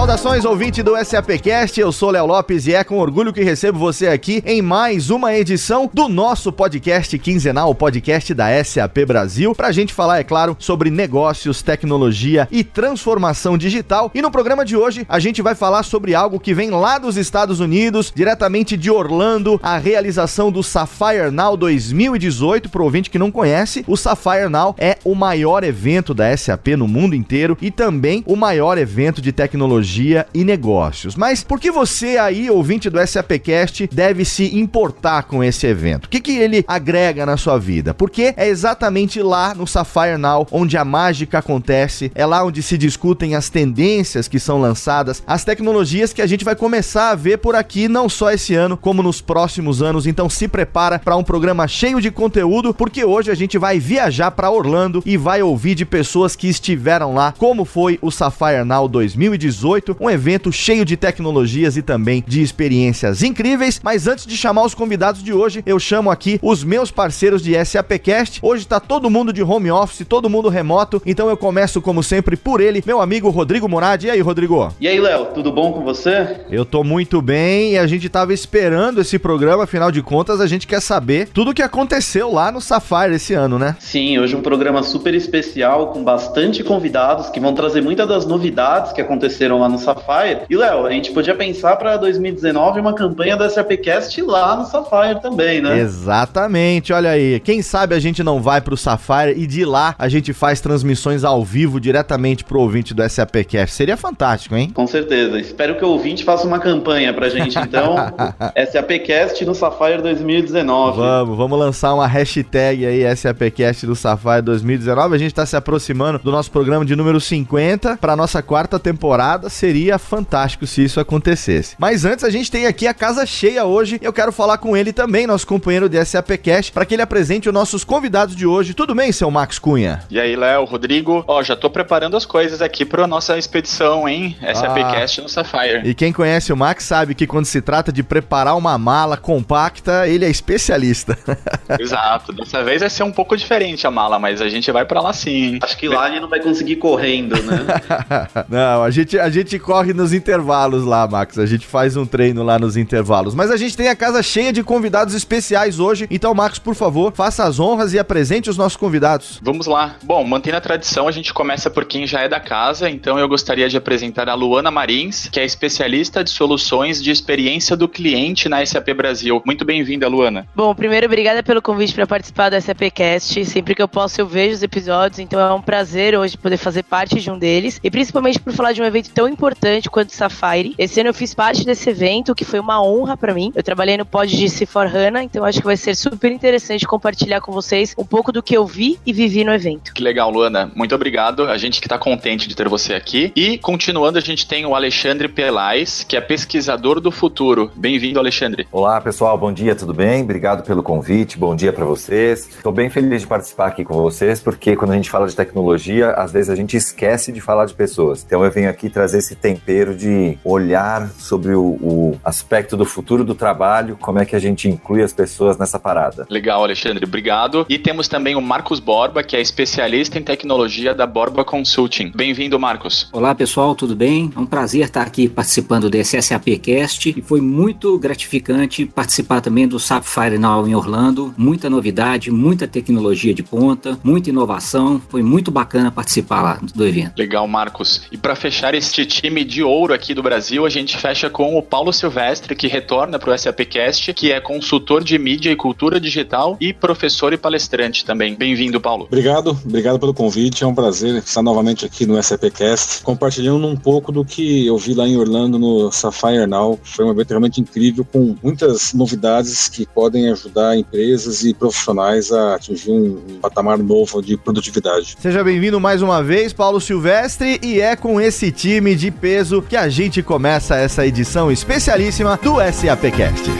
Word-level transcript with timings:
Saudações, 0.00 0.46
ouvinte 0.46 0.82
do 0.82 0.96
SAPcast, 0.96 1.78
eu 1.78 1.92
sou 1.92 2.10
Léo 2.10 2.24
Lopes 2.24 2.66
e 2.66 2.72
é 2.72 2.82
com 2.82 2.96
orgulho 2.96 3.34
que 3.34 3.42
recebo 3.42 3.78
você 3.78 4.08
aqui 4.08 4.42
em 4.46 4.62
mais 4.62 5.10
uma 5.10 5.34
edição 5.34 5.90
do 5.92 6.08
nosso 6.08 6.50
podcast 6.50 7.18
quinzenal, 7.18 7.68
o 7.68 7.74
podcast 7.74 8.32
da 8.32 8.64
SAP 8.64 9.04
Brasil, 9.06 9.54
pra 9.54 9.70
gente 9.70 9.92
falar, 9.92 10.18
é 10.18 10.24
claro, 10.24 10.56
sobre 10.58 10.88
negócios, 10.88 11.60
tecnologia 11.60 12.48
e 12.50 12.64
transformação 12.64 13.58
digital. 13.58 14.10
E 14.14 14.22
no 14.22 14.30
programa 14.30 14.64
de 14.64 14.74
hoje 14.74 15.04
a 15.06 15.18
gente 15.18 15.42
vai 15.42 15.54
falar 15.54 15.82
sobre 15.82 16.14
algo 16.14 16.40
que 16.40 16.54
vem 16.54 16.70
lá 16.70 16.96
dos 16.96 17.18
Estados 17.18 17.60
Unidos, 17.60 18.10
diretamente 18.12 18.78
de 18.78 18.90
Orlando, 18.90 19.60
a 19.62 19.76
realização 19.76 20.50
do 20.50 20.62
Sapphire 20.62 21.30
Now 21.30 21.58
2018. 21.58 22.70
Pro 22.70 22.84
ouvinte 22.84 23.10
que 23.10 23.18
não 23.18 23.30
conhece, 23.30 23.84
o 23.86 23.98
Sapphire 23.98 24.48
Now 24.48 24.74
é 24.78 24.96
o 25.04 25.14
maior 25.14 25.62
evento 25.62 26.14
da 26.14 26.34
SAP 26.34 26.68
no 26.68 26.88
mundo 26.88 27.14
inteiro 27.14 27.58
e 27.60 27.70
também 27.70 28.24
o 28.26 28.34
maior 28.34 28.78
evento 28.78 29.20
de 29.20 29.30
tecnologia 29.30 29.89
tecnologia 29.90 30.26
e 30.32 30.44
negócios. 30.44 31.16
Mas 31.16 31.42
por 31.42 31.58
que 31.58 31.70
você 31.70 32.16
aí, 32.16 32.48
ouvinte 32.48 32.88
do 32.88 33.04
SAPcast, 33.04 33.88
deve 33.92 34.24
se 34.24 34.56
importar 34.56 35.24
com 35.24 35.42
esse 35.42 35.66
evento? 35.66 36.06
O 36.06 36.08
que, 36.08 36.20
que 36.20 36.36
ele 36.38 36.64
agrega 36.66 37.26
na 37.26 37.36
sua 37.36 37.58
vida? 37.58 37.92
Porque 37.92 38.32
é 38.36 38.48
exatamente 38.48 39.20
lá 39.20 39.54
no 39.54 39.66
Sapphire 39.66 40.16
Now 40.16 40.46
onde 40.50 40.76
a 40.76 40.84
mágica 40.84 41.38
acontece, 41.38 42.12
é 42.14 42.24
lá 42.24 42.44
onde 42.44 42.62
se 42.62 42.78
discutem 42.78 43.34
as 43.34 43.48
tendências 43.48 44.28
que 44.28 44.38
são 44.38 44.60
lançadas, 44.60 45.22
as 45.26 45.44
tecnologias 45.44 46.12
que 46.12 46.22
a 46.22 46.26
gente 46.26 46.44
vai 46.44 46.54
começar 46.54 47.10
a 47.10 47.14
ver 47.14 47.38
por 47.38 47.56
aqui, 47.56 47.88
não 47.88 48.08
só 48.08 48.30
esse 48.30 48.54
ano, 48.54 48.76
como 48.76 49.02
nos 49.02 49.20
próximos 49.20 49.82
anos. 49.82 50.06
Então 50.06 50.28
se 50.28 50.46
prepara 50.46 50.98
para 50.98 51.16
um 51.16 51.24
programa 51.24 51.66
cheio 51.66 52.00
de 52.00 52.10
conteúdo, 52.10 52.72
porque 52.72 53.04
hoje 53.04 53.30
a 53.30 53.34
gente 53.34 53.58
vai 53.58 53.78
viajar 53.78 54.30
para 54.30 54.50
Orlando 54.50 55.02
e 55.04 55.16
vai 55.16 55.42
ouvir 55.42 55.74
de 55.74 55.84
pessoas 55.84 56.36
que 56.36 56.48
estiveram 56.48 57.14
lá 57.14 57.34
como 57.36 57.64
foi 57.64 57.98
o 58.02 58.10
Sapphire 58.10 58.64
Now 58.64 58.86
2018 58.86 59.69
um 60.00 60.10
evento 60.10 60.52
cheio 60.52 60.84
de 60.84 60.96
tecnologias 60.96 61.76
e 61.76 61.82
também 61.82 62.24
de 62.26 62.42
experiências 62.42 63.22
incríveis. 63.22 63.80
Mas 63.82 64.06
antes 64.06 64.26
de 64.26 64.36
chamar 64.36 64.64
os 64.64 64.74
convidados 64.74 65.22
de 65.22 65.32
hoje, 65.32 65.62
eu 65.66 65.78
chamo 65.78 66.10
aqui 66.10 66.38
os 66.42 66.64
meus 66.64 66.90
parceiros 66.90 67.42
de 67.42 67.52
SAPcast. 67.64 68.40
Hoje 68.42 68.66
tá 68.66 68.80
todo 68.80 69.10
mundo 69.10 69.32
de 69.32 69.42
home 69.42 69.70
office, 69.70 70.06
todo 70.06 70.30
mundo 70.30 70.48
remoto, 70.48 71.00
então 71.06 71.28
eu 71.28 71.36
começo 71.36 71.80
como 71.80 72.02
sempre 72.02 72.36
por 72.36 72.60
ele, 72.60 72.82
meu 72.84 73.00
amigo 73.00 73.30
Rodrigo 73.30 73.68
Moradi. 73.68 74.06
E 74.06 74.10
aí, 74.10 74.20
Rodrigo? 74.20 74.72
E 74.80 74.88
aí, 74.88 74.98
Léo, 74.98 75.26
tudo 75.26 75.52
bom 75.52 75.72
com 75.72 75.82
você? 75.82 76.40
Eu 76.50 76.64
tô 76.64 76.82
muito 76.82 77.22
bem 77.22 77.72
e 77.72 77.78
a 77.78 77.86
gente 77.86 78.08
tava 78.08 78.34
esperando 78.34 79.00
esse 79.00 79.18
programa, 79.18 79.64
afinal 79.64 79.90
de 79.90 80.02
contas, 80.02 80.40
a 80.40 80.46
gente 80.46 80.66
quer 80.66 80.80
saber 80.80 81.28
tudo 81.32 81.50
o 81.50 81.54
que 81.54 81.62
aconteceu 81.62 82.32
lá 82.32 82.50
no 82.50 82.60
Safari 82.60 83.14
esse 83.14 83.34
ano, 83.34 83.58
né? 83.58 83.76
Sim, 83.78 84.18
hoje 84.18 84.34
um 84.34 84.42
programa 84.42 84.82
super 84.82 85.14
especial 85.14 85.88
com 85.88 86.02
bastante 86.02 86.64
convidados 86.64 87.30
que 87.30 87.40
vão 87.40 87.54
trazer 87.54 87.80
muitas 87.82 88.08
das 88.08 88.26
novidades 88.26 88.92
que 88.92 89.00
aconteceram 89.00 89.59
lá 89.60 89.68
no 89.68 89.78
Sapphire. 89.78 90.42
E, 90.48 90.56
Léo, 90.56 90.86
a 90.86 90.90
gente 90.90 91.12
podia 91.12 91.34
pensar 91.34 91.76
para 91.76 91.96
2019 91.96 92.80
uma 92.80 92.94
campanha 92.94 93.36
da 93.36 93.48
SAPcast 93.48 94.20
lá 94.22 94.56
no 94.56 94.64
Sapphire 94.64 95.20
também, 95.20 95.60
né? 95.60 95.78
Exatamente, 95.78 96.92
olha 96.92 97.10
aí. 97.10 97.40
Quem 97.40 97.62
sabe 97.62 97.94
a 97.94 98.00
gente 98.00 98.22
não 98.22 98.40
vai 98.40 98.60
pro 98.60 98.76
Sapphire 98.76 99.34
e 99.36 99.46
de 99.46 99.64
lá 99.64 99.94
a 99.98 100.08
gente 100.08 100.32
faz 100.32 100.60
transmissões 100.60 101.24
ao 101.24 101.44
vivo 101.44 101.80
diretamente 101.80 102.44
pro 102.44 102.60
ouvinte 102.60 102.94
do 102.94 103.06
SAPcast. 103.08 103.74
Seria 103.74 103.96
fantástico, 103.96 104.56
hein? 104.56 104.70
Com 104.72 104.86
certeza. 104.86 105.38
Espero 105.38 105.76
que 105.76 105.84
o 105.84 105.88
ouvinte 105.88 106.24
faça 106.24 106.46
uma 106.46 106.58
campanha 106.58 107.12
pra 107.12 107.28
gente, 107.28 107.58
então. 107.58 107.96
SAPcast 108.72 109.44
no 109.44 109.54
Sapphire 109.54 110.00
2019. 110.02 110.98
Vamos, 110.98 111.36
vamos 111.36 111.58
lançar 111.58 111.94
uma 111.94 112.06
hashtag 112.06 112.86
aí, 112.86 113.16
SAPcast 113.16 113.86
do 113.86 113.94
Sapphire 113.94 114.42
2019. 114.42 115.14
A 115.14 115.18
gente 115.18 115.34
tá 115.34 115.44
se 115.44 115.56
aproximando 115.56 116.18
do 116.18 116.30
nosso 116.30 116.50
programa 116.50 116.84
de 116.84 116.96
número 116.96 117.20
50 117.20 117.98
para 117.98 118.16
nossa 118.16 118.42
quarta 118.42 118.78
temporada 118.78 119.49
seria 119.50 119.98
fantástico 119.98 120.66
se 120.66 120.84
isso 120.84 121.00
acontecesse. 121.00 121.74
Mas 121.78 122.04
antes, 122.04 122.24
a 122.24 122.30
gente 122.30 122.50
tem 122.50 122.66
aqui 122.66 122.86
a 122.86 122.94
casa 122.94 123.26
cheia 123.26 123.64
hoje. 123.64 123.98
Eu 124.02 124.12
quero 124.12 124.32
falar 124.32 124.58
com 124.58 124.76
ele 124.76 124.92
também, 124.92 125.26
nosso 125.26 125.46
companheiro 125.46 125.88
de 125.88 126.02
SAPcast, 126.04 126.72
para 126.72 126.84
que 126.84 126.94
ele 126.94 127.02
apresente 127.02 127.48
os 127.48 127.54
nossos 127.54 127.84
convidados 127.84 128.34
de 128.34 128.46
hoje. 128.46 128.74
Tudo 128.74 128.94
bem, 128.94 129.12
seu 129.12 129.30
Max 129.30 129.58
Cunha? 129.58 130.02
E 130.10 130.18
aí, 130.18 130.36
Léo, 130.36 130.64
Rodrigo? 130.64 131.24
Ó, 131.26 131.42
já 131.42 131.56
tô 131.56 131.68
preparando 131.68 132.16
as 132.16 132.24
coisas 132.24 132.62
aqui 132.62 132.84
para 132.84 133.06
nossa 133.06 133.36
expedição, 133.36 134.08
hein? 134.08 134.36
SAPcast 134.54 135.20
ah. 135.20 135.22
no 135.22 135.28
Sapphire. 135.28 135.82
E 135.84 135.94
quem 135.94 136.12
conhece 136.12 136.52
o 136.52 136.56
Max 136.56 136.84
sabe 136.84 137.14
que 137.14 137.26
quando 137.26 137.46
se 137.46 137.60
trata 137.60 137.92
de 137.92 138.02
preparar 138.02 138.56
uma 138.56 138.78
mala 138.78 139.16
compacta, 139.16 140.06
ele 140.06 140.24
é 140.24 140.30
especialista. 140.30 141.18
Exato. 141.78 142.32
Dessa 142.32 142.62
vez 142.62 142.80
vai 142.80 142.90
ser 142.90 143.02
um 143.02 143.12
pouco 143.12 143.36
diferente 143.36 143.86
a 143.86 143.90
mala, 143.90 144.18
mas 144.18 144.40
a 144.40 144.48
gente 144.48 144.70
vai 144.70 144.84
para 144.84 145.00
lá 145.00 145.12
sim. 145.12 145.58
Acho 145.62 145.76
que 145.76 145.88
lá 145.88 146.08
ele 146.08 146.20
não 146.20 146.28
vai 146.28 146.40
conseguir 146.40 146.76
correndo, 146.76 147.40
né? 147.42 147.66
não, 148.48 148.82
a 148.82 148.90
gente, 148.90 149.18
a 149.18 149.28
gente 149.28 149.39
gente 149.40 149.58
corre 149.58 149.92
nos 149.92 150.12
intervalos 150.12 150.84
lá, 150.84 151.06
Max. 151.06 151.38
A 151.38 151.46
gente 151.46 151.66
faz 151.66 151.96
um 151.96 152.06
treino 152.06 152.42
lá 152.42 152.58
nos 152.58 152.76
intervalos. 152.76 153.34
Mas 153.34 153.50
a 153.50 153.56
gente 153.56 153.76
tem 153.76 153.88
a 153.88 153.96
casa 153.96 154.22
cheia 154.22 154.52
de 154.52 154.62
convidados 154.62 155.14
especiais 155.14 155.80
hoje. 155.80 156.06
Então, 156.10 156.34
Max, 156.34 156.58
por 156.58 156.74
favor, 156.74 157.12
faça 157.12 157.44
as 157.44 157.58
honras 157.58 157.92
e 157.94 157.98
apresente 157.98 158.50
os 158.50 158.56
nossos 158.56 158.76
convidados. 158.76 159.40
Vamos 159.42 159.66
lá. 159.66 159.96
Bom, 160.02 160.22
mantendo 160.24 160.56
a 160.56 160.60
tradição, 160.60 161.08
a 161.08 161.12
gente 161.12 161.32
começa 161.32 161.70
por 161.70 161.84
quem 161.84 162.06
já 162.06 162.20
é 162.20 162.28
da 162.28 162.40
casa. 162.40 162.88
Então, 162.90 163.18
eu 163.18 163.28
gostaria 163.28 163.68
de 163.68 163.76
apresentar 163.76 164.28
a 164.28 164.34
Luana 164.34 164.70
Marins, 164.70 165.28
que 165.28 165.40
é 165.40 165.44
especialista 165.44 166.22
de 166.22 166.30
soluções 166.30 167.02
de 167.02 167.10
experiência 167.10 167.76
do 167.76 167.88
cliente 167.88 168.48
na 168.48 168.64
SAP 168.64 168.90
Brasil. 168.94 169.42
Muito 169.44 169.64
bem-vinda, 169.64 170.08
Luana. 170.08 170.46
Bom, 170.54 170.74
primeiro, 170.74 171.06
obrigada 171.06 171.42
pelo 171.42 171.62
convite 171.62 171.94
para 171.94 172.06
participar 172.06 172.50
do 172.50 172.60
SAPcast. 172.60 173.44
Sempre 173.44 173.74
que 173.74 173.82
eu 173.82 173.88
posso, 173.88 174.20
eu 174.20 174.26
vejo 174.26 174.56
os 174.56 174.62
episódios. 174.62 175.18
Então, 175.18 175.40
é 175.40 175.52
um 175.52 175.62
prazer 175.62 176.16
hoje 176.16 176.36
poder 176.36 176.56
fazer 176.56 176.82
parte 176.82 177.20
de 177.20 177.30
um 177.30 177.38
deles. 177.38 177.80
E 177.82 177.90
principalmente 177.90 178.38
por 178.38 178.52
falar 178.52 178.72
de 178.72 178.82
um 178.82 178.84
evento 178.84 179.10
tão 179.10 179.29
importante 179.30 179.88
quanto 179.88 180.14
Safari. 180.14 180.74
Esse 180.76 181.00
ano 181.00 181.10
eu 181.10 181.14
fiz 181.14 181.34
parte 181.34 181.64
desse 181.64 181.90
evento, 181.90 182.34
que 182.34 182.44
foi 182.44 182.60
uma 182.60 182.82
honra 182.82 183.16
para 183.16 183.32
mim. 183.32 183.52
Eu 183.54 183.62
trabalhei 183.62 183.96
no 183.96 184.04
pod 184.04 184.36
de 184.36 184.46
C4 184.46 184.94
HANA, 184.94 185.22
então 185.22 185.44
acho 185.44 185.60
que 185.60 185.64
vai 185.64 185.76
ser 185.76 185.94
super 185.94 186.30
interessante 186.30 186.86
compartilhar 186.86 187.40
com 187.40 187.52
vocês 187.52 187.94
um 187.96 188.04
pouco 188.04 188.32
do 188.32 188.42
que 188.42 188.56
eu 188.56 188.66
vi 188.66 188.98
e 189.06 189.12
vivi 189.12 189.44
no 189.44 189.52
evento. 189.52 189.94
Que 189.94 190.02
legal, 190.02 190.30
Luana. 190.30 190.70
Muito 190.74 190.94
obrigado. 190.94 191.44
A 191.44 191.56
gente 191.56 191.80
que 191.80 191.88
tá 191.88 191.98
contente 191.98 192.48
de 192.48 192.54
ter 192.54 192.68
você 192.68 192.94
aqui. 192.94 193.32
E 193.36 193.58
continuando, 193.58 194.18
a 194.18 194.20
gente 194.20 194.46
tem 194.46 194.66
o 194.66 194.74
Alexandre 194.74 195.28
Pelais, 195.28 196.04
que 196.06 196.16
é 196.16 196.20
pesquisador 196.20 197.00
do 197.00 197.10
futuro. 197.10 197.70
Bem-vindo, 197.74 198.18
Alexandre. 198.18 198.66
Olá, 198.72 199.00
pessoal. 199.00 199.38
Bom 199.38 199.52
dia, 199.52 199.74
tudo 199.74 199.94
bem? 199.94 200.22
Obrigado 200.22 200.64
pelo 200.64 200.82
convite. 200.82 201.38
Bom 201.38 201.54
dia 201.54 201.72
para 201.72 201.84
vocês. 201.84 202.48
Estou 202.48 202.72
bem 202.72 202.90
feliz 202.90 203.22
de 203.22 203.26
participar 203.26 203.68
aqui 203.68 203.84
com 203.84 203.94
vocês, 203.94 204.40
porque 204.40 204.76
quando 204.76 204.92
a 204.92 204.96
gente 204.96 205.10
fala 205.10 205.26
de 205.26 205.36
tecnologia, 205.36 206.10
às 206.12 206.32
vezes 206.32 206.50
a 206.50 206.56
gente 206.56 206.76
esquece 206.76 207.32
de 207.32 207.40
falar 207.40 207.66
de 207.66 207.74
pessoas. 207.74 208.24
Então 208.26 208.44
eu 208.44 208.50
venho 208.50 208.68
aqui 208.68 208.90
trazer 208.90 209.19
esse 209.20 209.36
tempero 209.36 209.94
de 209.96 210.36
olhar 210.44 211.08
sobre 211.18 211.54
o, 211.54 211.62
o, 211.62 212.20
aspecto 212.24 212.76
do 212.76 212.84
futuro 212.84 213.24
do 213.24 213.34
trabalho, 213.34 213.96
como 214.00 214.18
é 214.18 214.24
que 214.24 214.34
a 214.34 214.38
gente 214.38 214.68
inclui 214.68 215.02
as 215.02 215.12
pessoas 215.12 215.56
nessa 215.56 215.78
parada. 215.78 216.26
Legal, 216.28 216.64
Alexandre, 216.64 217.04
obrigado. 217.04 217.64
E 217.68 217.78
temos 217.78 218.08
também 218.08 218.34
o 218.34 218.40
Marcos 218.40 218.80
Borba, 218.80 219.22
que 219.22 219.36
é 219.36 219.40
especialista 219.40 220.18
em 220.18 220.22
tecnologia 220.22 220.94
da 220.94 221.06
Borba 221.06 221.44
Consulting. 221.44 222.12
Bem-vindo, 222.14 222.58
Marcos. 222.58 223.08
Olá, 223.12 223.34
pessoal, 223.34 223.74
tudo 223.74 223.94
bem? 223.94 224.32
É 224.34 224.38
um 224.38 224.46
prazer 224.46 224.82
estar 224.82 225.02
aqui 225.02 225.28
participando 225.28 225.88
desse 225.88 226.20
SAPcast 226.20 227.14
e 227.16 227.22
foi 227.22 227.40
muito 227.40 227.98
gratificante 227.98 228.86
participar 228.86 229.40
também 229.40 229.68
do 229.68 229.78
Sapphire 229.78 230.38
Now 230.38 230.66
em 230.66 230.74
Orlando. 230.74 231.34
Muita 231.36 231.70
novidade, 231.70 232.30
muita 232.30 232.66
tecnologia 232.66 233.34
de 233.34 233.42
ponta, 233.42 233.98
muita 234.02 234.30
inovação. 234.30 235.00
Foi 235.08 235.22
muito 235.22 235.50
bacana 235.50 235.90
participar 235.90 236.42
lá 236.42 236.58
do 236.74 236.86
evento. 236.86 237.18
Legal, 237.18 237.46
Marcos. 237.46 238.02
E 238.10 238.16
para 238.16 238.34
fechar 238.34 238.74
este 238.74 239.04
time 239.10 239.44
de 239.44 239.62
ouro 239.62 239.92
aqui 239.92 240.14
do 240.14 240.22
Brasil, 240.22 240.64
a 240.64 240.70
gente 240.70 240.96
fecha 240.96 241.28
com 241.28 241.58
o 241.58 241.62
Paulo 241.62 241.92
Silvestre, 241.92 242.54
que 242.54 242.68
retorna 242.68 243.18
para 243.18 243.34
o 243.34 243.38
SAPcast, 243.38 244.14
que 244.14 244.30
é 244.30 244.40
consultor 244.40 245.02
de 245.02 245.18
mídia 245.18 245.50
e 245.50 245.56
cultura 245.56 246.00
digital 246.00 246.56
e 246.60 246.72
professor 246.72 247.32
e 247.32 247.36
palestrante 247.36 248.04
também. 248.04 248.36
Bem-vindo, 248.36 248.80
Paulo. 248.80 249.04
Obrigado, 249.06 249.58
obrigado 249.64 249.98
pelo 249.98 250.14
convite. 250.14 250.62
É 250.62 250.66
um 250.66 250.74
prazer 250.74 251.16
estar 251.16 251.42
novamente 251.42 251.84
aqui 251.84 252.06
no 252.06 252.22
SAPcast, 252.22 253.02
compartilhando 253.02 253.66
um 253.66 253.76
pouco 253.76 254.12
do 254.12 254.24
que 254.24 254.66
eu 254.66 254.78
vi 254.78 254.94
lá 254.94 255.06
em 255.06 255.16
Orlando 255.16 255.58
no 255.58 255.90
Sapphire 255.90 256.46
Now. 256.46 256.78
Foi 256.82 257.04
um 257.04 257.10
evento 257.10 257.30
realmente 257.30 257.60
incrível, 257.60 258.04
com 258.04 258.36
muitas 258.42 258.94
novidades 258.94 259.68
que 259.68 259.86
podem 259.86 260.30
ajudar 260.30 260.76
empresas 260.76 261.42
e 261.44 261.52
profissionais 261.52 262.30
a 262.30 262.54
atingir 262.54 262.92
um 262.92 263.38
patamar 263.42 263.78
novo 263.78 264.22
de 264.22 264.36
produtividade. 264.36 265.16
Seja 265.18 265.42
bem-vindo 265.42 265.80
mais 265.80 266.00
uma 266.00 266.22
vez, 266.22 266.52
Paulo 266.52 266.80
Silvestre, 266.80 267.58
e 267.62 267.80
é 267.80 267.96
com 267.96 268.20
esse 268.20 268.52
time 268.52 268.99
de 269.00 269.10
peso 269.10 269.62
que 269.62 269.76
a 269.76 269.88
gente 269.88 270.22
começa 270.22 270.76
essa 270.76 271.06
edição 271.06 271.50
especialíssima 271.50 272.38
do 272.42 272.56
SAPcast. 272.70 273.50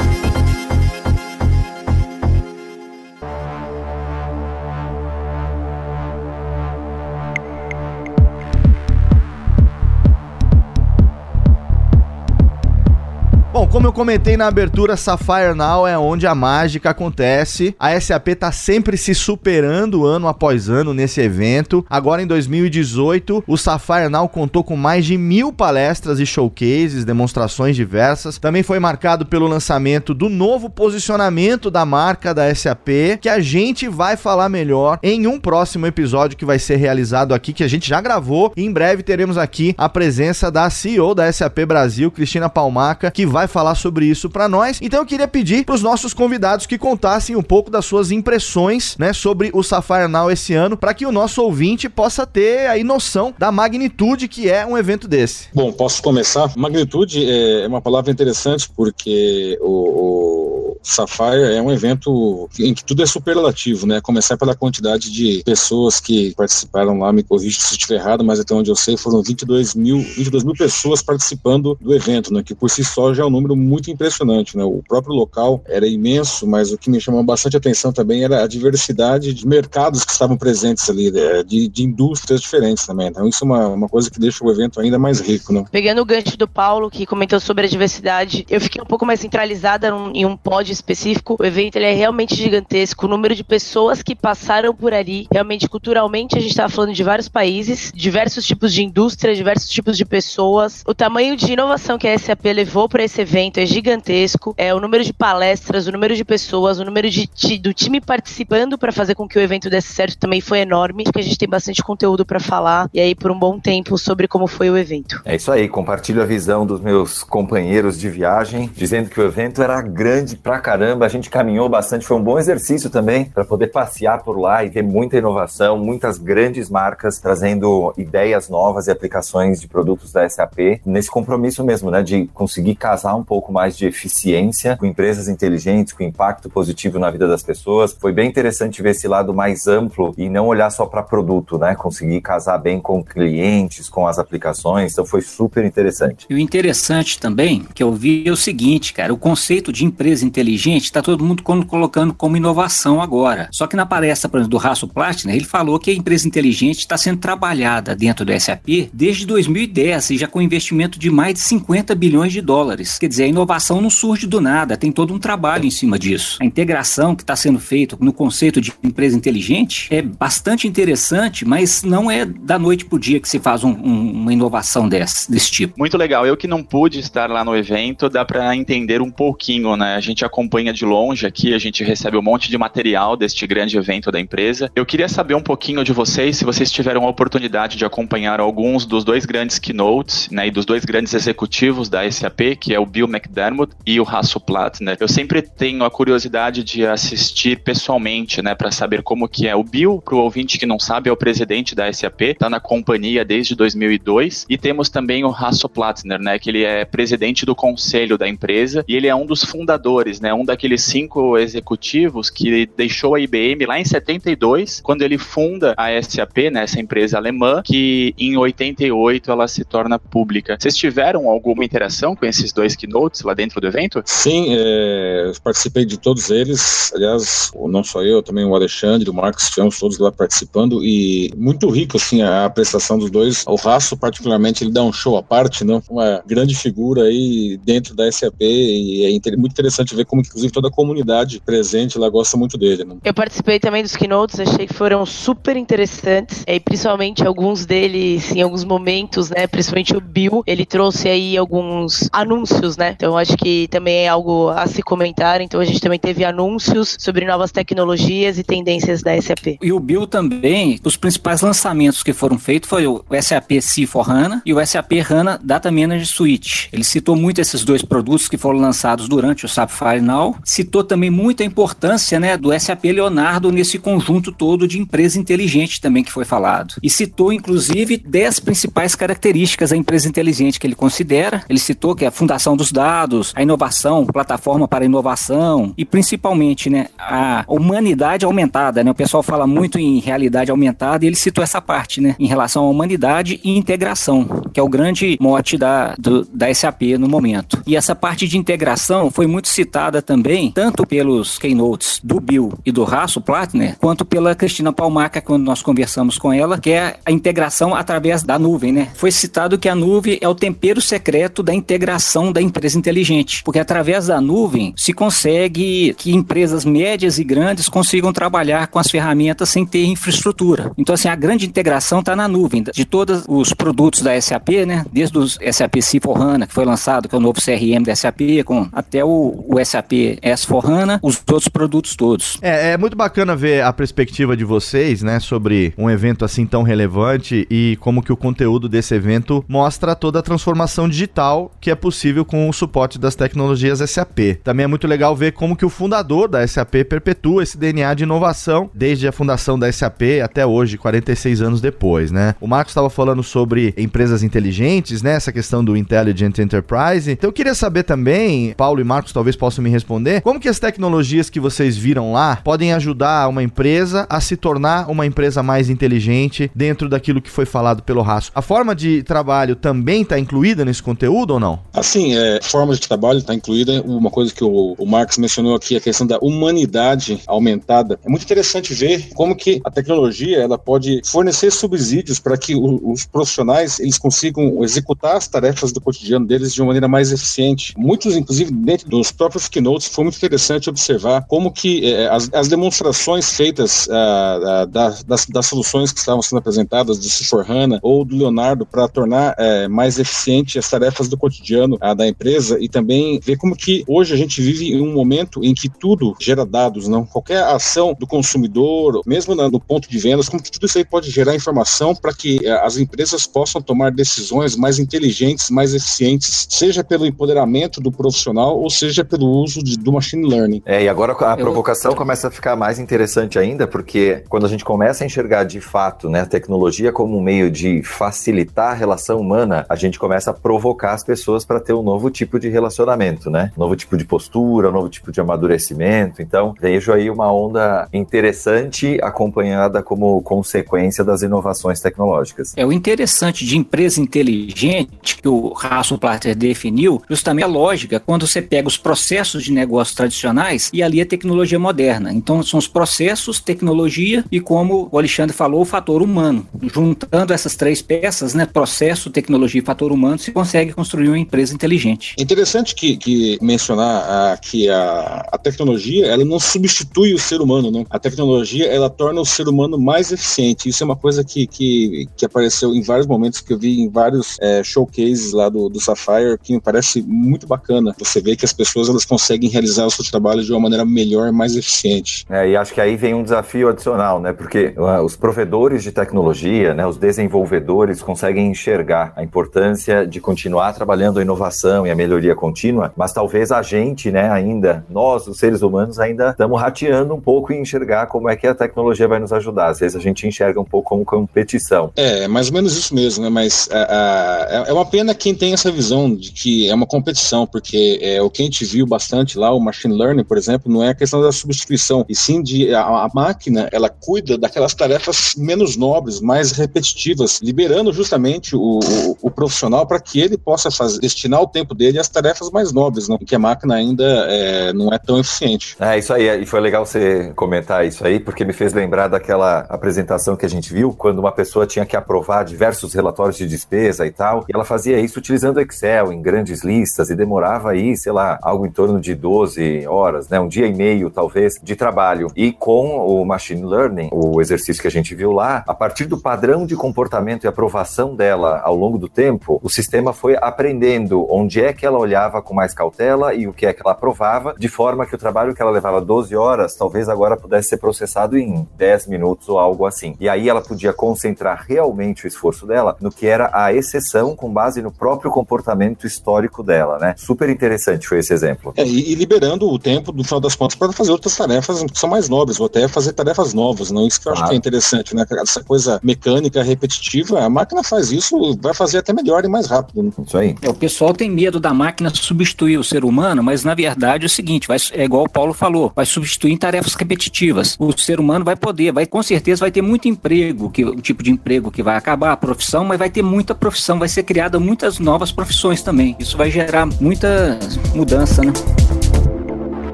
Como 13.71 13.87
eu 13.87 13.93
comentei 13.93 14.37
na 14.37 14.49
abertura, 14.49 14.97
Sapphire 14.97 15.55
Now 15.55 15.87
é 15.87 15.97
onde 15.97 16.27
a 16.27 16.35
mágica 16.35 16.91
acontece. 16.91 17.73
A 17.79 17.99
SAP 18.01 18.31
tá 18.37 18.51
sempre 18.51 18.97
se 18.97 19.15
superando 19.15 20.05
ano 20.05 20.27
após 20.27 20.69
ano 20.69 20.93
nesse 20.93 21.21
evento. 21.21 21.87
Agora 21.89 22.21
em 22.21 22.27
2018, 22.27 23.45
o 23.47 23.57
Sapphire 23.57 24.09
Now 24.09 24.29
contou 24.29 24.65
com 24.65 24.77
mais 24.77 25.07
de 25.07 25.17
mil 25.17 25.53
palestras 25.53 26.19
e 26.19 26.27
showcases, 26.27 27.05
demonstrações 27.05 27.77
diversas. 27.77 28.39
Também 28.39 28.65
foi 28.65 28.81
marcado 28.81 29.25
pelo 29.25 29.47
lançamento 29.47 30.13
do 30.13 30.29
novo 30.29 30.69
posicionamento 30.69 31.71
da 31.71 31.87
marca 31.87 32.35
da 32.35 32.53
SAP, 32.53 33.21
que 33.21 33.29
a 33.29 33.39
gente 33.39 33.87
vai 33.87 34.17
falar 34.17 34.49
melhor 34.49 34.99
em 35.01 35.29
um 35.29 35.39
próximo 35.39 35.87
episódio 35.87 36.37
que 36.37 36.45
vai 36.45 36.59
ser 36.59 36.75
realizado 36.75 37.33
aqui, 37.33 37.53
que 37.53 37.63
a 37.63 37.69
gente 37.69 37.89
já 37.89 38.01
gravou. 38.01 38.53
Em 38.57 38.73
breve 38.73 39.05
teremos 39.05 39.39
aqui 39.39 39.77
a 39.79 39.89
presença 39.89 40.51
da 40.51 40.69
CEO 40.69 41.15
da 41.15 41.33
SAP 41.33 41.61
Brasil, 41.69 42.11
Cristina 42.11 42.49
Palmaca, 42.49 43.13
que 43.13 43.25
vai 43.25 43.47
falar 43.47 43.60
sobre 43.75 44.07
isso 44.07 44.29
para 44.29 44.49
nós. 44.49 44.79
Então 44.83 45.01
eu 45.01 45.07
queria 45.07 45.29
pedir 45.29 45.65
para 45.65 45.75
os 45.75 45.83
nossos 45.83 46.15
convidados 46.15 46.67
que 46.67 46.79
contassem 46.79 47.37
um 47.37 47.43
pouco 47.43 47.71
das 47.71 47.85
suas 47.85 48.11
impressões, 48.11 48.97
né, 48.99 49.12
sobre 49.12 49.51
o 49.53 49.62
Sapphire 49.62 50.09
Now 50.09 50.31
esse 50.31 50.55
ano, 50.55 50.77
para 50.77 50.95
que 50.95 51.07
o 51.07 51.12
nosso 51.12 51.43
ouvinte 51.43 51.89
possa 51.89 52.27
ter 52.27 52.69
aí 52.69 52.83
noção 52.83 53.35
da 53.39 53.53
magnitude 53.53 54.29
que 54.29 54.49
é 54.51 54.67
um 54.67 54.77
evento 54.77 55.07
desse. 55.07 55.49
Bom, 55.55 55.73
posso 55.73 56.03
começar? 56.03 56.53
Magnitude 56.57 57.25
é 57.29 57.67
uma 57.67 57.81
palavra 57.81 58.11
interessante 58.11 58.71
porque 58.75 59.59
o, 59.61 59.67
o 59.67 60.60
Sapphire 60.82 61.55
é 61.55 61.62
um 61.62 61.71
evento 61.71 62.49
em 62.59 62.75
que 62.75 62.85
tudo 62.85 63.03
é 63.03 63.06
superlativo, 63.06 63.87
né? 63.87 64.00
Começar 64.00 64.37
pela 64.37 64.55
quantidade 64.55 65.11
de 65.11 65.43
pessoas 65.44 66.00
que 66.00 66.35
participaram 66.35 66.99
lá, 66.99 67.12
me 67.12 67.23
corrija 67.23 67.61
se 67.61 67.73
estiver 67.73 67.97
errado, 67.97 68.25
mas 68.25 68.41
até 68.41 68.55
onde 68.55 68.71
eu 68.71 68.77
sei 68.77 68.97
foram 68.97 69.23
22 69.23 69.75
mil, 69.75 69.99
22 69.99 70.44
mil 70.44 70.55
pessoas 70.55 71.03
participando 71.03 71.77
do 71.81 71.94
evento, 71.94 72.32
né? 72.32 72.43
Que 72.43 72.55
por 72.55 72.71
si 72.71 72.85
só 72.85 73.12
já 73.12 73.23
é 73.23 73.27
um 73.27 73.31
número 73.31 73.56
muito 73.56 73.91
impressionante, 73.91 74.56
né? 74.56 74.65
O 74.65 74.82
próprio 74.87 75.15
local 75.15 75.62
era 75.67 75.87
imenso, 75.87 76.47
mas 76.47 76.73
o 76.73 76.79
que 76.79 76.91
me 76.91 77.00
chamou 77.00 77.23
bastante 77.23 77.56
atenção 77.56 77.93
também 77.93 78.25
era 78.25 78.43
a 78.43 78.47
diversidade 78.47 79.35
de 79.35 79.47
mercados 79.47 80.05
que 80.05 80.12
estavam 80.12 80.37
presentes 80.37 80.88
ali, 80.88 81.11
né? 81.11 81.43
de, 81.43 81.69
de 81.69 81.85
indústrias 81.85 82.41
diferentes 82.41 82.87
também. 82.87 83.09
Então 83.09 83.26
isso 83.29 83.44
é 83.44 83.47
uma, 83.47 83.69
uma 83.69 83.88
coisa 83.88 84.11
que 84.11 84.19
deixa 84.19 84.44
o 84.44 84.50
evento 84.50 84.81
ainda 84.81 84.99
mais 84.99 85.21
rico, 85.21 85.53
né? 85.53 85.65
Pegando 85.71 86.00
o 86.00 86.05
gancho 86.05 86.37
do 86.37 86.49
Paulo, 86.49 86.91
que 86.91 87.06
comentou 87.06 87.41
sobre 87.41 87.67
a 87.67 87.69
diversidade, 87.69 88.47
eu 88.49 88.61
fiquei 88.61 88.81
um 88.81 88.87
pouco 88.87 89.05
mais 89.05 89.21
centralizada 89.21 89.88
em 90.15 90.25
um 90.25 90.37
pod 90.37 90.70
específico. 90.73 91.37
O 91.39 91.45
evento 91.45 91.77
ele 91.77 91.87
é 91.87 91.93
realmente 91.93 92.35
gigantesco, 92.35 93.07
o 93.07 93.09
número 93.09 93.35
de 93.35 93.45
pessoas 93.45 94.03
que 94.03 94.15
passaram 94.15 94.75
por 94.75 94.93
ali, 94.93 95.27
realmente 95.33 95.69
culturalmente 95.69 96.37
a 96.37 96.41
gente 96.41 96.51
estava 96.51 96.69
falando 96.69 96.93
de 96.93 97.03
vários 97.03 97.29
países, 97.29 97.93
diversos 97.95 98.47
tipos 98.47 98.73
de 98.73 98.83
indústria, 98.83 99.35
diversos 99.35 99.69
tipos 99.69 99.97
de 99.97 100.05
pessoas. 100.05 100.83
O 100.87 100.95
tamanho 100.95 101.37
de 101.37 101.53
inovação 101.53 101.99
que 101.99 102.09
a 102.09 102.19
SAP 102.19 102.45
levou 102.47 102.89
para 102.89 103.05
esse 103.05 103.21
evento 103.21 103.59
é 103.59 103.67
gigantesco. 103.67 104.55
É 104.57 104.75
o 104.75 104.81
número 104.81 105.05
de 105.05 105.13
palestras, 105.13 105.87
o 105.87 105.93
número 105.93 106.15
de 106.15 106.25
pessoas, 106.25 106.79
o 106.79 106.85
número 106.85 107.09
de, 107.11 107.29
do 107.59 107.73
time 107.73 108.01
participando 108.01 108.79
para 108.79 108.93
fazer 108.93 109.15
com 109.15 109.29
que 109.29 109.39
o 109.39 109.43
evento 109.43 109.71
desse 109.71 109.93
certo 109.93 110.19
também 110.19 110.41
foi 110.41 110.61
enorme. 110.61 111.05
Acho 111.05 111.13
que 111.13 111.21
a 111.21 111.23
gente 111.23 111.39
tem 111.39 111.49
bastante 111.49 111.83
conteúdo 111.83 112.25
para 112.25 112.41
falar 112.41 112.89
e 112.93 113.01
aí 113.01 113.15
por 113.15 113.31
um 113.31 113.39
bom 113.39 113.59
tempo 113.59 113.97
sobre 113.99 114.29
como 114.29 114.47
foi 114.47 114.71
o 114.71 114.77
evento. 114.77 115.21
É 115.25 115.37
isso 115.37 115.51
aí, 115.51 115.69
compartilho 115.69 116.23
a 116.23 116.27
visão 116.27 116.67
dos 116.67 116.81
meus 116.81 117.23
companheiros 117.23 117.99
de 117.99 118.09
viagem, 118.09 118.71
dizendo 118.75 119.11
que 119.11 119.21
o 119.21 119.25
evento 119.25 119.63
era 119.63 119.81
grande 119.81 120.37
pra 120.37 120.60
caramba, 120.61 121.07
a 121.07 121.09
gente 121.09 121.31
caminhou 121.31 121.69
bastante, 121.69 122.07
foi 122.07 122.17
um 122.17 122.23
bom 122.23 122.39
exercício 122.39 122.91
também 122.91 123.25
para 123.25 123.45
poder 123.45 123.69
passear 123.69 124.23
por 124.23 124.39
lá 124.39 124.65
e 124.65 124.69
ver 124.69 124.83
muita 124.83 125.17
inovação, 125.17 125.79
muitas 125.79 126.19
grandes 126.19 126.71
marcas 126.71 127.19
trazendo 127.19 127.93
ideias 127.97 128.49
novas 128.49 128.87
e 128.87 128.91
aplicações 128.91 129.61
de 129.61 129.67
produtos 129.69 130.12
da 130.12 130.29
SAP, 130.29 130.81
nesse 130.85 131.11
compromisso 131.11 131.65
mesmo, 131.65 131.91
né, 131.91 132.03
de 132.03 132.27
conseguir 132.35 132.75
casar 132.75 133.15
um 133.15 133.25
pouco 133.25 133.53
mais 133.53 133.77
de 133.77 133.87
eficiência 133.87 134.77
com 134.77 134.87
empresas 134.87 135.29
inteligentes, 135.29 135.93
com 135.93 136.03
impacto 136.03 136.49
positivo 136.49 136.99
na 136.99 137.11
vida 137.11 137.27
das 137.27 137.43
pessoas. 137.43 137.93
Foi 137.93 138.12
bem 138.12 138.29
interessante 138.29 138.83
ver 138.83 138.91
esse 138.91 139.09
lado 139.09 139.33
mais 139.35 139.67
amplo 139.67 140.15
e 140.17 140.29
não 140.29 140.47
olhar 140.47 140.71
só 140.71 140.87
para 140.87 141.03
produto, 141.03 141.59
né, 141.59 141.75
conseguir 141.75 142.21
casar 142.21 142.59
bem 142.59 142.81
com 142.81 143.03
clientes, 143.03 143.89
com 143.89 144.07
as 144.07 144.19
aplicações. 144.19 144.93
Então 144.93 145.05
foi 145.05 145.23
super 145.23 145.65
interessante. 145.65 146.27
E 146.29 146.35
o 146.35 146.39
interessante 146.39 147.19
também 147.19 147.67
que 147.75 147.83
eu 147.83 147.93
vi 147.93 148.27
é 148.27 148.31
o 148.31 148.37
seguinte, 148.37 148.93
cara, 148.93 149.12
o 149.12 149.19
conceito 149.19 149.73
de 149.73 149.85
empresa 149.85 150.25
inteligente 150.50 150.85
está 150.85 151.00
todo 151.00 151.25
mundo 151.25 151.43
colocando 151.43 152.12
como 152.12 152.37
inovação 152.37 153.00
agora. 153.00 153.49
Só 153.52 153.67
que 153.67 153.76
na 153.76 153.87
palestra, 153.87 154.29
por 154.29 154.38
exemplo, 154.38 154.50
do 154.50 154.56
Raço 154.56 154.88
Platina, 154.88 155.32
ele 155.32 155.44
falou 155.44 155.79
que 155.79 155.91
a 155.91 155.94
empresa 155.94 156.26
inteligente 156.26 156.81
está 156.81 156.99
sendo 156.99 157.19
trabalhada 157.19 157.94
dentro 157.94 158.25
do 158.25 158.41
SAP 158.41 158.91
desde 158.93 159.25
2010 159.26 160.11
e 160.11 160.19
já 160.19 160.26
com 160.26 160.43
investimento 160.43 160.99
de 160.99 161.11
mais 161.11 161.35
de 161.35 161.41
50 161.41 161.94
bilhões 161.94 162.32
de 162.32 162.41
dólares. 162.41 162.99
Quer 162.99 163.08
dizer, 163.08 163.25
a 163.25 163.29
inovação 163.29 163.81
não 163.81 163.91
surge 163.91 164.26
do 164.26 164.41
nada, 164.41 164.76
tem 164.76 164.91
todo 164.91 165.14
um 165.14 165.19
trabalho 165.19 165.67
em 165.67 165.70
cima 165.70 165.99
disso. 165.99 166.38
A 166.41 166.44
integração 166.44 167.14
que 167.14 167.23
está 167.23 167.37
sendo 167.37 167.61
feita 167.61 167.97
no 168.00 168.12
conceito 168.12 168.61
de 168.61 168.73
empresa 168.82 169.17
inteligente 169.17 169.88
é 169.91 170.02
bastante 170.02 170.67
interessante, 170.67 171.44
mas 171.44 171.82
não 171.82 172.11
é 172.11 172.25
da 172.25 172.58
noite 172.58 172.85
para 172.85 172.97
o 172.97 172.99
dia 172.99 173.20
que 173.20 173.29
se 173.29 173.38
faz 173.38 173.62
um, 173.62 173.70
um, 173.70 174.12
uma 174.12 174.32
inovação 174.32 174.88
desse, 174.88 175.31
desse 175.31 175.50
tipo. 175.50 175.75
Muito 175.79 175.97
legal. 175.97 176.26
Eu 176.26 176.37
que 176.37 176.49
não 176.49 176.62
pude 176.62 176.99
estar 176.99 177.31
lá 177.31 177.44
no 177.44 177.56
evento, 177.56 178.08
dá 178.08 178.25
para 178.25 178.56
entender 178.56 179.00
um 179.00 179.11
pouquinho, 179.11 179.76
né? 179.76 179.94
A 179.94 180.00
gente 180.00 180.25
acompanha 180.25 180.40
de 180.73 180.85
longe 180.85 181.27
aqui, 181.27 181.55
a 181.55 181.59
gente 181.59 181.83
recebe 181.83 182.17
um 182.17 182.23
monte 182.23 182.51
de 182.51 182.59
material 182.59 183.17
deste 183.17 183.47
grande 183.47 183.77
evento 183.77 184.11
da 184.11 184.21
empresa. 184.21 184.71
Eu 184.75 184.87
queria 184.87 185.09
saber 185.09 185.35
um 185.35 185.43
pouquinho 185.43 185.83
de 185.83 185.93
vocês, 185.93 186.37
se 186.37 186.45
vocês 186.45 186.71
tiveram 186.71 187.05
a 187.05 187.09
oportunidade 187.09 187.77
de 187.77 187.85
acompanhar 187.85 188.41
alguns 188.41 188.85
dos 188.87 189.05
dois 189.05 189.25
grandes 189.25 189.59
keynotes, 189.59 190.29
né, 190.31 190.47
e 190.47 190.51
dos 190.51 190.65
dois 190.65 190.85
grandes 190.85 191.15
executivos 191.15 191.89
da 191.89 192.11
SAP, 192.11 192.57
que 192.59 192.75
é 192.75 192.81
o 192.81 192.87
Bill 192.87 193.07
McDermott 193.07 193.73
e 193.87 194.01
o 194.01 194.09
Hasso 194.09 194.41
Plattner. 194.41 194.97
Eu 195.01 195.09
sempre 195.09 195.43
tenho 195.43 195.85
a 195.85 195.91
curiosidade 195.91 196.63
de 196.63 196.87
assistir 196.87 197.61
pessoalmente, 197.61 198.43
né, 198.43 198.55
para 198.55 198.71
saber 198.71 199.03
como 199.03 199.29
que 199.29 199.47
é. 199.47 199.55
O 199.55 199.65
Bill, 199.65 200.03
para 200.05 200.15
o 200.15 200.19
ouvinte 200.19 200.59
que 200.59 200.67
não 200.67 200.79
sabe, 200.79 201.09
é 201.09 201.13
o 201.13 201.17
presidente 201.17 201.75
da 201.75 201.93
SAP, 201.93 202.23
está 202.23 202.51
na 202.51 202.61
companhia 202.61 203.25
desde 203.25 203.55
2002, 203.55 204.47
e 204.49 204.59
temos 204.59 204.89
também 204.89 205.25
o 205.25 205.35
Hasso 205.35 205.69
Plattner, 205.69 206.21
né, 206.21 206.39
que 206.39 206.51
ele 206.51 206.65
é 206.65 206.85
presidente 206.85 207.45
do 207.47 207.55
conselho 207.55 208.19
da 208.19 208.29
empresa 208.29 208.85
e 208.87 208.97
ele 208.97 209.07
é 209.07 209.15
um 209.15 209.27
dos 209.27 209.45
fundadores, 209.45 210.21
né, 210.21 210.30
um 210.35 210.44
daqueles 210.44 210.82
cinco 210.82 211.38
executivos 211.38 212.31
que 212.31 212.66
deixou 212.76 213.14
a 213.14 213.21
IBM 213.21 213.66
lá 213.66 213.78
em 213.78 213.85
72, 213.85 214.81
quando 214.83 215.02
ele 215.02 215.19
funda 215.19 215.75
a 215.76 215.90
SAP, 216.02 216.50
né, 216.52 216.64
essa 216.64 216.81
empresa 216.81 217.16
alemã, 217.16 217.62
que 217.64 218.14
em 218.19 218.37
88 218.37 219.31
ela 219.31 219.47
se 219.49 219.64
torna 219.64 219.99
pública. 219.99 220.57
Vocês 220.59 220.76
tiveram 220.76 221.28
alguma 221.28 221.64
interação 221.64 222.14
com 222.14 222.26
esses 222.26 222.52
dois 222.52 222.76
keynotes 222.76 223.23
lá 223.23 223.35
dentro 223.35 223.61
do 223.61 223.66
evento? 223.66 224.02
Sim, 224.05 224.47
é, 224.50 225.33
participei 225.43 225.85
de 225.85 225.99
todos 225.99 226.31
eles. 226.31 226.93
Aliás, 226.95 227.50
não 227.69 227.85
só 227.85 228.02
eu, 228.02 228.23
também 228.23 228.45
o 228.45 228.55
Alexandre, 228.55 229.11
o 229.11 229.14
Marcos, 229.14 229.45
estivemos 229.45 229.78
todos 229.78 229.99
lá 229.99 230.11
participando 230.11 230.85
e 230.85 231.31
muito 231.37 231.69
rico, 231.71 231.97
assim, 231.97 232.23
a 232.23 232.49
prestação 232.50 232.99
dos 232.99 233.11
dois. 233.11 233.45
O 233.47 233.57
Raço, 233.57 233.97
particularmente, 233.97 234.64
ele 234.64 234.73
dá 234.73 234.83
um 234.83 234.93
show 234.93 235.16
à 235.16 235.23
parte, 235.23 235.64
não? 235.64 235.83
Uma 235.88 236.23
grande 236.26 236.55
figura 236.55 237.02
aí 237.02 237.59
dentro 237.64 237.95
da 237.95 238.11
SAP 238.11 238.40
e 238.40 239.05
é 239.05 239.37
muito 239.37 239.52
interessante 239.52 239.95
ver 239.95 240.05
como, 240.05 240.20
inclusive, 240.21 240.53
toda 240.53 240.69
a 240.69 240.71
comunidade 240.71 241.41
presente 241.45 241.99
lá 241.99 242.09
gosta 242.09 242.37
muito 242.37 242.57
dele. 242.57 242.85
Né? 242.85 242.97
Eu 243.05 243.15
participei 243.15 243.59
também 243.59 243.83
dos 243.83 243.97
keynotes, 243.97 244.41
achei 244.41 244.67
que 244.67 244.75
foram 244.75 245.05
super 245.05 245.57
interessantes, 245.57 246.45
e 246.47 246.61
principalmente 246.61 247.27
alguns 247.27 247.67
deles, 247.67 248.33
em 248.33 248.43
alguns 248.43 248.65
momentos, 248.65 249.31
né, 249.31 249.47
principalmente 249.47 249.97
o 249.97 250.00
Bill, 250.00 250.43
ele 250.47 250.65
trouxe 250.65 251.09
aí 251.09 251.37
alguns 251.37 252.09
anúncios, 252.12 252.77
né? 252.77 252.93
Então 252.97 253.17
acho 253.17 253.37
que 253.37 253.69
também 253.69 254.05
é 254.05 254.09
algo 254.09 254.49
a 254.50 254.67
se 254.67 254.83
comentar. 254.83 255.41
Então 255.41 255.61
a 255.61 255.65
gente 255.65 255.81
também 255.81 255.99
teve 255.99 256.25
anúncios 256.25 256.97
sobre 256.99 257.25
novas 257.25 257.53
tecnologias 257.53 258.39
e 258.39 258.43
tendências 258.43 259.03
da 259.03 259.21
SAP. 259.21 259.59
E 259.61 259.73
o 259.73 259.81
Bill 259.81 260.07
também, 260.07 260.79
os 260.85 260.97
principais 260.97 261.41
lançamentos 261.41 262.03
que 262.03 262.12
foram 262.12 262.39
feitos 262.39 262.69
foi 262.69 262.87
o 262.87 263.05
SAP 263.21 263.53
C4HANA 263.53 264.43
e 264.45 264.55
o 264.55 264.67
SAP 264.67 264.93
HANA 265.09 265.41
Data 265.43 265.71
Manager 265.71 266.07
Suite. 266.07 266.69
Ele 266.73 266.85
citou 266.85 267.17
muito 267.17 267.41
esses 267.41 267.65
dois 267.65 267.83
produtos 267.83 268.29
que 268.29 268.37
foram 268.37 268.59
lançados 268.59 269.09
durante 269.09 269.45
o 269.45 269.49
Sapphire 269.49 270.00
Citou 270.45 270.83
também 270.85 271.11
muito 271.11 271.42
a 271.42 271.47
importância 271.47 272.19
né, 272.19 272.37
do 272.37 272.59
SAP 272.59 272.85
Leonardo 272.85 273.52
nesse 273.52 273.78
conjunto 273.78 274.33
todo 274.33 274.66
de 274.66 274.78
empresa 274.78 275.19
inteligente 275.19 275.80
também 275.80 276.02
que 276.02 276.12
foi 276.12 276.25
falado. 276.25 276.75
E 276.83 276.90
citou, 276.90 277.33
inclusive, 277.33 277.97
10 277.97 278.40
principais 278.40 278.95
características 278.95 279.71
da 279.71 279.76
empresa 279.76 280.09
inteligente 280.09 280.59
que 280.59 280.66
ele 280.66 280.75
considera. 280.75 281.42
Ele 281.49 281.59
citou 281.59 281.95
que 281.95 282.04
é 282.04 282.09
a 282.09 282.12
fundação 282.12 282.57
dos 282.57 282.73
dados, 282.73 283.33
a 283.35 283.42
inovação, 283.42 284.07
plataforma 284.07 284.66
para 284.66 284.85
inovação 284.85 285.73
e 285.76 285.85
principalmente 285.85 286.71
né, 286.71 286.87
a 286.99 287.45
humanidade 287.49 288.25
aumentada. 288.25 288.85
Né? 288.85 288.90
O 288.90 288.95
pessoal 288.95 289.23
fala 289.23 289.47
muito 289.47 289.78
em 289.78 289.99
realidade 289.99 290.50
aumentada 290.50 291.04
e 291.04 291.09
ele 291.09 291.16
citou 291.16 291.42
essa 291.42 291.61
parte 291.61 292.00
né, 292.00 292.14
em 292.19 292.26
relação 292.26 292.64
à 292.64 292.69
humanidade 292.69 293.40
e 293.42 293.57
integração, 293.57 294.25
que 294.52 294.61
é 294.61 294.62
o 294.62 294.69
grande 294.69 295.16
mote 295.21 295.57
da, 295.57 295.95
do, 295.99 296.25
da 296.25 296.52
SAP 296.52 296.83
no 296.99 297.09
momento. 297.09 297.62
E 297.66 297.76
essa 297.76 297.95
parte 297.95 298.26
de 298.26 298.38
integração 298.38 299.11
foi 299.11 299.26
muito 299.26 299.49
citada 299.49 299.89
também, 299.99 300.52
tanto 300.52 300.87
pelos 300.87 301.38
keynotes 301.38 302.00
do 302.04 302.20
Bill 302.20 302.52
e 302.64 302.70
do 302.70 302.85
Raço 302.85 303.20
Plattner, 303.20 303.76
quanto 303.78 304.04
pela 304.04 304.35
Cristina 304.35 304.73
Palmaca, 304.73 305.20
quando 305.20 305.44
nós 305.44 305.62
conversamos 305.62 306.18
com 306.18 306.32
ela, 306.32 306.59
que 306.59 306.70
é 306.70 306.99
a 307.04 307.11
integração 307.11 307.75
através 307.75 308.23
da 308.23 308.38
nuvem, 308.38 308.73
né? 308.73 308.88
Foi 308.94 309.11
citado 309.11 309.59
que 309.59 309.68
a 309.68 309.75
nuvem 309.75 310.18
é 310.20 310.28
o 310.28 310.35
tempero 310.35 310.80
secreto 310.80 311.42
da 311.42 311.54
integração 311.54 312.32
da 312.32 312.40
empresa 312.40 312.78
inteligente, 312.78 313.42
porque 313.42 313.59
através 313.59 314.06
da 314.06 314.20
nuvem 314.20 314.73
se 314.76 314.92
consegue 314.92 315.94
que 315.97 316.12
empresas 316.12 316.64
médias 316.64 317.18
e 317.18 317.25
grandes 317.25 317.68
consigam 317.68 318.12
trabalhar 318.12 318.66
com 318.68 318.78
as 318.78 318.90
ferramentas 318.90 319.49
sem 319.49 319.64
ter 319.64 319.85
infraestrutura. 319.85 320.73
Então, 320.76 320.94
assim, 320.94 321.09
a 321.09 321.16
grande 321.16 321.47
integração 321.47 322.00
está 322.00 322.14
na 322.14 322.28
nuvem, 322.28 322.62
de 322.62 322.85
todos 322.85 323.25
os 323.28 323.52
produtos 323.52 324.02
da 324.02 324.20
SAP, 324.20 324.66
né? 324.66 324.85
Desde 324.92 325.18
o 325.18 325.26
SAP 325.26 325.76
C4HANA, 325.76 326.47
que 326.47 326.54
foi 326.54 326.64
lançado, 326.64 327.09
que 327.09 327.14
é 327.14 327.18
o 327.18 327.20
novo 327.20 327.40
CRM 327.40 327.82
da 327.85 327.94
SAP, 327.94 328.20
com 328.44 328.68
até 328.73 329.04
o, 329.04 329.44
o 329.49 329.64
SAP 329.64 329.80
S4HANA, 329.83 330.99
os 331.03 331.23
outros 331.31 331.49
produtos 331.49 331.97
todos. 331.97 332.39
É, 332.43 332.73
é 332.73 332.79
muito 332.79 332.97
bacana 332.97 333.37
ver 333.37 333.63
a 333.63 333.73
perspectiva 333.73 334.37
de 334.37 334.45
vocês, 334.45 335.03
né, 335.03 335.21
sobre 335.21 335.73
um 335.77 335.89
evento 335.91 336.25
assim 336.25 336.47
tão 336.47 336.63
relevante 336.63 337.47
e 337.51 337.77
como 337.81 338.03
que 338.03 338.13
o 338.13 338.17
conteúdo 338.17 338.69
desse 338.69 338.95
evento 338.95 339.45
mostra 339.49 339.95
toda 339.95 340.19
a 340.19 340.23
transformação 340.23 340.89
digital 340.89 341.51
que 341.61 341.71
é 341.71 341.75
possível 341.75 342.25
com 342.25 342.49
o 342.49 342.53
suporte 342.53 342.99
das 342.99 343.15
tecnologias 343.15 343.79
SAP. 343.91 344.41
Também 344.43 344.65
é 344.65 344.67
muito 344.67 344.87
legal 344.87 345.15
ver 345.17 345.33
como 345.33 345.57
que 345.57 345.65
o 345.65 345.71
fundador 345.71 346.29
da 346.29 346.47
SAP 346.47 346.85
perpetua 346.89 347.43
esse 347.43 347.57
DNA 347.59 347.95
de 347.95 348.05
inovação 348.05 348.71
desde 348.75 349.09
a 349.09 349.13
fundação 349.13 349.59
da 349.59 349.71
SAP 349.71 350.03
até 350.23 350.45
hoje, 350.45 350.79
46 350.79 351.43
anos 351.43 351.61
depois, 351.61 352.11
né? 352.11 352.35
O 352.41 352.47
Marcos 352.47 352.73
estava 352.73 352.91
falando 352.91 353.23
sobre 353.23 353.75
empresas 353.77 354.23
inteligentes, 354.23 355.03
né? 355.03 355.13
Essa 355.13 355.33
questão 355.33 355.65
do 355.65 355.77
Intelligent 355.77 356.39
Enterprise. 356.39 357.11
Então 357.11 357.29
eu 357.29 357.33
queria 357.33 357.55
saber 357.55 357.83
também, 357.83 358.55
Paulo 358.55 358.81
e 358.81 358.85
Marcos 358.85 359.13
talvez 359.13 359.37
possam 359.37 359.63
me 359.63 359.70
responder, 359.71 360.21
como 360.21 360.41
que 360.41 360.49
as 360.49 360.59
tecnologias 360.59 361.31
que 361.31 361.41
vocês 361.41 361.77
viram 361.77 362.12
lá 362.12 362.37
podem 362.37 362.73
ajudar 362.73 363.29
uma 363.29 363.43
empresa 363.43 364.07
a 364.09 364.21
se 364.21 364.37
tornar 364.37 364.91
uma 364.91 365.07
empresa 365.07 365.43
mais 365.43 365.71
inteligente 365.71 366.50
dentro 366.55 366.89
daquilo 366.89 367.23
que 367.23 367.31
foi 367.31 367.47
falado 367.47 367.83
pelo 367.83 368.03
Raço. 368.03 368.31
A 368.35 368.43
forma 368.43 368.75
de 368.75 369.03
trabalho 369.03 369.57
também 369.57 370.03
está 370.03 370.19
incluída 370.19 370.65
nesse 370.65 370.83
conteúdo 370.83 371.35
ou 371.35 371.41
não? 371.41 371.61
Assim, 371.73 372.17
é, 372.17 372.41
forma 372.43 372.75
de 372.75 372.81
trabalho 372.81 373.19
está 373.19 373.35
incluída. 373.35 373.83
Uma 373.83 374.11
coisa 374.11 374.33
que 374.33 374.45
o, 374.45 374.75
o 374.79 374.87
Marcos 374.87 375.19
mencionou 375.19 375.55
aqui, 375.55 375.77
a 375.77 375.81
questão 375.81 376.07
da 376.07 376.19
humanidade 376.19 377.21
aumentada. 377.27 377.99
É 378.05 378.09
muito 378.09 378.25
interessante 378.25 378.75
ver 378.75 379.11
como 379.15 379.35
que 379.35 379.61
a 379.65 379.71
tecnologia 379.71 380.39
ela 380.39 380.59
pode 380.59 381.00
fornecer 381.05 381.50
subsídios 381.50 382.19
para 382.19 382.37
que 382.37 382.55
o, 382.55 382.93
os 382.93 383.05
profissionais 383.07 383.79
eles 383.81 383.99
consigam 383.99 384.62
executar 384.65 385.17
as 385.17 385.29
tarefas 385.29 385.73
do 385.73 385.81
cotidiano 385.81 386.27
deles 386.27 386.53
de 386.55 386.61
uma 386.61 386.69
maneira 386.69 386.89
mais 386.89 387.12
eficiente. 387.12 387.75
Muitos, 387.77 388.17
inclusive, 388.17 388.50
dentro 388.50 388.89
dos 388.89 389.12
próprios 389.12 389.49
foi 389.90 390.05
muito 390.05 390.17
interessante 390.17 390.69
observar 390.69 391.26
como 391.26 391.52
que 391.52 391.93
é, 391.93 392.09
as, 392.09 392.31
as, 392.33 392.49
demonstrações 392.49 393.33
feitas 393.33 393.87
uh, 393.87 394.64
uh, 394.64 394.67
das, 394.67 395.25
das, 395.26 395.47
soluções 395.47 395.93
que 395.93 395.99
estavam 395.99 396.23
sendo 396.23 396.38
apresentadas 396.38 396.99
do 396.99 397.05
Ciforhana 397.05 397.79
ou 397.83 398.05
do 398.05 398.17
Leonardo 398.17 398.67
para 398.67 398.88
tornar 398.88 399.35
uh, 399.35 399.71
mais 399.71 399.99
eficiente 399.99 400.59
as 400.59 400.69
tarefas 400.69 401.09
do 401.09 401.17
cotidiano 401.17 401.79
da 401.97 402.07
empresa 402.07 402.59
e 402.61 402.69
também 402.69 403.19
ver 403.21 403.37
como 403.37 403.57
que 403.57 403.85
hoje 403.87 404.14
a 404.14 404.17
gente 404.17 404.40
vive 404.40 404.73
em 404.73 404.81
um 404.81 404.93
momento 404.93 405.43
em 405.45 405.55
que 405.55 405.69
tudo 405.69 406.14
gera 406.21 406.45
dados, 406.45 406.88
não? 406.88 407.05
Qualquer 407.05 407.43
ação 407.45 407.97
do 407.99 408.07
consumidor, 408.07 409.02
mesmo 409.07 409.35
no 409.35 409.61
ponto 409.61 409.88
de 409.88 409.99
vendas, 409.99 410.29
como 410.29 410.43
que 410.43 410.50
tudo 410.50 410.67
isso 410.67 410.79
aí 410.79 410.85
pode 410.85 411.11
gerar 411.11 411.35
informação 411.35 411.95
para 411.95 412.12
que 412.12 412.47
as 412.49 412.76
empresas 412.76 413.26
possam 413.26 413.61
tomar 413.61 413.90
decisões 413.93 414.57
mais 414.57 414.79
inteligentes, 414.79 415.50
mais 415.50 415.75
eficientes, 415.75 416.47
seja 416.49 416.85
pelo 416.85 417.07
empoderamento 417.07 417.81
do 417.81 417.90
profissional 417.90 418.61
ou 418.61 418.71
seja 418.71 419.05
pelo 419.05 419.26
uso 419.26 419.50
de, 419.59 419.78
do 419.78 419.92
machine 419.92 420.26
learning. 420.26 420.62
É, 420.64 420.85
e 420.85 420.88
agora 420.88 421.12
a 421.12 421.37
provocação 421.37 421.95
começa 421.95 422.28
a 422.28 422.30
ficar 422.30 422.57
mais 422.57 422.78
interessante 422.78 423.38
ainda, 423.38 423.66
porque 423.66 424.23
quando 424.28 424.47
a 424.47 424.49
gente 424.49 424.64
começa 424.64 425.04
a 425.04 425.07
enxergar 425.07 425.45
de 425.45 425.61
fato 425.61 426.09
né, 426.09 426.21
a 426.21 426.26
tecnologia 426.26 426.92
como 426.92 427.19
um 427.19 427.23
meio 427.23 427.50
de 427.50 427.83
facilitar 427.83 428.73
a 428.73 428.75
relação 428.75 429.19
humana, 429.19 429.66
a 429.69 429.76
gente 429.76 429.99
começa 429.99 430.30
a 430.30 430.35
provocar 430.35 430.92
as 430.92 431.04
pessoas 431.04 431.45
para 431.45 431.61
ter 431.61 431.73
um 431.73 431.83
novo 431.83 432.11
tipo 432.11 432.38
de 432.38 432.49
relacionamento, 432.49 433.30
né? 433.30 433.52
Um 433.57 433.61
novo 433.61 433.76
tipo 433.76 433.97
de 433.97 434.04
postura, 434.04 434.69
um 434.69 434.73
novo 434.73 434.88
tipo 434.88 435.11
de 435.11 435.21
amadurecimento. 435.21 436.23
Então, 436.23 436.54
vejo 436.61 436.92
aí 436.92 437.11
uma 437.11 437.33
onda 437.33 437.88
interessante 437.92 438.99
acompanhada 439.02 439.83
como 439.83 440.21
consequência 440.23 441.04
das 441.04 441.23
inovações 441.23 441.80
tecnológicas. 441.80 442.52
É 442.57 442.64
o 442.64 442.73
interessante 442.73 443.45
de 443.45 443.57
empresa 443.57 444.00
inteligente 444.00 445.16
que 445.16 445.28
o 445.28 445.52
Raço 445.52 445.99
Platter 445.99 446.35
definiu, 446.35 447.02
justamente 447.09 447.45
a 447.45 447.47
lógica, 447.47 448.00
quando 448.00 448.26
você 448.26 448.42
pega 448.42 448.69
os 448.69 448.76
processos 448.76 449.39
de 449.42 449.52
negócios 449.52 449.94
tradicionais 449.94 450.70
e 450.73 450.82
ali 450.82 451.00
a 451.00 451.06
tecnologia 451.06 451.59
moderna. 451.59 452.12
Então, 452.12 452.42
são 452.42 452.59
os 452.59 452.68
processos, 452.68 453.40
tecnologia 453.40 454.25
e, 454.30 454.40
como 454.40 454.88
o 454.90 454.99
Alexandre 454.99 455.35
falou, 455.35 455.62
o 455.62 455.64
fator 455.64 456.02
humano. 456.02 456.47
Juntando 456.62 457.32
essas 457.32 457.54
três 457.56 457.82
peças, 457.82 458.35
né, 458.35 458.47
processo, 458.47 459.11
tecnologia 459.11 459.61
e 459.61 459.64
fator 459.64 459.92
humano, 459.92 460.18
se 460.18 460.32
consegue 460.32 460.73
construir 460.73 461.09
uma 461.09 461.18
empresa 461.18 461.54
inteligente. 461.54 462.14
É 462.18 462.23
interessante 462.23 462.75
que, 462.75 462.97
que 462.97 463.38
mencionar 463.40 464.04
ah, 464.06 464.37
que 464.37 464.68
a, 464.68 465.28
a 465.32 465.38
tecnologia 465.38 466.06
ela 466.06 466.25
não 466.25 466.38
substitui 466.38 467.14
o 467.14 467.18
ser 467.18 467.40
humano, 467.40 467.70
não. 467.70 467.87
A 467.90 467.99
tecnologia 467.99 468.66
ela 468.66 468.90
torna 468.90 469.20
o 469.20 469.26
ser 469.26 469.49
humano 469.49 469.78
mais 469.78 470.12
eficiente. 470.12 470.68
Isso 470.68 470.82
é 470.82 470.87
uma 470.87 470.97
coisa 470.97 471.25
que, 471.25 471.47
que, 471.47 472.09
que 472.16 472.25
apareceu 472.25 472.75
em 472.75 472.82
vários 472.82 473.06
momentos 473.06 473.40
que 473.40 473.52
eu 473.52 473.59
vi 473.59 473.80
em 473.80 473.88
vários 473.88 474.37
é, 474.40 474.62
showcases 474.62 475.32
lá 475.32 475.49
do, 475.49 475.68
do 475.68 475.80
Sapphire 475.80 476.38
que 476.42 476.52
me 476.52 476.61
parece 476.61 477.02
muito 477.02 477.47
bacana. 477.47 477.94
Você 477.99 478.20
vê 478.20 478.37
que 478.37 478.44
as 478.44 478.52
pessoas 478.52 478.88
elas 478.88 479.04
conseguem 479.04 479.30
realizar 479.39 479.87
o 479.87 479.91
seu 479.91 480.05
trabalho 480.05 480.43
de 480.43 480.53
uma 480.53 480.61
maneira 480.61 480.85
melhor, 480.85 481.33
mais 481.33 481.57
eficiente. 481.57 482.25
É, 482.29 482.49
e 482.49 482.57
acho 482.57 482.73
que 482.73 482.81
aí 482.81 482.97
vem 482.97 483.15
um 483.15 483.23
desafio 483.23 483.69
adicional, 483.69 484.21
né? 484.21 484.33
Porque 484.33 484.75
uh, 484.77 485.03
os 485.05 485.17
provedores 485.17 485.83
de 485.83 485.93
tecnologia, 485.93 486.75
né, 486.75 486.87
os 486.87 486.97
desenvolvedores 486.97 488.03
conseguem 488.03 488.51
enxergar 488.51 489.13
a 489.17 489.23
importância 489.23 490.07
de 490.07 490.21
continuar 490.21 490.73
trabalhando 490.73 491.19
a 491.19 491.23
inovação 491.23 491.87
e 491.87 491.91
a 491.91 491.95
melhoria 491.95 492.35
contínua, 492.35 492.93
mas 492.97 493.13
talvez 493.13 493.53
a 493.53 493.63
gente, 493.63 494.11
né, 494.11 494.31
ainda, 494.31 494.85
nós, 494.89 495.27
os 495.27 495.39
seres 495.39 495.63
humanos, 495.63 495.99
ainda 495.99 496.31
estamos 496.31 496.61
rateando 496.61 497.15
um 497.15 497.21
pouco 497.21 497.53
em 497.53 497.61
enxergar 497.61 498.07
como 498.07 498.29
é 498.29 498.37
que 498.37 498.47
a 498.47 498.55
tecnologia 498.55 499.07
vai 499.09 499.19
nos 499.19 499.33
ajudar. 499.33 499.69
Às 499.69 499.81
vezes 499.81 499.97
a 499.97 500.01
gente 500.01 500.27
enxerga 500.27 500.61
um 500.61 500.65
pouco 500.65 500.91
como 500.91 501.05
competição. 501.05 501.93
É, 501.97 502.27
mais 502.29 502.49
ou 502.49 502.55
menos 502.55 502.77
isso 502.77 502.95
mesmo, 502.95 503.25
né? 503.25 503.31
Mas 503.31 503.67
uh, 503.67 504.67
é 504.67 504.73
uma 504.73 504.87
pena 504.87 505.15
quem 505.15 505.35
tem 505.35 505.53
essa 505.53 505.71
visão 505.71 506.15
de 506.15 506.33
que 506.33 506.69
é 506.69 506.75
uma 506.75 506.87
competição, 506.87 507.47
porque 507.47 507.99
é, 508.03 508.23
o 508.23 508.31
que 508.31 508.43
a 508.43 508.45
gente 508.45 508.65
viu 508.65 508.87
bastante 508.87 509.20
lá, 509.39 509.53
o 509.53 509.61
machine 509.61 509.97
learning, 509.97 510.25
por 510.25 510.37
exemplo, 510.37 510.73
não 510.73 510.83
é 510.83 510.91
a 510.91 510.95
questão 510.95 511.21
da 511.23 511.33
substituição, 511.33 512.05
e 512.09 512.15
sim 512.15 512.43
de 512.43 512.75
a, 512.75 512.83
a 512.83 513.11
máquina, 513.15 513.69
ela 513.73 513.89
cuida 513.89 514.37
daquelas 514.37 514.75
tarefas 514.75 515.35
menos 515.37 515.77
nobres, 515.77 516.21
mais 516.21 516.53
repetitivas, 516.53 517.41
liberando 517.43 517.93
justamente 517.93 518.55
o, 518.57 518.81
o, 518.81 519.17
o 519.23 519.31
profissional 519.31 519.87
para 519.87 520.00
que 520.00 520.21
ele 520.21 520.37
possa 520.37 520.71
fazer, 520.71 521.00
destinar 521.00 521.41
o 521.41 521.47
tempo 521.47 521.75
dele 521.75 521.99
às 521.99 522.09
tarefas 522.09 522.50
mais 522.50 522.73
nobres, 522.73 523.09
não? 523.09 523.19
que 523.19 523.35
a 523.35 523.39
máquina 523.39 523.75
ainda 523.75 524.05
é, 524.05 524.73
não 524.73 524.93
é 524.93 524.99
tão 524.99 525.19
eficiente. 525.19 525.77
É, 525.79 525.99
isso 525.99 526.12
aí, 526.12 526.43
e 526.43 526.47
foi 526.47 526.61
legal 526.61 526.85
você 526.85 527.33
comentar 527.37 527.87
isso 527.87 528.07
aí, 528.07 528.19
porque 528.19 528.45
me 528.45 528.53
fez 528.53 528.73
lembrar 528.73 529.09
daquela 529.09 529.61
apresentação 529.69 530.37
que 530.37 530.47
a 530.47 530.49
gente 530.49 530.73
viu, 530.73 530.93
quando 530.93 531.19
uma 531.19 531.33
pessoa 531.33 531.67
tinha 531.67 531.87
que 531.87 531.97
aprovar 531.97 532.45
diversos 532.45 532.93
relatórios 532.95 533.37
de 533.37 533.47
despesa 533.47 534.07
e 534.07 534.11
tal, 534.11 534.45
e 534.49 534.55
ela 534.55 534.65
fazia 534.65 534.99
isso 535.00 535.19
utilizando 535.19 535.61
Excel 535.61 536.12
em 536.12 536.21
grandes 536.21 536.62
listas 536.62 537.11
e 537.11 537.17
demorava 537.17 537.71
aí, 537.71 537.97
sei 537.97 538.12
lá, 538.12 538.39
algo 538.43 538.67
em 538.67 538.71
torno 538.71 539.00
de 539.00 539.14
12 539.14 539.87
horas, 539.87 540.28
né, 540.28 540.38
um 540.38 540.49
dia 540.49 540.66
e 540.66 540.75
meio 540.75 541.11
talvez 541.11 541.54
de 541.62 541.75
trabalho. 541.75 542.28
E 542.37 542.52
com 542.52 542.99
o 542.99 543.25
machine 543.25 543.64
learning, 543.64 544.11
o 544.12 544.40
exercício 544.40 544.80
que 544.80 544.88
a 544.88 544.90
gente 544.90 545.14
viu 545.14 545.33
lá, 545.33 545.64
a 545.66 545.75
partir 545.75 546.04
do 546.04 546.19
padrão 546.19 546.66
de 546.66 546.76
comportamento 546.76 547.45
e 547.45 547.49
aprovação 547.49 548.14
dela 548.14 548.61
ao 548.62 548.76
longo 548.76 548.99
do 548.99 549.09
tempo, 549.09 549.61
o 549.62 549.69
sistema 549.69 550.12
foi 550.12 550.37
aprendendo 550.40 551.26
onde 551.30 551.61
é 551.61 551.73
que 551.73 551.87
ela 551.87 551.99
olhava 551.99 552.42
com 552.42 552.54
mais 552.54 552.75
cautela 552.75 553.35
e 553.35 553.47
o 553.47 553.52
que 553.52 553.66
é 553.66 553.73
que 553.73 553.80
ela 553.83 553.92
aprovava, 553.92 554.54
de 554.59 554.69
forma 554.69 555.07
que 555.07 555.14
o 555.14 555.19
trabalho 555.19 555.54
que 555.54 555.62
ela 555.62 555.71
levava 555.71 556.00
12 556.00 556.37
horas, 556.37 556.75
talvez 556.75 557.09
agora 557.09 557.37
pudesse 557.37 557.71
ser 557.71 557.76
processado 557.78 558.37
em 558.37 558.69
10 558.76 559.07
minutos 559.07 559.49
ou 559.49 559.59
algo 559.59 559.87
assim. 559.87 560.16
E 560.21 560.28
aí 560.28 560.49
ela 560.49 560.61
podia 560.61 560.92
concentrar 560.92 561.64
realmente 561.66 562.25
o 562.25 562.28
esforço 562.28 562.66
dela 562.66 562.97
no 563.00 563.11
que 563.11 563.26
era 563.26 563.50
a 563.52 563.73
exceção 563.73 564.35
com 564.37 564.52
base 564.52 564.83
no 564.83 564.90
próprio 564.90 565.30
comportamento 565.30 566.07
histórico 566.07 566.62
dela, 566.62 566.99
né? 566.99 567.14
Super 567.16 567.49
interessante 567.49 568.07
foi 568.07 568.19
esse 568.19 568.33
exemplo. 568.33 568.73
É, 568.76 568.85
e, 568.90 569.12
e, 569.12 569.14
liberando 569.14 569.68
o 569.68 569.78
tempo, 569.78 570.12
no 570.12 570.25
final 570.25 570.40
das 570.40 570.54
contas, 570.54 570.76
para 570.76 570.92
fazer 570.92 571.12
outras 571.12 571.37
tarefas 571.37 571.82
que 571.85 571.99
são 571.99 572.09
mais 572.09 572.28
nobres, 572.28 572.59
ou 572.61 572.66
até 572.66 572.87
fazer 572.88 573.12
tarefas 573.12 573.54
novas, 573.54 573.90
não? 573.90 574.06
Isso 574.06 574.20
que 574.20 574.28
eu 574.28 574.32
acho 574.32 574.47
que 574.47 574.54
é 574.54 574.56
interessante, 574.56 575.14
né? 575.14 575.25
Essa 575.42 575.62
coisa 575.62 576.00
mecânica, 576.02 576.62
repetitiva, 576.62 577.44
a 577.44 577.50
máquina 577.50 577.82
faz 577.82 578.11
isso, 578.12 578.56
vai 578.61 578.75
fazer 578.75 578.99
até 578.99 579.12
melhor 579.12 579.44
e 579.44 579.49
mais 579.49 579.66
rápido. 579.66 580.02
Né? 580.02 580.11
Isso 580.26 580.37
aí. 580.37 580.54
É, 580.62 580.68
o 580.68 580.75
pessoal 580.75 581.12
tem 581.12 581.30
medo 581.30 581.61
da 581.61 581.73
máquina 581.73 582.11
substituir 582.14 582.78
o 582.78 582.85
ser 582.85 583.04
humano, 583.04 583.42
mas 583.42 583.64
na 583.64 583.75
verdade 583.75 584.25
é 584.25 584.26
o 584.26 584.30
seguinte, 584.30 584.66
vai, 584.66 584.78
é 584.92 585.04
igual 585.04 585.25
o 585.25 585.28
Paulo 585.28 585.52
falou, 585.52 585.92
vai 585.94 586.06
substituir 586.06 586.52
em 586.52 586.56
tarefas 586.56 586.94
repetitivas. 586.94 587.76
O 587.78 587.97
ser 587.97 588.20
humano 588.20 588.44
vai 588.44 588.56
poder, 588.56 588.92
vai 588.92 589.06
com 589.06 589.23
certeza 589.23 589.61
vai 589.61 589.70
ter 589.70 589.82
muito 589.82 590.09
emprego, 590.09 590.70
que 590.70 590.85
o 590.85 591.00
tipo 591.00 591.23
de 591.23 591.30
emprego 591.30 591.70
que 591.70 591.82
vai 591.82 591.97
acabar 591.97 592.32
a 592.32 592.37
profissão, 592.37 592.85
mas 592.85 592.99
vai 592.99 593.11
ter 593.11 593.23
muita 593.23 593.54
profissão, 593.54 593.99
vai 593.99 594.09
ser 594.09 594.23
criada 594.23 594.59
muitas 594.59 594.99
novas 594.99 595.32
profissões 595.32 595.82
também. 595.82 596.16
Isso 596.18 596.37
vai 596.37 596.50
gerar 596.50 596.87
muita 597.00 597.59
mudança, 597.94 598.42
né? 598.42 598.52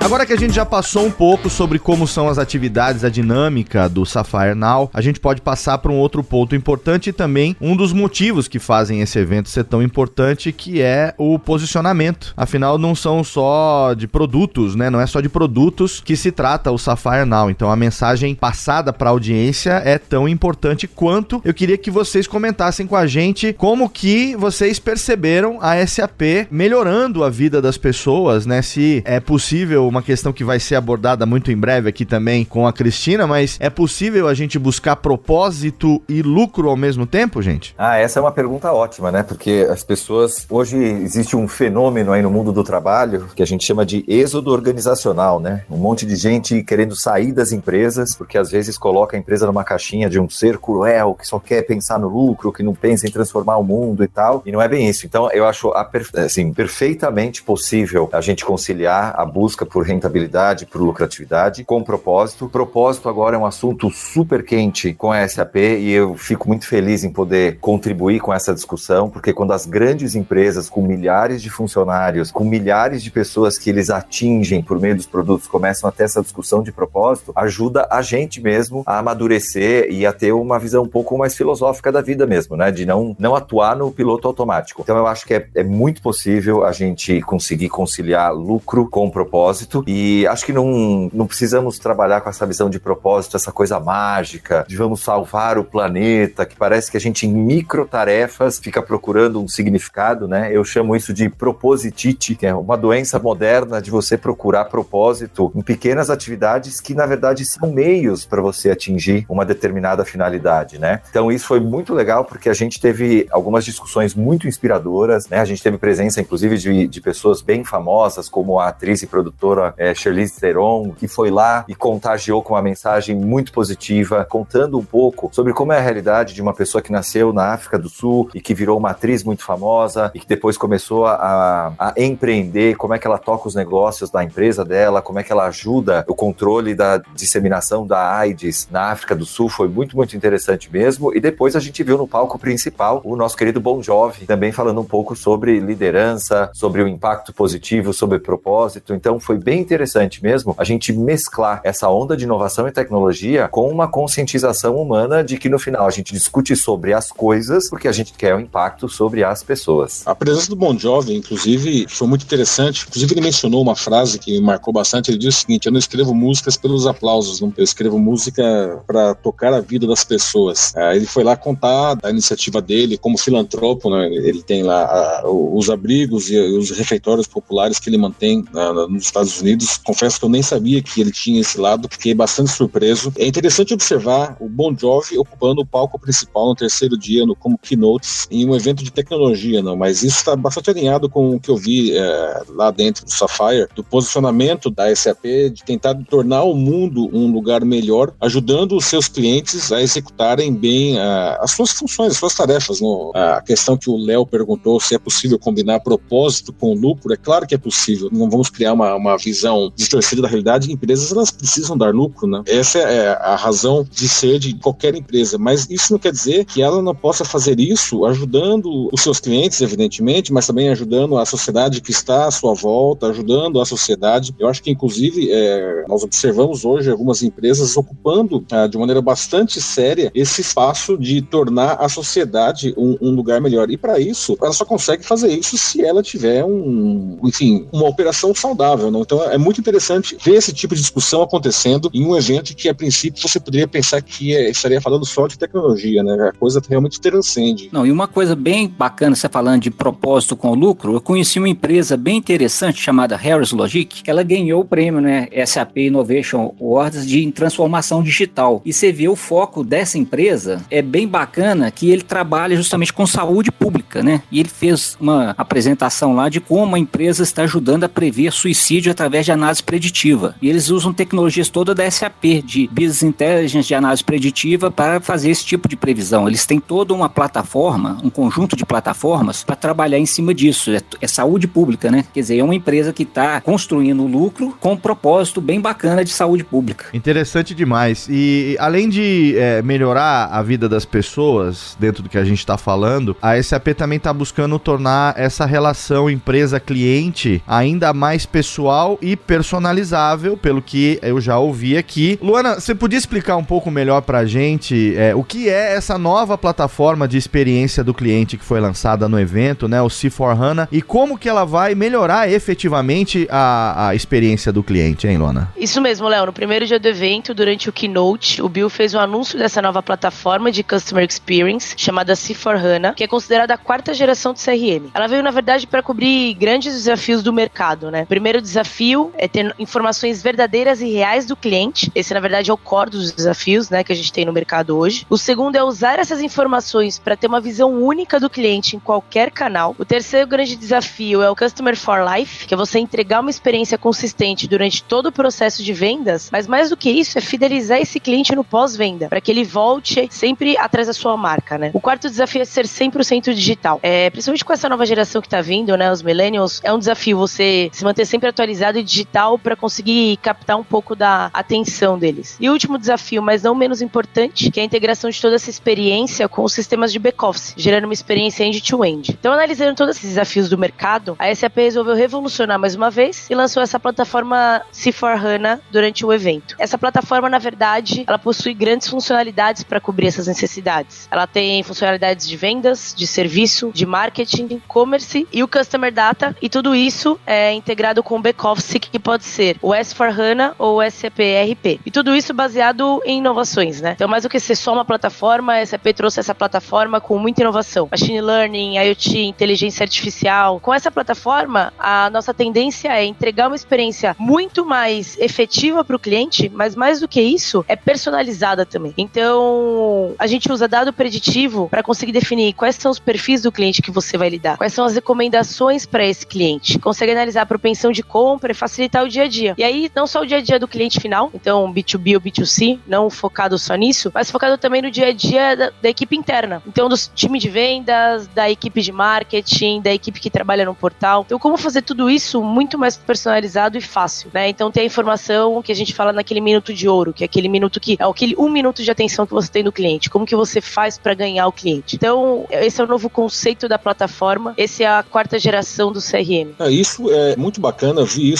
Agora 0.00 0.24
que 0.24 0.32
a 0.32 0.36
gente 0.36 0.54
já 0.54 0.64
passou 0.64 1.04
um 1.04 1.10
pouco 1.10 1.50
sobre 1.50 1.78
como 1.78 2.08
são 2.08 2.26
as 2.26 2.38
atividades, 2.38 3.04
a 3.04 3.10
dinâmica 3.10 3.86
do 3.86 4.06
Sapphire 4.06 4.54
Now, 4.54 4.90
a 4.94 5.00
gente 5.02 5.20
pode 5.20 5.42
passar 5.42 5.76
para 5.76 5.92
um 5.92 5.98
outro 5.98 6.24
ponto 6.24 6.56
importante 6.56 7.10
e 7.10 7.12
também 7.12 7.54
um 7.60 7.76
dos 7.76 7.92
motivos 7.92 8.48
que 8.48 8.58
fazem 8.58 9.02
esse 9.02 9.18
evento 9.18 9.50
ser 9.50 9.64
tão 9.64 9.82
importante, 9.82 10.52
que 10.52 10.80
é 10.80 11.14
o 11.18 11.38
posicionamento. 11.38 12.32
Afinal, 12.34 12.78
não 12.78 12.94
são 12.94 13.22
só 13.22 13.92
de 13.92 14.08
produtos, 14.08 14.74
né? 14.74 14.88
Não 14.88 15.00
é 15.00 15.06
só 15.06 15.20
de 15.20 15.28
produtos 15.28 16.00
que 16.00 16.16
se 16.16 16.32
trata 16.32 16.72
o 16.72 16.78
Sapphire 16.78 17.26
Now. 17.26 17.50
Então, 17.50 17.70
a 17.70 17.76
mensagem 17.76 18.34
passada 18.34 18.94
para 18.94 19.10
a 19.10 19.12
audiência 19.12 19.82
é 19.84 19.98
tão 19.98 20.26
importante 20.26 20.88
quanto 20.88 21.42
eu 21.44 21.52
queria 21.52 21.76
que 21.76 21.90
vocês 21.90 22.26
comentassem 22.26 22.86
com 22.86 22.96
a 22.96 23.06
gente 23.06 23.52
como 23.52 23.88
que 23.88 24.34
vocês 24.34 24.78
perceberam 24.78 25.58
a 25.60 25.86
SAP 25.86 26.48
melhorando 26.50 27.22
a 27.22 27.28
vida 27.28 27.60
das 27.60 27.76
pessoas, 27.76 28.46
né? 28.46 28.62
Se 28.62 29.02
é 29.04 29.20
possível 29.20 29.89
uma 29.90 30.02
questão 30.02 30.32
que 30.32 30.44
vai 30.44 30.58
ser 30.58 30.76
abordada 30.76 31.26
muito 31.26 31.50
em 31.52 31.56
breve 31.56 31.88
aqui 31.88 32.04
também 32.04 32.44
com 32.44 32.66
a 32.66 32.72
Cristina, 32.72 33.26
mas 33.26 33.58
é 33.60 33.68
possível 33.68 34.28
a 34.28 34.34
gente 34.34 34.58
buscar 34.58 34.96
propósito 34.96 36.00
e 36.08 36.22
lucro 36.22 36.70
ao 36.70 36.76
mesmo 36.76 37.06
tempo, 37.06 37.42
gente? 37.42 37.74
Ah, 37.76 37.98
essa 37.98 38.18
é 38.18 38.22
uma 38.22 38.32
pergunta 38.32 38.72
ótima, 38.72 39.10
né? 39.10 39.22
Porque 39.22 39.66
as 39.70 39.84
pessoas. 39.84 40.46
Hoje 40.48 40.76
existe 40.76 41.36
um 41.36 41.46
fenômeno 41.46 42.12
aí 42.12 42.22
no 42.22 42.30
mundo 42.30 42.52
do 42.52 42.64
trabalho 42.64 43.28
que 43.34 43.42
a 43.42 43.46
gente 43.46 43.64
chama 43.64 43.84
de 43.84 44.04
êxodo 44.06 44.50
organizacional, 44.50 45.40
né? 45.40 45.64
Um 45.70 45.76
monte 45.76 46.06
de 46.06 46.16
gente 46.16 46.62
querendo 46.62 46.94
sair 46.94 47.32
das 47.32 47.52
empresas, 47.52 48.14
porque 48.14 48.38
às 48.38 48.50
vezes 48.50 48.78
coloca 48.78 49.16
a 49.16 49.20
empresa 49.20 49.46
numa 49.46 49.64
caixinha 49.64 50.08
de 50.08 50.18
um 50.18 50.28
ser 50.30 50.58
cruel 50.58 51.14
que 51.14 51.26
só 51.26 51.38
quer 51.38 51.62
pensar 51.62 51.98
no 51.98 52.08
lucro, 52.08 52.52
que 52.52 52.62
não 52.62 52.74
pensa 52.74 53.06
em 53.06 53.10
transformar 53.10 53.56
o 53.56 53.64
mundo 53.64 54.04
e 54.04 54.08
tal. 54.08 54.42
E 54.46 54.52
não 54.52 54.62
é 54.62 54.68
bem 54.68 54.88
isso. 54.88 55.06
Então, 55.06 55.30
eu 55.32 55.44
acho 55.46 55.72
assim, 56.14 56.52
perfeitamente 56.52 57.42
possível 57.42 58.08
a 58.12 58.20
gente 58.20 58.44
conciliar 58.44 59.14
a 59.16 59.24
busca 59.24 59.66
por 59.66 59.79
por 59.80 59.86
rentabilidade, 59.86 60.66
por 60.66 60.82
lucratividade, 60.82 61.64
com 61.64 61.82
propósito. 61.82 62.50
Propósito 62.50 63.08
agora 63.08 63.34
é 63.34 63.38
um 63.38 63.46
assunto 63.46 63.88
super 63.90 64.44
quente 64.44 64.92
com 64.92 65.10
a 65.10 65.26
SAP 65.26 65.56
e 65.56 65.90
eu 65.90 66.14
fico 66.16 66.46
muito 66.46 66.66
feliz 66.66 67.02
em 67.02 67.10
poder 67.10 67.58
contribuir 67.60 68.20
com 68.20 68.30
essa 68.30 68.52
discussão, 68.52 69.08
porque 69.08 69.32
quando 69.32 69.54
as 69.54 69.64
grandes 69.64 70.14
empresas 70.14 70.68
com 70.68 70.82
milhares 70.82 71.40
de 71.40 71.48
funcionários, 71.48 72.30
com 72.30 72.44
milhares 72.44 73.02
de 73.02 73.10
pessoas 73.10 73.56
que 73.56 73.70
eles 73.70 73.88
atingem 73.88 74.62
por 74.62 74.78
meio 74.78 74.96
dos 74.96 75.06
produtos, 75.06 75.48
começam 75.48 75.88
a 75.88 75.92
ter 75.92 76.04
essa 76.04 76.20
discussão 76.20 76.62
de 76.62 76.70
propósito, 76.70 77.32
ajuda 77.34 77.88
a 77.90 78.02
gente 78.02 78.38
mesmo 78.38 78.82
a 78.84 78.98
amadurecer 78.98 79.90
e 79.90 80.04
a 80.04 80.12
ter 80.12 80.32
uma 80.32 80.58
visão 80.58 80.82
um 80.82 80.88
pouco 80.88 81.16
mais 81.16 81.34
filosófica 81.34 81.90
da 81.90 82.02
vida 82.02 82.26
mesmo, 82.26 82.54
né? 82.54 82.70
De 82.70 82.84
não, 82.84 83.16
não 83.18 83.34
atuar 83.34 83.74
no 83.74 83.90
piloto 83.90 84.28
automático. 84.28 84.82
Então 84.82 84.98
eu 84.98 85.06
acho 85.06 85.24
que 85.24 85.32
é, 85.32 85.48
é 85.54 85.64
muito 85.64 86.02
possível 86.02 86.66
a 86.66 86.72
gente 86.72 87.22
conseguir 87.22 87.70
conciliar 87.70 88.34
lucro 88.34 88.86
com 88.86 89.08
propósito 89.08 89.69
propósito 89.70 89.84
e 89.86 90.26
acho 90.26 90.44
que 90.44 90.52
não, 90.52 91.08
não 91.12 91.26
precisamos 91.26 91.78
trabalhar 91.78 92.20
com 92.20 92.28
essa 92.28 92.44
visão 92.44 92.68
de 92.68 92.80
propósito, 92.80 93.36
essa 93.36 93.52
coisa 93.52 93.78
mágica 93.78 94.64
de 94.68 94.76
vamos 94.76 95.00
salvar 95.00 95.58
o 95.58 95.64
planeta, 95.64 96.44
que 96.44 96.56
parece 96.56 96.90
que 96.90 96.96
a 96.96 97.00
gente 97.00 97.26
em 97.26 97.32
micro 97.32 97.86
tarefas 97.86 98.58
fica 98.58 98.82
procurando 98.82 99.40
um 99.40 99.46
significado, 99.46 100.26
né? 100.26 100.50
Eu 100.52 100.64
chamo 100.64 100.96
isso 100.96 101.12
de 101.12 101.28
propositite, 101.28 102.34
que 102.34 102.46
é 102.46 102.54
uma 102.54 102.76
doença 102.76 103.18
moderna 103.18 103.80
de 103.80 103.90
você 103.90 104.16
procurar 104.16 104.64
propósito 104.64 105.52
em 105.54 105.62
pequenas 105.62 106.10
atividades 106.10 106.80
que 106.80 106.94
na 106.94 107.06
verdade 107.06 107.44
são 107.44 107.70
meios 107.70 108.24
para 108.24 108.42
você 108.42 108.70
atingir 108.70 109.24
uma 109.28 109.44
determinada 109.44 110.04
finalidade, 110.04 110.78
né? 110.78 111.00
Então 111.10 111.30
isso 111.30 111.46
foi 111.46 111.60
muito 111.60 111.94
legal 111.94 112.24
porque 112.24 112.48
a 112.48 112.54
gente 112.54 112.80
teve 112.80 113.26
algumas 113.30 113.64
discussões 113.64 114.14
muito 114.14 114.48
inspiradoras, 114.48 115.28
né? 115.28 115.38
A 115.38 115.44
gente 115.44 115.62
teve 115.62 115.78
presença 115.78 116.20
inclusive 116.20 116.56
de, 116.56 116.86
de 116.88 117.00
pessoas 117.00 117.42
bem 117.42 117.62
famosas 117.64 118.28
como 118.28 118.58
a 118.58 118.68
atriz 118.68 119.02
e 119.02 119.06
produtora 119.06 119.59
professora 119.60 119.74
é, 119.76 119.94
Charlize 119.94 120.40
Theron, 120.40 120.92
que 120.92 121.06
foi 121.06 121.30
lá 121.30 121.64
e 121.68 121.74
contagiou 121.74 122.42
com 122.42 122.54
uma 122.54 122.62
mensagem 122.62 123.14
muito 123.14 123.52
positiva, 123.52 124.24
contando 124.24 124.78
um 124.78 124.84
pouco 124.84 125.28
sobre 125.32 125.52
como 125.52 125.72
é 125.72 125.78
a 125.78 125.80
realidade 125.80 126.34
de 126.34 126.40
uma 126.40 126.54
pessoa 126.54 126.80
que 126.80 126.90
nasceu 126.90 127.32
na 127.32 127.52
África 127.52 127.78
do 127.78 127.88
Sul 127.88 128.30
e 128.34 128.40
que 128.40 128.54
virou 128.54 128.78
uma 128.78 128.90
atriz 128.90 129.22
muito 129.22 129.44
famosa 129.44 130.10
e 130.14 130.20
que 130.20 130.26
depois 130.26 130.56
começou 130.56 131.06
a, 131.06 131.72
a 131.78 131.94
empreender, 131.96 132.76
como 132.76 132.94
é 132.94 132.98
que 132.98 133.06
ela 133.06 133.18
toca 133.18 133.48
os 133.48 133.54
negócios 133.54 134.10
da 134.10 134.24
empresa 134.24 134.64
dela, 134.64 135.02
como 135.02 135.18
é 135.18 135.22
que 135.22 135.32
ela 135.32 135.46
ajuda 135.46 136.04
o 136.08 136.14
controle 136.14 136.74
da 136.74 136.98
disseminação 137.14 137.86
da 137.86 138.16
AIDS 138.16 138.68
na 138.70 138.90
África 138.90 139.14
do 139.14 139.26
Sul, 139.26 139.48
foi 139.48 139.68
muito, 139.68 139.96
muito 139.96 140.16
interessante 140.16 140.70
mesmo. 140.72 141.14
E 141.14 141.20
depois 141.20 141.56
a 141.56 141.60
gente 141.60 141.82
viu 141.82 141.98
no 141.98 142.06
palco 142.06 142.38
principal 142.38 143.00
o 143.04 143.16
nosso 143.16 143.36
querido 143.36 143.60
Bon 143.60 143.82
Jovi, 143.82 144.26
também 144.26 144.52
falando 144.52 144.80
um 144.80 144.84
pouco 144.84 145.16
sobre 145.16 145.58
liderança, 145.58 146.50
sobre 146.54 146.82
o 146.82 146.88
impacto 146.88 147.32
positivo, 147.32 147.92
sobre 147.92 148.18
propósito. 148.30 148.94
Então 148.94 149.18
foi 149.18 149.38
bem 149.38 149.49
bem 149.50 149.60
interessante 149.60 150.22
mesmo 150.22 150.54
a 150.56 150.62
gente 150.62 150.92
mesclar 150.92 151.60
essa 151.64 151.90
onda 151.90 152.16
de 152.16 152.22
inovação 152.22 152.68
e 152.68 152.70
tecnologia 152.72 153.48
com 153.48 153.68
uma 153.68 153.88
conscientização 153.88 154.76
humana 154.76 155.24
de 155.24 155.36
que 155.38 155.48
no 155.48 155.58
final 155.58 155.88
a 155.88 155.90
gente 155.90 156.12
discute 156.12 156.54
sobre 156.54 156.92
as 156.92 157.10
coisas 157.10 157.68
porque 157.68 157.88
a 157.88 157.92
gente 157.92 158.12
quer 158.12 158.32
o 158.32 158.36
um 158.36 158.40
impacto 158.40 158.88
sobre 158.88 159.24
as 159.24 159.42
pessoas. 159.42 160.06
A 160.06 160.14
presença 160.14 160.48
do 160.48 160.54
Bon 160.54 160.78
Jovi, 160.78 161.16
inclusive, 161.16 161.86
foi 161.88 162.06
muito 162.06 162.24
interessante. 162.24 162.86
Inclusive, 162.86 163.12
ele 163.12 163.22
mencionou 163.22 163.60
uma 163.60 163.74
frase 163.74 164.20
que 164.20 164.30
me 164.30 164.40
marcou 164.40 164.72
bastante. 164.72 165.10
Ele 165.10 165.18
disse 165.18 165.38
o 165.38 165.40
seguinte: 165.40 165.66
Eu 165.66 165.72
não 165.72 165.78
escrevo 165.80 166.14
músicas 166.14 166.56
pelos 166.56 166.86
aplausos, 166.86 167.40
não. 167.40 167.52
eu 167.56 167.64
escrevo 167.64 167.98
música 167.98 168.80
para 168.86 169.14
tocar 169.16 169.52
a 169.52 169.60
vida 169.60 169.86
das 169.86 170.04
pessoas. 170.04 170.72
Ah, 170.76 170.94
ele 170.94 171.06
foi 171.06 171.24
lá 171.24 171.36
contar 171.36 171.94
da 171.94 172.10
iniciativa 172.10 172.62
dele 172.62 172.96
como 172.96 173.18
filantropo, 173.18 173.90
né? 173.90 174.06
Ele 174.06 174.42
tem 174.42 174.62
lá 174.62 174.84
a, 174.84 175.28
os 175.28 175.68
abrigos 175.70 176.30
e 176.30 176.38
os 176.38 176.70
refeitórios 176.70 177.26
populares 177.26 177.80
que 177.80 177.90
ele 177.90 177.98
mantém 177.98 178.44
na, 178.52 178.86
nos 178.86 179.04
Estados 179.04 179.39
Unidos. 179.40 179.76
Confesso 179.78 180.18
que 180.18 180.24
eu 180.24 180.28
nem 180.28 180.42
sabia 180.42 180.82
que 180.82 181.00
ele 181.00 181.10
tinha 181.10 181.40
esse 181.40 181.58
lado, 181.58 181.88
fiquei 181.90 182.14
bastante 182.14 182.50
surpreso. 182.50 183.12
É 183.16 183.26
interessante 183.26 183.74
observar 183.74 184.36
o 184.40 184.48
Bon 184.48 184.74
Jovi 184.76 185.18
ocupando 185.18 185.62
o 185.62 185.66
palco 185.66 185.98
principal 185.98 186.48
no 186.48 186.54
terceiro 186.54 186.96
dia, 186.96 187.24
no, 187.26 187.34
como 187.34 187.58
keynotes, 187.58 188.26
em 188.30 188.46
um 188.46 188.54
evento 188.54 188.82
de 188.82 188.90
tecnologia, 188.90 189.62
não, 189.62 189.76
mas 189.76 190.02
isso 190.02 190.18
está 190.18 190.36
bastante 190.36 190.70
alinhado 190.70 191.08
com 191.08 191.36
o 191.36 191.40
que 191.40 191.50
eu 191.50 191.56
vi 191.56 191.96
é, 191.96 192.42
lá 192.48 192.70
dentro 192.70 193.04
do 193.04 193.10
Sapphire, 193.10 193.68
do 193.74 193.82
posicionamento 193.82 194.70
da 194.70 194.94
SAP, 194.94 195.24
de 195.52 195.64
tentar 195.64 195.94
tornar 196.08 196.42
o 196.44 196.54
mundo 196.54 197.08
um 197.12 197.30
lugar 197.32 197.64
melhor, 197.64 198.12
ajudando 198.20 198.76
os 198.76 198.84
seus 198.84 199.08
clientes 199.08 199.72
a 199.72 199.82
executarem 199.82 200.52
bem 200.52 200.96
uh, 200.96 201.36
as 201.40 201.52
suas 201.52 201.70
funções, 201.72 202.12
as 202.12 202.18
suas 202.18 202.34
tarefas. 202.34 202.80
A 203.14 203.40
questão 203.42 203.76
que 203.76 203.90
o 203.90 203.96
Léo 203.96 204.26
perguntou 204.26 204.80
se 204.80 204.94
é 204.94 204.98
possível 204.98 205.38
combinar 205.38 205.80
propósito 205.80 206.52
com 206.52 206.74
lucro, 206.74 207.12
é 207.12 207.16
claro 207.16 207.46
que 207.46 207.54
é 207.54 207.58
possível. 207.58 208.08
Não 208.12 208.30
vamos 208.30 208.48
criar 208.50 208.72
uma, 208.72 208.94
uma 208.94 209.16
visão 209.30 209.72
distorcida 209.76 210.22
da 210.22 210.28
realidade, 210.28 210.72
empresas 210.72 211.12
elas 211.12 211.30
precisam 211.30 211.78
dar 211.78 211.94
lucro, 211.94 212.26
né? 212.26 212.42
Essa 212.46 212.78
é 212.78 213.08
a 213.08 213.36
razão 213.36 213.86
de 213.88 214.08
ser 214.08 214.38
de 214.38 214.54
qualquer 214.54 214.94
empresa, 214.94 215.38
mas 215.38 215.68
isso 215.70 215.92
não 215.92 215.98
quer 215.98 216.12
dizer 216.12 216.44
que 216.44 216.60
ela 216.60 216.82
não 216.82 216.94
possa 216.94 217.24
fazer 217.24 217.60
isso 217.60 218.04
ajudando 218.04 218.88
os 218.92 219.00
seus 219.00 219.20
clientes, 219.20 219.60
evidentemente, 219.60 220.32
mas 220.32 220.46
também 220.46 220.68
ajudando 220.68 221.16
a 221.16 221.24
sociedade 221.24 221.80
que 221.80 221.92
está 221.92 222.26
à 222.26 222.30
sua 222.30 222.54
volta, 222.54 223.06
ajudando 223.06 223.60
a 223.60 223.64
sociedade. 223.64 224.34
Eu 224.38 224.48
acho 224.48 224.62
que, 224.62 224.70
inclusive, 224.70 225.30
é, 225.30 225.84
nós 225.88 226.02
observamos 226.02 226.64
hoje 226.64 226.90
algumas 226.90 227.22
empresas 227.22 227.76
ocupando 227.76 228.44
é, 228.50 228.66
de 228.66 228.76
maneira 228.76 229.00
bastante 229.00 229.60
séria 229.60 230.10
esse 230.14 230.40
espaço 230.40 230.98
de 230.98 231.22
tornar 231.22 231.74
a 231.74 231.88
sociedade 231.88 232.74
um, 232.76 232.96
um 233.00 233.10
lugar 233.10 233.40
melhor. 233.40 233.70
E 233.70 233.76
para 233.76 233.98
isso, 233.98 234.36
ela 234.42 234.52
só 234.52 234.64
consegue 234.64 235.04
fazer 235.04 235.32
isso 235.32 235.56
se 235.56 235.84
ela 235.84 236.02
tiver 236.02 236.44
um, 236.44 237.18
enfim, 237.24 237.66
uma 237.72 237.88
operação 237.88 238.34
saudável. 238.34 238.90
Não? 238.90 239.02
Então 239.10 239.28
é 239.28 239.36
muito 239.36 239.60
interessante 239.60 240.16
ver 240.22 240.34
esse 240.34 240.52
tipo 240.52 240.72
de 240.72 240.80
discussão 240.80 241.20
acontecendo 241.20 241.90
em 241.92 242.06
um 242.06 242.16
evento 242.16 242.54
que, 242.54 242.68
a 242.68 242.74
princípio, 242.74 243.20
você 243.20 243.40
poderia 243.40 243.66
pensar 243.66 244.00
que 244.00 244.36
é, 244.36 244.48
estaria 244.48 244.80
falando 244.80 245.04
só 245.04 245.26
de 245.26 245.36
tecnologia, 245.36 246.00
né? 246.04 246.28
A 246.28 246.32
coisa 246.32 246.62
realmente 246.68 247.00
transcende. 247.00 247.68
Não, 247.72 247.84
e 247.84 247.90
uma 247.90 248.06
coisa 248.06 248.36
bem 248.36 248.68
bacana, 248.68 249.16
você 249.16 249.28
falando 249.28 249.62
de 249.62 249.70
propósito 249.70 250.36
com 250.36 250.54
lucro, 250.54 250.94
eu 250.94 251.00
conheci 251.00 251.40
uma 251.40 251.48
empresa 251.48 251.96
bem 251.96 252.18
interessante 252.18 252.80
chamada 252.80 253.16
Harris 253.16 253.50
Logic, 253.50 254.02
ela 254.06 254.22
ganhou 254.22 254.60
o 254.60 254.64
prêmio, 254.64 255.00
né? 255.00 255.28
SAP 255.44 255.78
Innovation 255.78 256.54
Awards 256.60 257.04
de 257.04 257.32
transformação 257.32 258.04
digital. 258.04 258.62
E 258.64 258.72
você 258.72 258.92
vê 258.92 259.08
o 259.08 259.16
foco 259.16 259.64
dessa 259.64 259.98
empresa 259.98 260.62
é 260.70 260.80
bem 260.80 261.08
bacana 261.08 261.68
que 261.72 261.90
ele 261.90 262.02
trabalha 262.02 262.54
justamente 262.54 262.92
com 262.92 263.04
saúde 263.08 263.50
pública, 263.50 264.04
né? 264.04 264.22
E 264.30 264.38
ele 264.38 264.48
fez 264.48 264.96
uma 265.00 265.34
apresentação 265.36 266.14
lá 266.14 266.28
de 266.28 266.38
como 266.38 266.76
a 266.76 266.78
empresa 266.78 267.24
está 267.24 267.42
ajudando 267.42 267.82
a 267.82 267.88
prever 267.88 268.30
suicídio 268.32 268.92
através 269.00 269.24
de 269.24 269.32
análise 269.32 269.62
preditiva. 269.62 270.34
E 270.42 270.48
eles 270.48 270.68
usam 270.68 270.92
tecnologias 270.92 271.48
todas 271.48 271.74
da 271.74 271.90
SAP, 271.90 272.42
de 272.44 272.68
Business 272.68 273.02
Intelligence, 273.02 273.66
de 273.66 273.74
análise 273.74 274.04
preditiva, 274.04 274.70
para 274.70 275.00
fazer 275.00 275.30
esse 275.30 275.44
tipo 275.44 275.66
de 275.66 275.76
previsão. 275.76 276.28
Eles 276.28 276.44
têm 276.44 276.60
toda 276.60 276.92
uma 276.92 277.08
plataforma, 277.08 277.98
um 278.04 278.10
conjunto 278.10 278.54
de 278.54 278.66
plataformas 278.66 279.42
para 279.42 279.56
trabalhar 279.56 279.98
em 279.98 280.04
cima 280.04 280.34
disso. 280.34 280.70
É, 280.70 280.82
é, 281.00 281.06
saúde 281.06 281.48
pública, 281.48 281.90
né? 281.90 282.04
Quer 282.12 282.20
dizer, 282.20 282.38
é 282.38 282.44
uma 282.44 282.54
empresa 282.54 282.92
que 282.92 283.04
está 283.04 283.40
construindo 283.40 284.04
lucro 284.06 284.54
com 284.60 284.72
um 284.72 284.76
propósito 284.76 285.40
bem 285.40 285.60
bacana 285.60 286.04
de 286.04 286.10
saúde 286.10 286.44
pública. 286.44 286.86
Interessante 286.92 287.54
demais. 287.54 288.06
E 288.10 288.56
além 288.60 288.88
de 288.88 289.34
é, 289.38 289.62
melhorar 289.62 290.26
a 290.26 290.42
vida 290.42 290.68
das 290.68 290.84
pessoas, 290.84 291.74
dentro 291.80 292.02
do 292.02 292.08
que 292.08 292.18
a 292.18 292.24
gente 292.24 292.38
está 292.38 292.58
falando, 292.58 293.16
a 293.22 293.42
SAP 293.42 293.68
também 293.68 293.96
está 293.96 294.12
buscando 294.12 294.58
tornar 294.58 295.14
essa 295.16 295.46
relação 295.46 296.10
empresa-cliente 296.10 297.42
ainda 297.46 297.94
mais 297.94 298.26
pessoal 298.26 298.89
e 299.00 299.16
personalizável, 299.16 300.36
pelo 300.36 300.62
que 300.62 300.98
eu 301.02 301.20
já 301.20 301.38
ouvi 301.38 301.76
aqui. 301.76 302.18
Luana, 302.22 302.58
você 302.58 302.74
podia 302.74 302.98
explicar 302.98 303.36
um 303.36 303.44
pouco 303.44 303.70
melhor 303.70 304.02
pra 304.02 304.24
gente 304.24 304.94
é, 304.96 305.14
o 305.14 305.22
que 305.22 305.48
é 305.48 305.74
essa 305.74 305.98
nova 305.98 306.36
plataforma 306.36 307.06
de 307.06 307.16
experiência 307.16 307.84
do 307.84 307.94
cliente 307.94 308.36
que 308.36 308.44
foi 308.44 308.60
lançada 308.60 309.08
no 309.08 309.18
evento, 309.18 309.68
né, 309.68 309.80
o 309.82 309.88
C4HANA, 309.88 310.68
e 310.70 310.82
como 310.82 311.18
que 311.18 311.28
ela 311.28 311.44
vai 311.44 311.74
melhorar 311.74 312.30
efetivamente 312.30 313.26
a, 313.30 313.88
a 313.88 313.94
experiência 313.94 314.52
do 314.52 314.62
cliente, 314.62 315.06
hein, 315.06 315.18
Luana? 315.18 315.52
Isso 315.56 315.80
mesmo, 315.80 316.08
Léo. 316.08 316.26
No 316.26 316.32
primeiro 316.32 316.66
dia 316.66 316.78
do 316.78 316.88
evento, 316.88 317.34
durante 317.34 317.68
o 317.68 317.72
keynote, 317.72 318.42
o 318.42 318.48
Bill 318.48 318.70
fez 318.70 318.94
um 318.94 318.98
anúncio 318.98 319.38
dessa 319.38 319.60
nova 319.62 319.82
plataforma 319.82 320.50
de 320.50 320.62
Customer 320.62 321.04
Experience, 321.04 321.74
chamada 321.76 322.14
C4HANA, 322.14 322.94
que 322.94 323.04
é 323.04 323.08
considerada 323.08 323.54
a 323.54 323.58
quarta 323.58 323.92
geração 323.94 324.32
de 324.32 324.40
CRM. 324.42 324.90
Ela 324.94 325.06
veio, 325.06 325.22
na 325.22 325.30
verdade, 325.30 325.66
para 325.66 325.82
cobrir 325.82 326.34
grandes 326.34 326.72
desafios 326.74 327.22
do 327.22 327.32
mercado, 327.32 327.90
né? 327.90 328.02
O 328.02 328.06
primeiro 328.06 328.40
desafio 328.40 328.79
é 329.18 329.28
ter 329.28 329.54
informações 329.58 330.22
verdadeiras 330.22 330.80
e 330.80 330.90
reais 330.90 331.26
do 331.26 331.36
cliente. 331.36 331.92
Esse, 331.94 332.14
na 332.14 332.20
verdade, 332.20 332.50
é 332.50 332.54
o 332.54 332.56
core 332.56 332.90
dos 332.90 333.12
desafios, 333.12 333.68
né, 333.68 333.84
que 333.84 333.92
a 333.92 333.96
gente 333.96 334.12
tem 334.12 334.24
no 334.24 334.32
mercado 334.32 334.76
hoje. 334.78 335.06
O 335.10 335.18
segundo 335.18 335.56
é 335.56 335.62
usar 335.62 335.98
essas 335.98 336.22
informações 336.22 336.98
para 336.98 337.16
ter 337.16 337.26
uma 337.26 337.40
visão 337.40 337.70
única 337.82 338.18
do 338.18 338.30
cliente 338.30 338.76
em 338.76 338.78
qualquer 338.78 339.30
canal. 339.30 339.76
O 339.78 339.84
terceiro 339.84 340.26
grande 340.26 340.56
desafio 340.56 341.22
é 341.22 341.30
o 341.30 341.36
Customer 341.36 341.76
for 341.76 341.98
Life, 342.16 342.46
que 342.46 342.54
é 342.54 342.56
você 342.56 342.78
entregar 342.78 343.20
uma 343.20 343.30
experiência 343.30 343.76
consistente 343.76 344.48
durante 344.48 344.82
todo 344.82 345.06
o 345.06 345.12
processo 345.12 345.62
de 345.62 345.72
vendas, 345.72 346.30
mas 346.32 346.46
mais 346.46 346.70
do 346.70 346.76
que 346.76 346.90
isso 346.90 347.18
é 347.18 347.20
fidelizar 347.20 347.78
esse 347.80 348.00
cliente 348.00 348.34
no 348.34 348.42
pós-venda, 348.42 349.08
para 349.08 349.20
que 349.20 349.30
ele 349.30 349.44
volte 349.44 350.08
sempre 350.10 350.56
atrás 350.56 350.86
da 350.86 350.94
sua 350.94 351.16
marca, 351.16 351.58
né? 351.58 351.70
O 351.74 351.80
quarto 351.80 352.08
desafio 352.08 352.40
é 352.40 352.44
ser 352.46 352.64
100% 352.64 353.34
digital. 353.34 353.78
É, 353.82 354.08
principalmente 354.08 354.44
com 354.44 354.52
essa 354.52 354.68
nova 354.68 354.86
geração 354.86 355.20
que 355.20 355.28
tá 355.28 355.40
vindo, 355.40 355.76
né, 355.76 355.92
os 355.92 356.02
millennials, 356.02 356.60
é 356.64 356.72
um 356.72 356.78
desafio 356.78 357.18
você 357.18 357.68
se 357.72 357.84
manter 357.84 358.06
sempre 358.06 358.28
atualizado 358.28 358.69
e 358.78 358.82
digital 358.82 359.38
para 359.38 359.56
conseguir 359.56 360.16
captar 360.18 360.56
um 360.56 360.64
pouco 360.64 360.94
da 360.94 361.30
atenção 361.32 361.98
deles. 361.98 362.36
E 362.40 362.48
o 362.48 362.52
último 362.52 362.78
desafio, 362.78 363.22
mas 363.22 363.42
não 363.42 363.54
menos 363.54 363.82
importante, 363.82 364.50
que 364.50 364.60
é 364.60 364.62
a 364.62 364.66
integração 364.66 365.10
de 365.10 365.20
toda 365.20 365.36
essa 365.36 365.50
experiência 365.50 366.28
com 366.28 366.42
os 366.42 366.52
sistemas 366.52 366.92
de 366.92 366.98
back-office, 366.98 367.54
gerando 367.56 367.84
uma 367.84 367.94
experiência 367.94 368.44
end-to-end. 368.44 369.16
Então, 369.18 369.32
analisando 369.32 369.74
todos 369.74 369.96
esses 369.96 370.10
desafios 370.10 370.48
do 370.48 370.58
mercado, 370.58 371.16
a 371.18 371.34
SAP 371.34 371.56
resolveu 371.56 371.94
revolucionar 371.94 372.58
mais 372.58 372.74
uma 372.74 372.90
vez 372.90 373.28
e 373.30 373.34
lançou 373.34 373.62
essa 373.62 373.78
plataforma 373.78 374.62
C4HANA 374.72 375.60
durante 375.70 376.04
o 376.04 376.12
evento. 376.12 376.54
Essa 376.58 376.78
plataforma, 376.78 377.28
na 377.28 377.38
verdade, 377.38 378.04
ela 378.06 378.18
possui 378.18 378.54
grandes 378.54 378.88
funcionalidades 378.88 379.62
para 379.62 379.80
cobrir 379.80 380.08
essas 380.08 380.26
necessidades. 380.26 381.08
Ela 381.10 381.26
tem 381.26 381.62
funcionalidades 381.62 382.28
de 382.28 382.36
vendas, 382.36 382.94
de 382.96 383.06
serviço, 383.06 383.70
de 383.72 383.86
marketing, 383.86 384.46
e-commerce 384.50 385.26
e 385.32 385.42
o 385.42 385.48
Customer 385.48 385.92
Data, 385.92 386.36
e 386.40 386.48
tudo 386.48 386.74
isso 386.74 387.18
é 387.26 387.52
integrado 387.52 388.02
com 388.02 388.16
o 388.16 388.20
back-office 388.20 388.59
que 388.78 388.98
pode 388.98 389.24
ser 389.24 389.56
o 389.62 389.70
S4HANA 389.70 390.54
ou 390.58 390.80
o 390.80 390.90
SAP 390.90 391.20
ERP. 391.20 391.80
E 391.84 391.90
tudo 391.90 392.14
isso 392.14 392.32
baseado 392.32 393.00
em 393.04 393.18
inovações, 393.18 393.80
né? 393.80 393.92
Então, 393.94 394.08
mais 394.08 394.22
do 394.22 394.28
que 394.28 394.40
ser 394.40 394.54
só 394.54 394.72
uma 394.72 394.84
plataforma, 394.84 395.56
a 395.56 395.66
SAP 395.66 395.86
trouxe 395.94 396.20
essa 396.20 396.34
plataforma 396.34 397.00
com 397.00 397.18
muita 397.18 397.42
inovação. 397.42 397.88
Machine 397.90 398.20
Learning, 398.20 398.76
IoT, 398.76 399.18
inteligência 399.18 399.84
artificial. 399.84 400.60
Com 400.60 400.72
essa 400.72 400.90
plataforma, 400.90 401.72
a 401.78 402.10
nossa 402.10 402.32
tendência 402.32 402.88
é 402.88 403.04
entregar 403.04 403.48
uma 403.48 403.56
experiência 403.56 404.16
muito 404.18 404.64
mais 404.64 405.16
efetiva 405.18 405.84
para 405.84 405.96
o 405.96 405.98
cliente, 405.98 406.50
mas 406.52 406.74
mais 406.74 407.00
do 407.00 407.08
que 407.08 407.20
isso, 407.20 407.64
é 407.68 407.76
personalizada 407.76 408.64
também. 408.64 408.94
Então, 408.96 410.14
a 410.18 410.26
gente 410.26 410.50
usa 410.50 410.68
dado 410.68 410.92
preditivo 410.92 411.68
para 411.68 411.82
conseguir 411.82 412.12
definir 412.12 412.52
quais 412.54 412.76
são 412.76 412.90
os 412.90 412.98
perfis 412.98 413.42
do 413.42 413.52
cliente 413.52 413.82
que 413.82 413.90
você 413.90 414.16
vai 414.16 414.28
lidar, 414.28 414.56
quais 414.56 414.72
são 414.72 414.84
as 414.84 414.94
recomendações 414.94 415.86
para 415.86 416.04
esse 416.04 416.26
cliente. 416.26 416.78
Consegue 416.78 417.12
analisar 417.12 417.42
a 417.42 417.46
propensão 417.46 417.92
de 417.92 418.02
compra 418.02 418.49
e 418.50 418.54
facilitar 418.54 419.04
o 419.04 419.08
dia 419.08 419.24
a 419.24 419.28
dia. 419.28 419.54
E 419.56 419.64
aí, 419.64 419.90
não 419.94 420.06
só 420.06 420.22
o 420.22 420.26
dia 420.26 420.38
a 420.38 420.40
dia 420.40 420.58
do 420.58 420.68
cliente 420.68 421.00
final, 421.00 421.30
então 421.34 421.72
B2B 421.72 422.14
ou 422.14 422.20
B2C, 422.20 422.78
não 422.86 423.10
focado 423.10 423.58
só 423.58 423.74
nisso, 423.74 424.10
mas 424.14 424.30
focado 424.30 424.56
também 424.58 424.82
no 424.82 424.90
dia 424.90 425.08
a 425.08 425.12
dia 425.12 425.56
da, 425.56 425.72
da 425.82 425.88
equipe 425.88 426.16
interna. 426.16 426.62
Então, 426.66 426.88
do 426.88 426.96
time 427.14 427.38
de 427.38 427.48
vendas, 427.48 428.26
da 428.28 428.50
equipe 428.50 428.80
de 428.80 428.92
marketing, 428.92 429.80
da 429.80 429.92
equipe 429.92 430.20
que 430.20 430.30
trabalha 430.30 430.64
no 430.64 430.74
portal. 430.74 431.22
Então, 431.26 431.38
como 431.38 431.56
fazer 431.56 431.82
tudo 431.82 432.10
isso 432.10 432.42
muito 432.42 432.78
mais 432.78 432.96
personalizado 432.96 433.76
e 433.76 433.80
fácil, 433.80 434.30
né? 434.32 434.48
Então, 434.48 434.70
tem 434.70 434.82
a 434.82 434.86
informação 434.86 435.62
que 435.62 435.72
a 435.72 435.74
gente 435.74 435.94
fala 435.94 436.12
naquele 436.12 436.40
minuto 436.40 436.72
de 436.72 436.88
ouro, 436.88 437.12
que 437.12 437.24
é 437.24 437.26
aquele 437.26 437.48
minuto 437.48 437.80
que 437.80 437.96
é 437.98 438.04
aquele 438.04 438.34
um 438.38 438.48
minuto 438.48 438.82
de 438.82 438.90
atenção 438.90 439.26
que 439.26 439.32
você 439.32 439.50
tem 439.50 439.64
do 439.64 439.72
cliente. 439.72 440.10
Como 440.10 440.26
que 440.26 440.36
você 440.36 440.60
faz 440.60 440.98
para 440.98 441.14
ganhar 441.14 441.46
o 441.46 441.52
cliente? 441.52 441.96
Então, 441.96 442.46
esse 442.50 442.80
é 442.80 442.84
o 442.84 442.86
novo 442.86 443.08
conceito 443.08 443.68
da 443.68 443.78
plataforma. 443.78 444.54
Esse 444.56 444.82
é 444.82 444.88
a 444.88 445.02
quarta 445.02 445.38
geração 445.38 445.92
do 445.92 446.00
CRM. 446.00 446.54
É, 446.58 446.70
isso 446.70 447.10
é 447.10 447.36
muito 447.36 447.60
bacana. 447.60 448.04
Vi 448.04 448.32
isso 448.32 448.39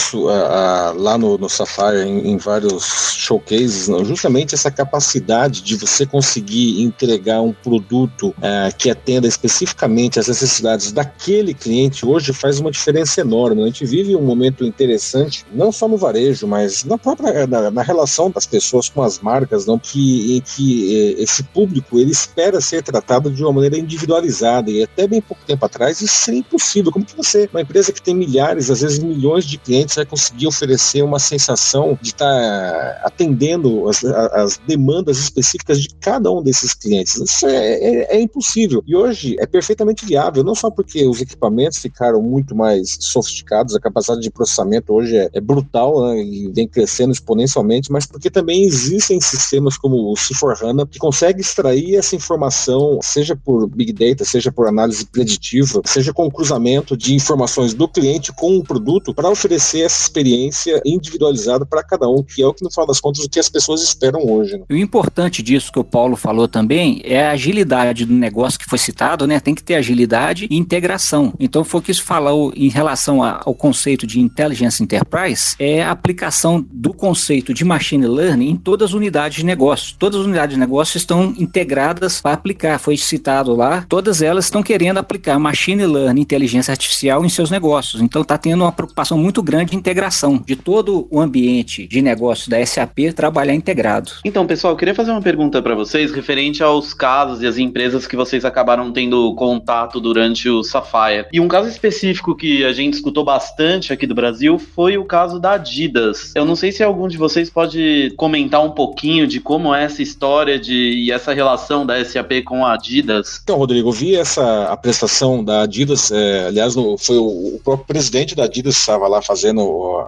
lá 0.96 1.16
no, 1.18 1.38
no 1.38 1.48
Safari 1.48 2.00
em, 2.00 2.30
em 2.30 2.36
vários 2.36 3.14
showcases. 3.16 3.88
Não? 3.88 4.04
Justamente 4.04 4.54
essa 4.54 4.70
capacidade 4.70 5.62
de 5.62 5.76
você 5.76 6.06
conseguir 6.06 6.82
entregar 6.82 7.40
um 7.40 7.52
produto 7.52 8.34
é, 8.40 8.70
que 8.76 8.90
atenda 8.90 9.26
especificamente 9.26 10.18
às 10.18 10.28
necessidades 10.28 10.92
daquele 10.92 11.54
cliente 11.54 12.04
hoje 12.04 12.32
faz 12.32 12.58
uma 12.58 12.70
diferença 12.70 13.20
enorme. 13.20 13.62
A 13.62 13.66
gente 13.66 13.84
vive 13.84 14.16
um 14.16 14.22
momento 14.22 14.64
interessante, 14.64 15.44
não 15.52 15.72
só 15.72 15.88
no 15.88 15.96
varejo, 15.96 16.46
mas 16.46 16.84
na 16.84 16.98
própria 16.98 17.46
na, 17.46 17.70
na 17.70 17.82
relação 17.82 18.30
das 18.30 18.46
pessoas 18.46 18.88
com 18.88 19.02
as 19.02 19.18
marcas, 19.20 19.66
não 19.66 19.78
que 19.78 20.36
em 20.36 20.40
que 20.40 21.14
esse 21.18 21.42
público 21.42 21.98
ele 21.98 22.10
espera 22.10 22.60
ser 22.60 22.82
tratado 22.82 23.30
de 23.30 23.42
uma 23.42 23.52
maneira 23.52 23.78
individualizada 23.78 24.70
e 24.70 24.82
até 24.82 25.06
bem 25.06 25.20
pouco 25.20 25.42
tempo 25.44 25.64
atrás 25.64 26.00
isso 26.00 26.14
seria 26.14 26.40
impossível. 26.40 26.92
Como 26.92 27.04
que 27.04 27.16
você, 27.16 27.48
uma 27.52 27.62
empresa 27.62 27.92
que 27.92 28.02
tem 28.02 28.14
milhares, 28.14 28.70
às 28.70 28.80
vezes 28.80 28.98
milhões 28.98 29.44
de 29.44 29.58
clientes, 29.58 29.79
vai 29.88 30.06
conseguir 30.06 30.46
oferecer 30.46 31.02
uma 31.02 31.18
sensação 31.18 31.98
de 32.00 32.10
estar 32.10 32.26
tá 32.26 33.00
atendendo 33.04 33.88
as, 33.88 34.04
as, 34.04 34.60
demandas 34.66 35.18
específicas 35.18 35.80
de 35.80 35.88
cada 36.00 36.30
um 36.30 36.42
desses 36.42 36.74
clientes? 36.74 37.16
Isso 37.16 37.46
é, 37.46 37.74
é, 37.74 38.16
é 38.16 38.20
impossível. 38.20 38.82
E 38.86 38.94
hoje 38.94 39.36
é 39.38 39.46
perfeitamente 39.46 40.04
viável, 40.04 40.44
não 40.44 40.54
só 40.54 40.70
porque 40.70 41.06
os 41.06 41.20
equipamentos 41.20 41.78
ficaram 41.78 42.22
muito 42.22 42.54
mais 42.54 42.96
sofisticados, 43.00 43.74
a 43.74 43.80
capacidade 43.80 44.22
de 44.22 44.30
processamento 44.30 44.92
hoje 44.92 45.16
é, 45.16 45.28
é 45.32 45.40
brutal 45.40 46.08
né, 46.08 46.22
e 46.22 46.50
vem 46.52 46.66
crescendo 46.68 47.12
exponencialmente, 47.12 47.90
mas 47.90 48.06
porque 48.06 48.30
também 48.30 48.64
existem 48.64 49.20
sistemas 49.20 49.76
como 49.76 49.96
o 50.10 50.14
C4HANA 50.14 50.88
que 50.88 50.98
consegue 50.98 51.40
extrair 51.40 51.96
essa 51.96 52.16
informação, 52.16 52.98
seja 53.02 53.36
por 53.36 53.68
Big 53.68 53.92
Data, 53.92 54.24
seja 54.24 54.50
por 54.50 54.66
análise 54.66 55.04
preditiva, 55.06 55.80
seja 55.84 56.12
com 56.12 56.30
cruzamento 56.30 56.96
de 56.96 57.14
informações 57.14 57.74
do 57.74 57.88
cliente 57.88 58.32
com 58.32 58.56
o 58.56 58.64
produto 58.64 59.14
para 59.14 59.28
oferecer 59.28 59.69
essa 59.74 60.02
experiência 60.02 60.80
individualizada 60.84 61.64
para 61.64 61.82
cada 61.82 62.08
um, 62.08 62.22
que 62.22 62.42
é 62.42 62.46
o 62.46 62.54
que 62.54 62.64
no 62.64 62.70
final 62.70 62.86
das 62.86 63.00
contas 63.00 63.24
o 63.24 63.28
que 63.28 63.38
as 63.38 63.48
pessoas 63.48 63.82
esperam 63.82 64.20
hoje. 64.26 64.56
Né? 64.56 64.64
O 64.70 64.76
importante 64.76 65.42
disso 65.42 65.72
que 65.72 65.78
o 65.78 65.84
Paulo 65.84 66.16
falou 66.16 66.48
também 66.48 67.00
é 67.04 67.26
a 67.26 67.32
agilidade 67.32 68.04
do 68.04 68.14
negócio 68.14 68.58
que 68.58 68.64
foi 68.64 68.78
citado, 68.78 69.26
né? 69.26 69.40
Tem 69.40 69.54
que 69.54 69.62
ter 69.62 69.74
agilidade 69.74 70.46
e 70.50 70.56
integração. 70.56 71.32
Então 71.38 71.64
foi 71.64 71.80
o 71.80 71.82
que 71.82 71.90
isso 71.90 72.04
falou 72.04 72.52
em 72.56 72.68
relação 72.68 73.22
ao 73.22 73.54
conceito 73.54 74.06
de 74.06 74.20
Intelligence 74.20 74.82
Enterprise, 74.82 75.54
é 75.58 75.82
a 75.82 75.90
aplicação 75.90 76.64
do 76.70 76.92
conceito 76.92 77.52
de 77.52 77.64
Machine 77.64 78.06
Learning 78.06 78.50
em 78.50 78.56
todas 78.56 78.90
as 78.90 78.94
unidades 78.94 79.38
de 79.38 79.44
negócio. 79.44 79.96
Todas 79.98 80.20
as 80.20 80.26
unidades 80.26 80.54
de 80.54 80.60
negócio 80.60 80.96
estão 80.96 81.34
integradas 81.38 82.20
para 82.20 82.32
aplicar. 82.32 82.78
Foi 82.78 82.96
citado 82.96 83.54
lá, 83.54 83.84
todas 83.88 84.22
elas 84.22 84.46
estão 84.46 84.62
querendo 84.62 84.98
aplicar 84.98 85.38
Machine 85.38 85.86
Learning, 85.86 86.20
inteligência 86.20 86.72
artificial 86.72 87.24
em 87.24 87.28
seus 87.28 87.50
negócios. 87.50 88.00
Então 88.00 88.22
está 88.22 88.38
tendo 88.38 88.62
uma 88.62 88.72
preocupação 88.72 89.18
muito 89.18 89.42
grande 89.42 89.59
de 89.64 89.76
integração 89.76 90.38
de 90.38 90.56
todo 90.56 91.06
o 91.10 91.20
ambiente 91.20 91.86
de 91.86 92.02
negócio 92.02 92.50
da 92.50 92.64
SAP 92.64 93.12
trabalhar 93.14 93.54
integrado. 93.54 94.12
Então, 94.24 94.46
pessoal, 94.46 94.72
eu 94.72 94.76
queria 94.76 94.94
fazer 94.94 95.10
uma 95.10 95.22
pergunta 95.22 95.60
para 95.62 95.74
vocês 95.74 96.12
referente 96.12 96.62
aos 96.62 96.94
casos 96.94 97.42
e 97.42 97.46
as 97.46 97.58
empresas 97.58 98.06
que 98.06 98.16
vocês 98.16 98.44
acabaram 98.44 98.92
tendo 98.92 99.34
contato 99.34 100.00
durante 100.00 100.48
o 100.48 100.62
Sapphire. 100.62 101.26
E 101.32 101.40
um 101.40 101.48
caso 101.48 101.68
específico 101.68 102.36
que 102.36 102.64
a 102.64 102.72
gente 102.72 102.94
escutou 102.94 103.24
bastante 103.24 103.92
aqui 103.92 104.06
do 104.06 104.14
Brasil 104.14 104.58
foi 104.58 104.96
o 104.96 105.04
caso 105.04 105.38
da 105.38 105.52
Adidas. 105.52 106.32
Eu 106.34 106.44
não 106.44 106.56
sei 106.56 106.72
se 106.72 106.82
algum 106.82 107.08
de 107.08 107.16
vocês 107.16 107.50
pode 107.50 108.12
comentar 108.16 108.64
um 108.64 108.70
pouquinho 108.70 109.26
de 109.26 109.40
como 109.40 109.74
é 109.74 109.84
essa 109.84 110.02
história 110.02 110.58
de, 110.58 110.74
e 110.74 111.10
essa 111.10 111.32
relação 111.32 111.84
da 111.84 112.02
SAP 112.04 112.44
com 112.44 112.64
a 112.64 112.74
Adidas. 112.74 113.40
Então, 113.42 113.56
Rodrigo, 113.56 113.88
eu 113.88 113.92
vi 113.92 114.14
essa 114.14 114.64
apresentação 114.64 115.42
da 115.42 115.62
Adidas, 115.62 116.10
é, 116.12 116.46
aliás, 116.46 116.76
no, 116.76 116.96
foi 116.96 117.16
o, 117.16 117.56
o, 117.56 117.60
próprio 117.62 117.86
presidente 117.86 118.34
da 118.34 118.44
Adidas 118.44 118.74
que 118.74 118.80
estava 118.80 119.08
lá 119.08 119.20
fazendo 119.20 119.49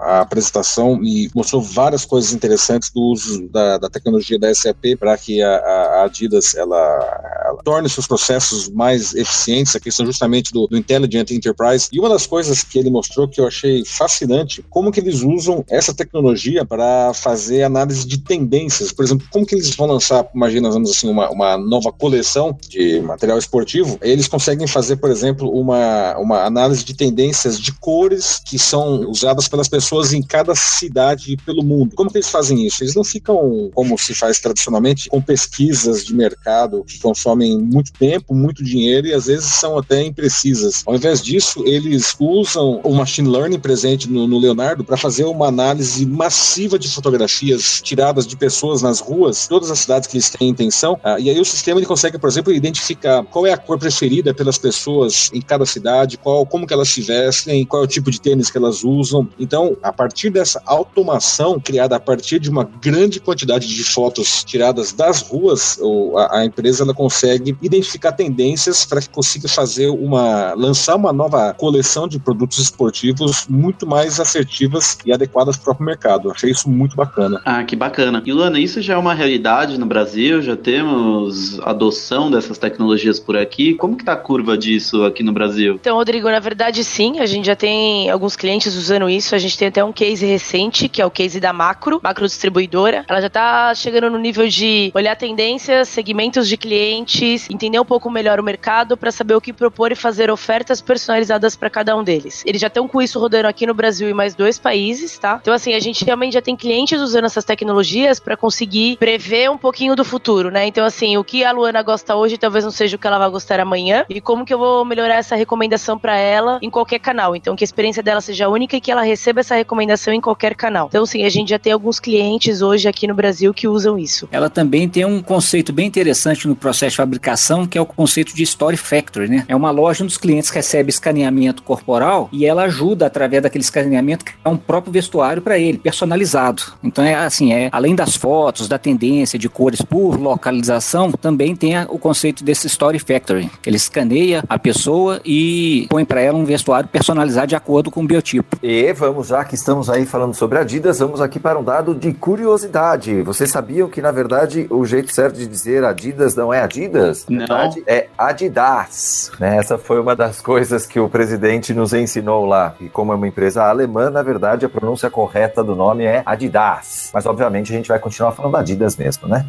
a 0.02 0.20
apresentação 0.20 1.02
e 1.02 1.30
mostrou 1.34 1.62
várias 1.62 2.04
coisas 2.04 2.32
interessantes 2.32 2.90
do 2.90 3.00
uso 3.00 3.48
da, 3.48 3.78
da 3.78 3.90
tecnologia 3.90 4.38
da 4.38 4.54
SAP 4.54 4.96
para 4.98 5.16
que 5.16 5.42
a, 5.42 5.56
a, 5.56 6.04
Adidas 6.04 6.54
ela, 6.54 7.56
torne 7.64 7.88
seus 7.88 8.06
processos 8.06 8.68
mais 8.68 9.14
eficientes, 9.14 9.74
a 9.74 9.80
questão 9.80 10.04
justamente 10.04 10.52
do, 10.52 10.66
do 10.66 10.76
Intelligent 10.76 11.30
Enterprise. 11.30 11.88
E 11.92 11.98
uma 11.98 12.08
das 12.08 12.26
coisas 12.26 12.62
que 12.62 12.78
ele 12.78 12.90
mostrou 12.90 13.28
que 13.28 13.40
eu 13.40 13.46
achei 13.46 13.84
fascinante, 13.84 14.64
como 14.68 14.90
que 14.90 15.00
eles 15.00 15.22
usam 15.22 15.64
essa 15.68 15.94
tecnologia 15.94 16.64
para 16.64 17.12
fazer 17.14 17.62
análise 17.62 18.06
de 18.06 18.18
tendências. 18.18 18.92
Por 18.92 19.04
exemplo, 19.04 19.26
como 19.30 19.46
que 19.46 19.54
eles 19.54 19.74
vão 19.74 19.86
lançar, 19.86 20.28
imagina, 20.34 20.70
vamos 20.70 20.90
assim, 20.90 21.08
uma, 21.08 21.30
uma 21.30 21.56
nova 21.56 21.92
coleção 21.92 22.56
de 22.68 23.00
material 23.00 23.38
esportivo, 23.38 23.98
eles 24.02 24.28
conseguem 24.28 24.66
fazer, 24.66 24.96
por 24.96 25.10
exemplo, 25.10 25.50
uma, 25.50 26.16
uma 26.18 26.44
análise 26.44 26.84
de 26.84 26.94
tendências 26.94 27.58
de 27.58 27.72
cores 27.72 28.40
que 28.44 28.58
são 28.58 29.08
usadas 29.08 29.31
pelas 29.48 29.68
pessoas 29.68 30.12
em 30.12 30.22
cada 30.22 30.54
cidade 30.54 31.36
pelo 31.44 31.62
mundo. 31.62 31.94
Como 31.94 32.10
que 32.10 32.18
eles 32.18 32.30
fazem 32.30 32.66
isso? 32.66 32.82
Eles 32.82 32.94
não 32.94 33.04
ficam, 33.04 33.70
como 33.74 33.98
se 33.98 34.14
faz 34.14 34.40
tradicionalmente, 34.40 35.08
com 35.08 35.20
pesquisas 35.20 36.04
de 36.04 36.14
mercado 36.14 36.84
que 36.84 36.98
consomem 36.98 37.58
muito 37.58 37.92
tempo, 37.92 38.34
muito 38.34 38.62
dinheiro 38.62 39.06
e 39.06 39.14
às 39.14 39.26
vezes 39.26 39.46
são 39.46 39.78
até 39.78 40.02
imprecisas. 40.02 40.82
Ao 40.86 40.94
invés 40.94 41.22
disso, 41.22 41.62
eles 41.66 42.14
usam 42.18 42.80
o 42.84 42.94
machine 42.94 43.28
learning 43.28 43.58
presente 43.58 44.08
no, 44.08 44.26
no 44.26 44.38
Leonardo 44.38 44.84
para 44.84 44.96
fazer 44.96 45.24
uma 45.24 45.46
análise 45.46 46.04
massiva 46.06 46.78
de 46.78 46.88
fotografias 46.88 47.80
tiradas 47.82 48.26
de 48.26 48.36
pessoas 48.36 48.82
nas 48.82 49.00
ruas, 49.00 49.46
todas 49.46 49.70
as 49.70 49.80
cidades 49.80 50.08
que 50.08 50.16
eles 50.16 50.30
têm 50.30 50.48
intenção, 50.48 50.98
ah, 51.02 51.18
e 51.18 51.30
aí 51.30 51.40
o 51.40 51.44
sistema 51.44 51.78
ele 51.78 51.86
consegue, 51.86 52.18
por 52.18 52.28
exemplo, 52.28 52.52
identificar 52.52 53.24
qual 53.24 53.46
é 53.46 53.52
a 53.52 53.56
cor 53.56 53.78
preferida 53.78 54.34
pelas 54.34 54.58
pessoas 54.58 55.30
em 55.32 55.40
cada 55.40 55.64
cidade, 55.64 56.16
qual, 56.18 56.46
como 56.46 56.66
que 56.66 56.72
elas 56.72 56.88
se 56.88 57.00
vestem, 57.00 57.64
qual 57.64 57.82
é 57.82 57.84
o 57.84 57.88
tipo 57.88 58.10
de 58.10 58.20
tênis 58.20 58.50
que 58.50 58.58
elas 58.58 58.84
usam. 58.84 59.21
Então, 59.38 59.76
a 59.82 59.92
partir 59.92 60.30
dessa 60.30 60.62
automação 60.66 61.60
criada 61.60 61.96
a 61.96 62.00
partir 62.00 62.38
de 62.38 62.50
uma 62.50 62.64
grande 62.64 63.20
quantidade 63.20 63.66
de 63.66 63.84
fotos 63.84 64.44
tiradas 64.44 64.92
das 64.92 65.20
ruas, 65.22 65.78
a, 66.16 66.38
a 66.38 66.44
empresa 66.44 66.84
ela 66.84 66.94
consegue 66.94 67.56
identificar 67.62 68.12
tendências 68.12 68.84
para 68.84 69.00
que 69.00 69.08
consiga 69.08 69.48
fazer 69.48 69.88
uma 69.88 70.54
lançar 70.54 70.96
uma 70.96 71.12
nova 71.12 71.54
coleção 71.54 72.06
de 72.08 72.18
produtos 72.18 72.58
esportivos 72.58 73.46
muito 73.48 73.86
mais 73.86 74.20
assertivas 74.20 74.98
e 75.04 75.12
adequadas 75.12 75.56
para 75.56 75.62
o 75.62 75.64
próprio 75.64 75.86
mercado. 75.86 76.30
Achei 76.30 76.50
isso 76.50 76.68
muito 76.68 76.96
bacana. 76.96 77.40
Ah, 77.44 77.62
que 77.64 77.76
bacana. 77.76 78.22
E 78.24 78.32
Luana, 78.32 78.58
isso 78.58 78.80
já 78.80 78.94
é 78.94 78.96
uma 78.96 79.14
realidade 79.14 79.78
no 79.78 79.86
Brasil? 79.86 80.42
Já 80.42 80.56
temos 80.56 81.60
adoção 81.60 82.30
dessas 82.30 82.58
tecnologias 82.58 83.18
por 83.18 83.36
aqui? 83.36 83.74
Como 83.74 83.96
que 83.96 84.04
tá 84.04 84.12
a 84.12 84.16
curva 84.16 84.56
disso 84.56 85.04
aqui 85.04 85.22
no 85.22 85.32
Brasil? 85.32 85.74
Então, 85.80 85.96
Rodrigo, 85.96 86.30
na 86.30 86.40
verdade 86.40 86.84
sim, 86.84 87.20
a 87.20 87.26
gente 87.26 87.46
já 87.46 87.56
tem 87.56 88.10
alguns 88.10 88.36
clientes 88.36 88.74
usando 88.76 89.08
isso. 89.16 89.34
A 89.34 89.38
gente 89.38 89.56
tem 89.56 89.68
até 89.68 89.84
um 89.84 89.92
case 89.92 90.26
recente, 90.26 90.88
que 90.88 91.00
é 91.00 91.06
o 91.06 91.10
case 91.10 91.38
da 91.38 91.52
Macro, 91.52 92.00
Macro 92.02 92.26
Distribuidora. 92.26 93.04
Ela 93.08 93.20
já 93.20 93.30
tá 93.30 93.74
chegando 93.74 94.10
no 94.10 94.18
nível 94.18 94.48
de 94.48 94.90
olhar 94.94 95.16
tendências, 95.16 95.88
segmentos 95.88 96.48
de 96.48 96.56
clientes, 96.56 97.48
entender 97.50 97.78
um 97.78 97.84
pouco 97.84 98.10
melhor 98.10 98.40
o 98.40 98.42
mercado 98.42 98.96
para 98.96 99.10
saber 99.10 99.34
o 99.34 99.40
que 99.40 99.52
propor 99.52 99.92
e 99.92 99.94
fazer 99.94 100.30
ofertas 100.30 100.80
personalizadas 100.80 101.56
para 101.56 101.70
cada 101.70 101.96
um 101.96 102.02
deles. 102.02 102.42
Eles 102.46 102.60
já 102.60 102.66
estão 102.66 102.88
com 102.88 103.00
isso 103.00 103.18
rodando 103.18 103.48
aqui 103.48 103.66
no 103.66 103.74
Brasil 103.74 104.08
e 104.08 104.14
mais 104.14 104.34
dois 104.34 104.58
países, 104.58 105.18
tá? 105.18 105.38
Então, 105.40 105.52
assim, 105.54 105.74
a 105.74 105.80
gente 105.80 106.04
realmente 106.04 106.34
já 106.34 106.42
tem 106.42 106.56
clientes 106.56 107.00
usando 107.00 107.24
essas 107.24 107.44
tecnologias 107.44 108.18
para 108.18 108.36
conseguir 108.36 108.96
prever 108.96 109.50
um 109.50 109.58
pouquinho 109.58 109.94
do 109.94 110.04
futuro, 110.04 110.50
né? 110.50 110.66
Então, 110.66 110.84
assim, 110.84 111.16
o 111.16 111.24
que 111.24 111.44
a 111.44 111.52
Luana 111.52 111.82
gosta 111.82 112.16
hoje 112.16 112.38
talvez 112.38 112.64
não 112.64 112.70
seja 112.70 112.96
o 112.96 112.98
que 112.98 113.06
ela 113.06 113.18
vai 113.18 113.30
gostar 113.30 113.60
amanhã 113.60 114.04
e 114.08 114.20
como 114.20 114.44
que 114.44 114.54
eu 114.54 114.58
vou 114.58 114.84
melhorar 114.84 115.16
essa 115.16 115.36
recomendação 115.36 115.98
para 115.98 116.16
ela 116.16 116.58
em 116.62 116.70
qualquer 116.70 116.98
canal. 116.98 117.36
Então, 117.36 117.54
que 117.56 117.64
a 117.64 117.66
experiência 117.66 118.02
dela 118.02 118.20
seja 118.20 118.48
única 118.48 118.76
e 118.76 118.80
que 118.80 118.90
ela 118.90 119.01
receba 119.02 119.40
essa 119.40 119.54
recomendação 119.54 120.12
em 120.12 120.20
qualquer 120.20 120.54
canal. 120.54 120.86
Então, 120.88 121.04
sim, 121.06 121.24
a 121.24 121.28
gente 121.28 121.50
já 121.50 121.58
tem 121.58 121.72
alguns 121.72 121.98
clientes 121.98 122.62
hoje 122.62 122.88
aqui 122.88 123.06
no 123.06 123.14
Brasil 123.14 123.52
que 123.52 123.68
usam 123.68 123.98
isso. 123.98 124.28
Ela 124.30 124.50
também 124.50 124.88
tem 124.88 125.04
um 125.04 125.22
conceito 125.22 125.72
bem 125.72 125.86
interessante 125.86 126.46
no 126.48 126.56
processo 126.56 126.92
de 126.92 126.96
fabricação, 126.96 127.66
que 127.66 127.78
é 127.78 127.80
o 127.80 127.86
conceito 127.86 128.34
de 128.34 128.42
Story 128.42 128.76
Factory, 128.76 129.28
né? 129.28 129.44
É 129.48 129.56
uma 129.56 129.70
loja 129.70 130.04
onde 130.04 130.12
os 130.12 130.18
clientes 130.18 130.50
recebem 130.50 130.90
escaneamento 130.90 131.62
corporal 131.62 132.28
e 132.32 132.46
ela 132.46 132.64
ajuda 132.64 133.06
através 133.06 133.42
daquele 133.42 133.64
escaneamento 133.64 134.24
que 134.24 134.32
é 134.44 134.48
um 134.48 134.56
próprio 134.56 134.92
vestuário 134.92 135.42
para 135.42 135.58
ele, 135.58 135.78
personalizado. 135.78 136.62
Então 136.82 137.04
é 137.04 137.14
assim, 137.14 137.52
é 137.52 137.68
além 137.72 137.94
das 137.94 138.16
fotos, 138.16 138.68
da 138.68 138.78
tendência 138.78 139.38
de 139.38 139.48
cores 139.48 139.82
por 139.82 140.18
localização, 140.20 141.10
também 141.12 141.54
tem 141.56 141.72
o 141.88 141.98
conceito 141.98 142.44
desse 142.44 142.66
Story 142.66 142.98
Factory. 142.98 143.50
Ele 143.66 143.76
escaneia 143.76 144.44
a 144.48 144.58
pessoa 144.58 145.20
e 145.24 145.86
põe 145.88 146.04
para 146.04 146.20
ela 146.20 146.38
um 146.38 146.44
vestuário 146.44 146.88
personalizado 146.88 147.48
de 147.48 147.56
acordo 147.56 147.90
com 147.90 148.02
o 148.02 148.06
biotipo. 148.06 148.56
E 148.62 148.91
vamos 148.92 149.28
já 149.28 149.44
que 149.44 149.54
estamos 149.54 149.88
aí 149.88 150.04
falando 150.04 150.34
sobre 150.34 150.58
Adidas, 150.58 150.98
vamos 150.98 151.20
aqui 151.20 151.38
para 151.38 151.58
um 151.58 151.64
dado 151.64 151.94
de 151.94 152.12
curiosidade. 152.12 153.22
Vocês 153.22 153.50
sabiam 153.50 153.88
que 153.88 154.02
na 154.02 154.10
verdade 154.10 154.66
o 154.70 154.84
jeito 154.84 155.12
certo 155.12 155.36
de 155.36 155.46
dizer 155.46 155.84
Adidas 155.84 156.34
não 156.34 156.52
é 156.52 156.62
Adidas? 156.62 157.26
Não. 157.28 157.38
verdade, 157.38 157.82
é 157.86 158.08
Adidas. 158.16 159.30
Né? 159.38 159.56
Essa 159.56 159.78
foi 159.78 160.00
uma 160.00 160.16
das 160.16 160.40
coisas 160.40 160.86
que 160.86 160.98
o 160.98 161.08
presidente 161.08 161.72
nos 161.72 161.92
ensinou 161.92 162.44
lá. 162.44 162.74
E 162.80 162.88
como 162.88 163.12
é 163.12 163.16
uma 163.16 163.28
empresa 163.28 163.64
alemã, 163.64 164.10
na 164.10 164.22
verdade 164.22 164.66
a 164.66 164.68
pronúncia 164.68 165.08
correta 165.08 165.62
do 165.62 165.74
nome 165.74 166.04
é 166.04 166.22
Adidas. 166.26 167.10
Mas 167.14 167.26
obviamente 167.26 167.72
a 167.72 167.76
gente 167.76 167.88
vai 167.88 167.98
continuar 167.98 168.32
falando 168.32 168.56
Adidas 168.56 168.96
mesmo, 168.96 169.28
né? 169.28 169.46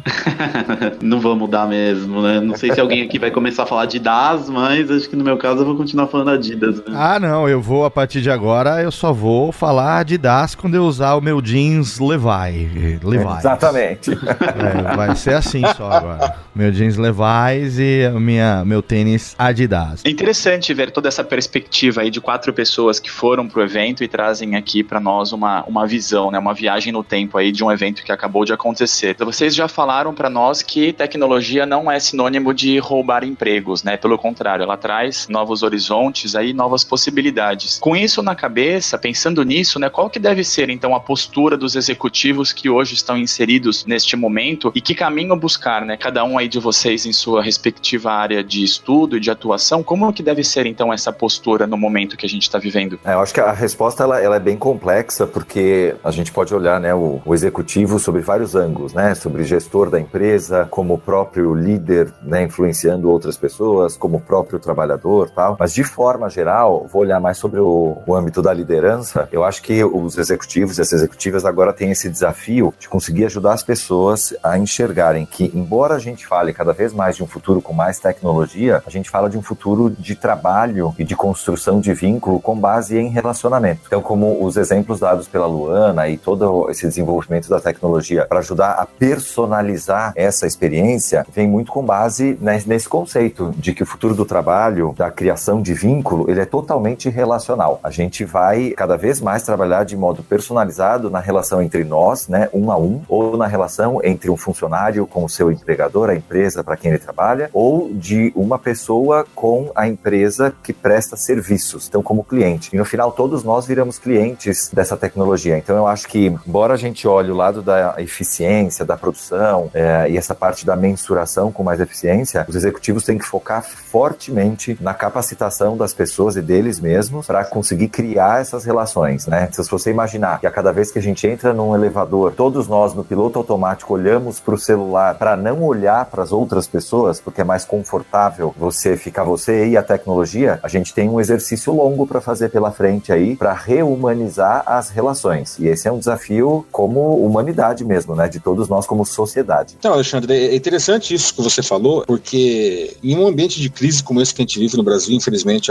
não 1.02 1.20
vou 1.20 1.34
mudar 1.34 1.66
mesmo, 1.66 2.22
né? 2.22 2.40
Não 2.40 2.56
sei 2.56 2.72
se 2.72 2.80
alguém 2.80 3.02
aqui 3.02 3.18
vai 3.18 3.30
começar 3.30 3.64
a 3.64 3.66
falar 3.66 3.86
de 3.86 3.98
Das, 3.98 4.48
mas 4.48 4.90
acho 4.90 5.08
que 5.08 5.16
no 5.16 5.24
meu 5.24 5.36
caso 5.36 5.62
eu 5.62 5.66
vou 5.66 5.76
continuar 5.76 6.06
falando 6.06 6.30
Adidas. 6.30 6.76
Né? 6.76 6.92
Ah, 6.94 7.18
não, 7.18 7.48
eu 7.48 7.60
vou 7.60 7.84
a 7.84 7.90
partir 7.90 8.20
de 8.20 8.30
agora, 8.30 8.82
eu 8.82 8.90
só 8.90 9.12
vou 9.12 9.23
falar 9.52 9.98
Adidas 9.98 10.54
quando 10.54 10.74
eu 10.74 10.84
usar 10.84 11.14
o 11.14 11.20
meu 11.20 11.40
jeans 11.40 11.98
Levi. 11.98 12.98
Levi. 13.02 13.24
Exatamente. 13.38 14.10
É, 14.12 14.94
vai 14.94 15.16
ser 15.16 15.34
assim 15.34 15.62
só 15.76 15.90
agora. 15.90 16.36
Meu 16.54 16.70
jeans 16.70 16.96
Levi's 16.96 17.78
e 17.78 18.08
minha, 18.20 18.64
meu 18.64 18.82
tênis 18.82 19.34
Adidas. 19.38 20.02
É 20.04 20.10
interessante 20.10 20.72
ver 20.74 20.90
toda 20.90 21.08
essa 21.08 21.24
perspectiva 21.24 22.02
aí 22.02 22.10
de 22.10 22.20
quatro 22.20 22.52
pessoas 22.52 23.00
que 23.00 23.10
foram 23.10 23.48
pro 23.48 23.62
evento 23.62 24.04
e 24.04 24.08
trazem 24.08 24.54
aqui 24.56 24.84
para 24.84 25.00
nós 25.00 25.32
uma, 25.32 25.64
uma 25.64 25.86
visão, 25.86 26.30
né, 26.30 26.38
uma 26.38 26.54
viagem 26.54 26.92
no 26.92 27.02
tempo 27.02 27.38
aí 27.38 27.50
de 27.50 27.64
um 27.64 27.72
evento 27.72 28.04
que 28.04 28.12
acabou 28.12 28.44
de 28.44 28.52
acontecer. 28.52 29.10
Então, 29.10 29.26
vocês 29.26 29.54
já 29.54 29.66
falaram 29.66 30.14
para 30.14 30.28
nós 30.28 30.62
que 30.62 30.92
tecnologia 30.92 31.64
não 31.64 31.90
é 31.90 31.98
sinônimo 31.98 32.52
de 32.52 32.78
roubar 32.78 33.24
empregos, 33.24 33.82
né? 33.82 33.96
Pelo 33.96 34.18
contrário, 34.18 34.62
ela 34.62 34.76
traz 34.76 35.28
novos 35.28 35.62
horizontes 35.62 36.36
aí, 36.36 36.52
novas 36.52 36.84
possibilidades. 36.84 37.78
Com 37.78 37.96
isso 37.96 38.22
na 38.22 38.34
cabeça, 38.34 38.98
pensando 38.98 39.13
nisso, 39.44 39.78
né, 39.78 39.88
qual 39.88 40.10
que 40.10 40.18
deve 40.18 40.44
ser 40.44 40.70
então 40.70 40.94
a 40.94 41.00
postura 41.00 41.56
dos 41.56 41.76
executivos 41.76 42.52
que 42.52 42.68
hoje 42.68 42.94
estão 42.94 43.16
inseridos 43.16 43.84
neste 43.86 44.16
momento 44.16 44.72
e 44.74 44.80
que 44.80 44.94
caminho 44.94 45.36
buscar, 45.36 45.84
né? 45.84 45.96
Cada 45.96 46.24
um 46.24 46.38
aí 46.38 46.48
de 46.48 46.58
vocês 46.58 47.06
em 47.06 47.12
sua 47.12 47.42
respectiva 47.42 48.12
área 48.12 48.42
de 48.42 48.62
estudo 48.62 49.16
e 49.16 49.20
de 49.20 49.30
atuação, 49.30 49.82
como 49.82 50.12
que 50.12 50.22
deve 50.22 50.42
ser 50.44 50.66
então 50.66 50.92
essa 50.92 51.12
postura 51.12 51.66
no 51.66 51.76
momento 51.76 52.16
que 52.16 52.26
a 52.26 52.28
gente 52.28 52.42
está 52.42 52.58
vivendo? 52.58 52.98
É, 53.04 53.14
eu 53.14 53.20
acho 53.20 53.32
que 53.34 53.40
a 53.40 53.52
resposta 53.52 54.02
ela, 54.02 54.20
ela, 54.20 54.36
é 54.36 54.40
bem 54.40 54.56
complexa 54.56 55.26
porque 55.26 55.94
a 56.02 56.10
gente 56.10 56.32
pode 56.32 56.54
olhar 56.54 56.80
né, 56.80 56.94
o, 56.94 57.20
o, 57.24 57.34
executivo 57.34 57.98
sobre 57.98 58.20
vários 58.22 58.54
ângulos, 58.54 58.92
né? 58.92 59.14
Sobre 59.14 59.44
gestor 59.44 59.90
da 59.90 60.00
empresa, 60.00 60.66
como 60.70 60.98
próprio 60.98 61.54
líder, 61.54 62.12
né, 62.22 62.44
influenciando 62.44 63.10
outras 63.10 63.36
pessoas, 63.36 63.96
como 63.96 64.20
próprio 64.20 64.58
trabalhador, 64.58 65.30
tal. 65.30 65.56
Mas 65.58 65.72
de 65.74 65.84
forma 65.84 66.28
geral, 66.30 66.86
vou 66.92 67.02
olhar 67.02 67.20
mais 67.20 67.38
sobre 67.38 67.60
o, 67.60 67.98
o 68.06 68.14
âmbito 68.14 68.40
da 68.40 68.52
liderança. 68.52 69.03
Eu 69.30 69.44
acho 69.44 69.62
que 69.62 69.84
os 69.84 70.18
executivos 70.18 70.78
e 70.78 70.80
as 70.80 70.92
executivas 70.92 71.44
agora 71.44 71.72
têm 71.72 71.90
esse 71.90 72.08
desafio 72.08 72.72
de 72.78 72.88
conseguir 72.88 73.24
ajudar 73.26 73.52
as 73.52 73.62
pessoas 73.62 74.34
a 74.42 74.58
enxergarem 74.58 75.26
que, 75.26 75.50
embora 75.54 75.94
a 75.94 75.98
gente 75.98 76.26
fale 76.26 76.52
cada 76.52 76.72
vez 76.72 76.92
mais 76.92 77.16
de 77.16 77.22
um 77.22 77.26
futuro 77.26 77.60
com 77.60 77.72
mais 77.72 77.98
tecnologia, 77.98 78.82
a 78.86 78.90
gente 78.90 79.10
fala 79.10 79.28
de 79.28 79.36
um 79.36 79.42
futuro 79.42 79.90
de 79.90 80.14
trabalho 80.14 80.94
e 80.98 81.04
de 81.04 81.16
construção 81.16 81.80
de 81.80 81.92
vínculo 81.92 82.40
com 82.40 82.56
base 82.56 82.96
em 82.96 83.08
relacionamento. 83.08 83.82
Então, 83.86 84.00
como 84.00 84.44
os 84.44 84.56
exemplos 84.56 85.00
dados 85.00 85.26
pela 85.26 85.46
Luana 85.46 86.08
e 86.08 86.16
todo 86.16 86.70
esse 86.70 86.86
desenvolvimento 86.86 87.48
da 87.48 87.60
tecnologia 87.60 88.26
para 88.26 88.38
ajudar 88.38 88.72
a 88.72 88.86
personalizar 88.86 90.12
essa 90.16 90.46
experiência, 90.46 91.26
vem 91.32 91.48
muito 91.48 91.72
com 91.72 91.84
base 91.84 92.38
nesse 92.40 92.88
conceito 92.88 93.52
de 93.56 93.72
que 93.72 93.82
o 93.82 93.86
futuro 93.86 94.14
do 94.14 94.24
trabalho, 94.24 94.94
da 94.96 95.10
criação 95.10 95.60
de 95.60 95.74
vínculo, 95.74 96.30
ele 96.30 96.40
é 96.40 96.44
totalmente 96.44 97.08
relacional. 97.08 97.80
A 97.82 97.90
gente 97.90 98.24
vai 98.24 98.70
cada 98.70 98.93
vez 98.96 99.20
mais 99.20 99.42
trabalhar 99.42 99.84
de 99.84 99.96
modo 99.96 100.22
personalizado 100.22 101.10
na 101.10 101.20
relação 101.20 101.62
entre 101.62 101.84
nós, 101.84 102.28
né, 102.28 102.48
um 102.52 102.70
a 102.70 102.78
um, 102.78 103.02
ou 103.08 103.36
na 103.36 103.46
relação 103.46 104.00
entre 104.02 104.30
um 104.30 104.36
funcionário 104.36 105.06
com 105.06 105.24
o 105.24 105.28
seu 105.28 105.50
empregador, 105.50 106.10
a 106.10 106.14
empresa 106.14 106.62
para 106.62 106.76
quem 106.76 106.90
ele 106.90 106.98
trabalha, 106.98 107.50
ou 107.52 107.90
de 107.92 108.32
uma 108.34 108.58
pessoa 108.58 109.26
com 109.34 109.70
a 109.74 109.86
empresa 109.86 110.54
que 110.62 110.72
presta 110.72 111.16
serviços, 111.16 111.88
então 111.88 112.02
como 112.02 112.24
cliente. 112.24 112.70
E 112.72 112.78
no 112.78 112.84
final 112.84 113.12
todos 113.12 113.42
nós 113.42 113.66
viramos 113.66 113.98
clientes 113.98 114.70
dessa 114.72 114.96
tecnologia. 114.96 115.56
Então 115.58 115.76
eu 115.76 115.86
acho 115.86 116.08
que, 116.08 116.26
embora 116.46 116.74
a 116.74 116.76
gente 116.76 117.06
olhe 117.06 117.30
o 117.30 117.36
lado 117.36 117.62
da 117.62 117.94
eficiência, 117.98 118.84
da 118.84 118.96
produção 118.96 119.70
é, 119.74 120.10
e 120.10 120.16
essa 120.16 120.34
parte 120.34 120.66
da 120.66 120.76
mensuração 120.76 121.52
com 121.52 121.62
mais 121.62 121.80
eficiência, 121.80 122.44
os 122.48 122.56
executivos 122.56 123.04
têm 123.04 123.18
que 123.18 123.24
focar 123.24 123.62
fortemente 123.62 124.76
na 124.80 124.94
capacitação 124.94 125.76
das 125.76 125.92
pessoas 125.92 126.36
e 126.36 126.42
deles 126.42 126.80
mesmos 126.80 127.26
para 127.26 127.44
conseguir 127.44 127.88
criar 127.88 128.40
essas 128.40 128.64
relações, 128.64 128.83
né? 129.26 129.48
Se 129.52 129.70
você 129.70 129.90
imaginar 129.90 130.40
que 130.40 130.46
a 130.46 130.50
cada 130.50 130.72
vez 130.72 130.90
que 130.90 130.98
a 130.98 131.02
gente 131.02 131.26
entra 131.26 131.52
num 131.52 131.74
elevador, 131.74 132.32
todos 132.32 132.68
nós 132.68 132.94
no 132.94 133.04
piloto 133.04 133.38
automático 133.38 133.94
olhamos 133.94 134.40
para 134.40 134.54
o 134.54 134.58
celular 134.58 135.16
para 135.16 135.36
não 135.36 135.62
olhar 135.62 136.04
para 136.06 136.22
as 136.22 136.32
outras 136.32 136.66
pessoas 136.66 137.20
porque 137.20 137.40
é 137.40 137.44
mais 137.44 137.64
confortável 137.64 138.54
você 138.58 138.96
ficar 138.96 139.24
você 139.24 139.68
e 139.68 139.76
a 139.76 139.82
tecnologia, 139.82 140.58
a 140.62 140.68
gente 140.68 140.92
tem 140.94 141.08
um 141.08 141.20
exercício 141.20 141.72
longo 141.72 142.06
para 142.06 142.20
fazer 142.20 142.50
pela 142.50 142.70
frente 142.70 143.12
aí 143.12 143.36
para 143.36 143.52
rehumanizar 143.52 144.62
as 144.66 144.90
relações. 144.90 145.58
E 145.58 145.66
esse 145.66 145.88
é 145.88 145.92
um 145.92 145.98
desafio 145.98 146.66
como 146.70 147.16
humanidade 147.24 147.84
mesmo, 147.84 148.14
né, 148.14 148.28
de 148.28 148.40
todos 148.40 148.68
nós 148.68 148.86
como 148.86 149.04
sociedade. 149.04 149.74
Então, 149.78 149.92
Alexandre, 149.92 150.32
é 150.32 150.54
interessante 150.54 151.14
isso 151.14 151.34
que 151.34 151.42
você 151.42 151.62
falou, 151.62 152.04
porque 152.06 152.96
em 153.02 153.16
um 153.16 153.26
ambiente 153.26 153.60
de 153.60 153.70
crise 153.70 154.02
como 154.02 154.20
esse 154.20 154.34
que 154.34 154.42
a 154.42 154.44
gente 154.44 154.58
vive 154.58 154.76
no 154.76 154.82
Brasil, 154.82 155.14
infelizmente, 155.14 155.70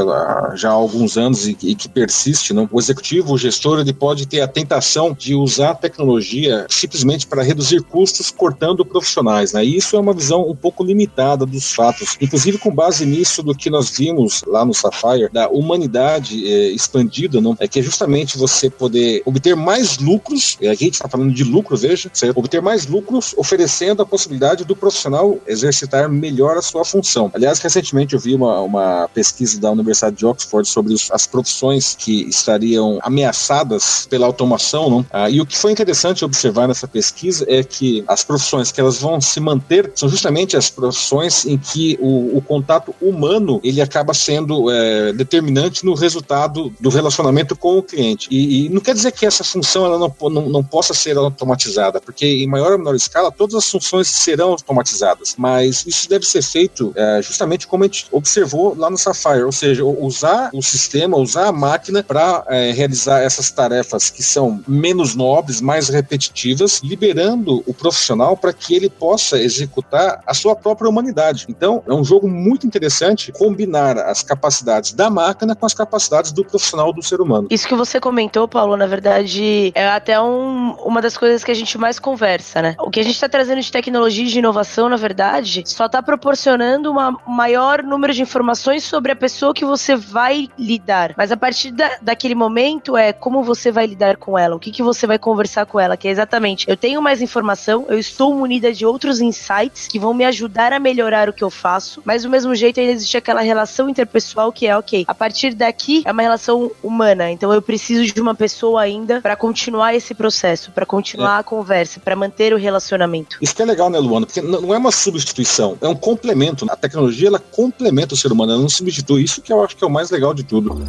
já 0.55 0.69
há 0.69 0.73
alguns 0.73 1.17
anos 1.17 1.47
e, 1.47 1.53
que 1.53 1.87
persiste, 1.87 2.53
não? 2.53 2.67
o 2.71 2.79
executivo, 2.79 3.02
o 3.25 3.37
gestor, 3.37 3.79
ele 3.79 3.93
pode 3.93 4.25
ter 4.25 4.41
a 4.41 4.47
tentação 4.47 5.13
de 5.13 5.35
usar 5.35 5.71
a 5.71 5.75
tecnologia 5.75 6.65
simplesmente 6.69 7.27
para 7.27 7.43
reduzir 7.43 7.81
custos 7.81 8.31
cortando 8.31 8.85
profissionais. 8.85 9.53
Né? 9.53 9.65
E 9.65 9.77
isso 9.77 9.95
é 9.95 9.99
uma 9.99 10.13
visão 10.13 10.49
um 10.49 10.55
pouco 10.55 10.83
limitada 10.83 11.45
dos 11.45 11.73
fatos. 11.73 12.17
Inclusive, 12.21 12.57
com 12.57 12.73
base 12.73 13.05
nisso 13.05 13.43
do 13.43 13.55
que 13.55 13.69
nós 13.69 13.89
vimos 13.89 14.43
lá 14.47 14.65
no 14.65 14.73
Sapphire, 14.73 15.29
da 15.31 15.49
humanidade 15.49 16.47
é, 16.47 16.71
expandida, 16.71 17.41
não? 17.41 17.55
é 17.59 17.67
que 17.67 17.79
é 17.79 17.81
justamente 17.81 18.37
você 18.37 18.69
poder 18.69 19.21
obter 19.25 19.55
mais 19.55 19.97
lucros, 19.97 20.57
e 20.61 20.67
aqui 20.67 20.83
a 20.83 20.87
gente 20.87 20.95
está 20.95 21.09
falando 21.09 21.33
de 21.33 21.43
lucro, 21.43 21.75
veja, 21.75 22.09
você 22.11 22.31
obter 22.35 22.61
mais 22.61 22.87
lucros 22.87 23.33
oferecendo 23.37 24.01
a 24.01 24.05
possibilidade 24.05 24.63
do 24.65 24.75
profissional 24.75 25.39
exercitar 25.47 26.09
melhor 26.09 26.57
a 26.57 26.61
sua 26.61 26.85
função. 26.85 27.31
Aliás, 27.33 27.59
recentemente 27.59 28.13
eu 28.13 28.19
vi 28.19 28.35
uma, 28.35 28.61
uma 28.61 29.09
pesquisa 29.13 29.59
da 29.59 29.71
Universidade 29.71 30.15
de 30.15 30.25
Oxford 30.25 30.67
sobre 30.67 30.93
os, 30.93 31.11
as 31.11 31.25
profissões 31.27 31.95
que 31.95 32.23
estariam 32.29 32.92
ameaçadas 33.01 34.07
pela 34.09 34.25
automação, 34.25 34.89
não? 34.89 35.05
Ah, 35.11 35.29
e 35.29 35.41
o 35.41 35.45
que 35.45 35.57
foi 35.57 35.71
interessante 35.71 36.23
observar 36.25 36.67
nessa 36.67 36.87
pesquisa 36.87 37.45
é 37.47 37.63
que 37.63 38.03
as 38.07 38.23
profissões 38.23 38.71
que 38.71 38.79
elas 38.79 38.99
vão 38.99 39.19
se 39.19 39.39
manter 39.39 39.91
são 39.95 40.09
justamente 40.09 40.55
as 40.55 40.69
profissões 40.69 41.45
em 41.45 41.57
que 41.57 41.97
o, 42.01 42.37
o 42.37 42.41
contato 42.41 42.93
humano 43.01 43.59
ele 43.63 43.81
acaba 43.81 44.13
sendo 44.13 44.69
é, 44.71 45.13
determinante 45.13 45.85
no 45.85 45.93
resultado 45.93 46.73
do 46.79 46.89
relacionamento 46.89 47.55
com 47.55 47.77
o 47.77 47.83
cliente. 47.83 48.27
E, 48.31 48.65
e, 48.65 48.69
não 48.69 48.81
quer 48.81 48.93
dizer 48.93 49.11
que 49.11 49.25
essa 49.25 49.43
função 49.43 49.85
ela 49.85 49.97
não, 49.97 50.13
não, 50.29 50.49
não 50.49 50.63
possa 50.63 50.93
ser 50.93 51.17
automatizada, 51.17 51.99
porque 51.99 52.25
em 52.25 52.47
maior 52.47 52.73
ou 52.73 52.77
menor 52.77 52.95
escala 52.95 53.31
todas 53.31 53.55
as 53.55 53.69
funções 53.69 54.07
serão 54.07 54.51
automatizadas, 54.51 55.35
mas 55.37 55.85
isso 55.85 56.09
deve 56.09 56.25
ser 56.25 56.41
feito 56.41 56.93
é, 56.95 57.21
justamente 57.21 57.67
como 57.67 57.83
a 57.83 57.87
gente 57.87 58.07
observou 58.11 58.75
lá 58.77 58.89
no 58.89 58.97
Sapphire, 58.97 59.43
ou 59.43 59.51
seja, 59.51 59.83
usar 59.83 60.49
o 60.53 60.61
sistema, 60.61 61.17
usar 61.17 61.47
a 61.47 61.51
máquina 61.51 62.03
para 62.03 62.43
é, 62.47 62.71
realizar 62.83 63.21
essas 63.21 63.49
tarefas 63.49 64.09
que 64.09 64.21
são 64.21 64.61
menos 64.67 65.15
nobres, 65.15 65.61
mais 65.61 65.87
repetitivas, 65.87 66.81
liberando 66.83 67.63
o 67.65 67.73
profissional 67.73 68.35
para 68.35 68.51
que 68.51 68.75
ele 68.75 68.89
possa 68.89 69.37
executar 69.37 70.21
a 70.27 70.33
sua 70.33 70.55
própria 70.55 70.89
humanidade. 70.89 71.45
Então, 71.47 71.81
é 71.87 71.93
um 71.93 72.03
jogo 72.03 72.27
muito 72.27 72.67
interessante 72.67 73.31
combinar 73.31 73.97
as 73.97 74.21
capacidades 74.21 74.93
da 74.93 75.09
máquina 75.09 75.55
com 75.55 75.65
as 75.65 75.73
capacidades 75.73 76.31
do 76.31 76.43
profissional 76.43 76.91
do 76.91 77.01
ser 77.01 77.21
humano. 77.21 77.47
Isso 77.49 77.67
que 77.67 77.75
você 77.75 77.99
comentou, 77.99 78.47
Paulo, 78.47 78.75
na 78.75 78.85
verdade, 78.85 79.71
é 79.73 79.87
até 79.87 80.19
um, 80.19 80.71
uma 80.83 81.01
das 81.01 81.17
coisas 81.17 81.43
que 81.43 81.51
a 81.51 81.55
gente 81.55 81.77
mais 81.77 81.99
conversa, 81.99 82.61
né? 82.61 82.75
O 82.79 82.89
que 82.89 82.99
a 82.99 83.03
gente 83.03 83.15
está 83.15 83.29
trazendo 83.29 83.61
de 83.61 83.71
tecnologia 83.71 84.25
e 84.25 84.27
de 84.27 84.39
inovação, 84.39 84.89
na 84.89 84.97
verdade, 84.97 85.63
só 85.65 85.85
está 85.85 86.01
proporcionando 86.01 86.91
um 86.91 87.31
maior 87.31 87.81
número 87.81 88.13
de 88.13 88.21
informações 88.21 88.83
sobre 88.83 89.11
a 89.11 89.15
pessoa 89.15 89.53
que 89.53 89.63
você 89.63 89.95
vai 89.95 90.49
lidar. 90.57 91.13
Mas 91.17 91.31
a 91.31 91.37
partir 91.37 91.71
da, 91.71 91.97
daquele 92.01 92.35
momento 92.35 92.62
é 92.97 93.13
como 93.13 93.43
você 93.43 93.71
vai 93.71 93.85
lidar 93.85 94.17
com 94.17 94.37
ela, 94.37 94.55
o 94.55 94.59
que, 94.59 94.71
que 94.71 94.83
você 94.83 95.05
vai 95.05 95.19
conversar 95.19 95.65
com 95.65 95.79
ela, 95.79 95.97
que 95.97 96.07
é 96.07 96.11
exatamente, 96.11 96.69
eu 96.69 96.77
tenho 96.77 97.01
mais 97.01 97.21
informação, 97.21 97.85
eu 97.89 97.97
estou 97.97 98.33
munida 98.33 98.71
de 98.71 98.85
outros 98.85 99.19
insights 99.19 99.87
que 99.87 99.99
vão 99.99 100.13
me 100.13 100.25
ajudar 100.25 100.71
a 100.71 100.79
melhorar 100.79 101.29
o 101.29 101.33
que 101.33 101.43
eu 101.43 101.49
faço, 101.49 102.01
mas 102.05 102.23
do 102.23 102.29
mesmo 102.29 102.55
jeito 102.55 102.79
ainda 102.79 102.91
existe 102.91 103.17
aquela 103.17 103.41
relação 103.41 103.89
interpessoal 103.89 104.51
que 104.51 104.67
é, 104.67 104.77
ok, 104.77 105.05
a 105.07 105.13
partir 105.13 105.53
daqui 105.53 106.03
é 106.05 106.11
uma 106.11 106.21
relação 106.21 106.71
humana, 106.81 107.29
então 107.31 107.51
eu 107.53 107.61
preciso 107.61 108.13
de 108.13 108.21
uma 108.21 108.35
pessoa 108.35 108.81
ainda 108.81 109.21
para 109.21 109.35
continuar 109.35 109.93
esse 109.93 110.13
processo, 110.13 110.71
para 110.71 110.85
continuar 110.85 111.37
é. 111.37 111.39
a 111.39 111.43
conversa, 111.43 111.99
para 111.99 112.15
manter 112.15 112.53
o 112.53 112.57
relacionamento. 112.57 113.37
Isso 113.41 113.55
que 113.55 113.61
é 113.61 113.65
legal, 113.65 113.89
né, 113.89 113.99
Luana? 113.99 114.25
Porque 114.25 114.41
não 114.41 114.73
é 114.73 114.77
uma 114.77 114.91
substituição, 114.91 115.77
é 115.81 115.87
um 115.87 115.95
complemento. 115.95 116.65
A 116.69 116.75
tecnologia 116.75 117.27
ela 117.27 117.39
complementa 117.39 118.13
o 118.13 118.17
ser 118.17 118.31
humano, 118.31 118.53
ela 118.53 118.61
não 118.61 118.69
substitui. 118.69 119.23
Isso 119.23 119.41
que 119.41 119.51
eu 119.51 119.63
acho 119.63 119.75
que 119.75 119.83
é 119.83 119.87
o 119.87 119.89
mais 119.89 120.09
legal 120.09 120.33
de 120.33 120.43
tudo. 120.43 120.81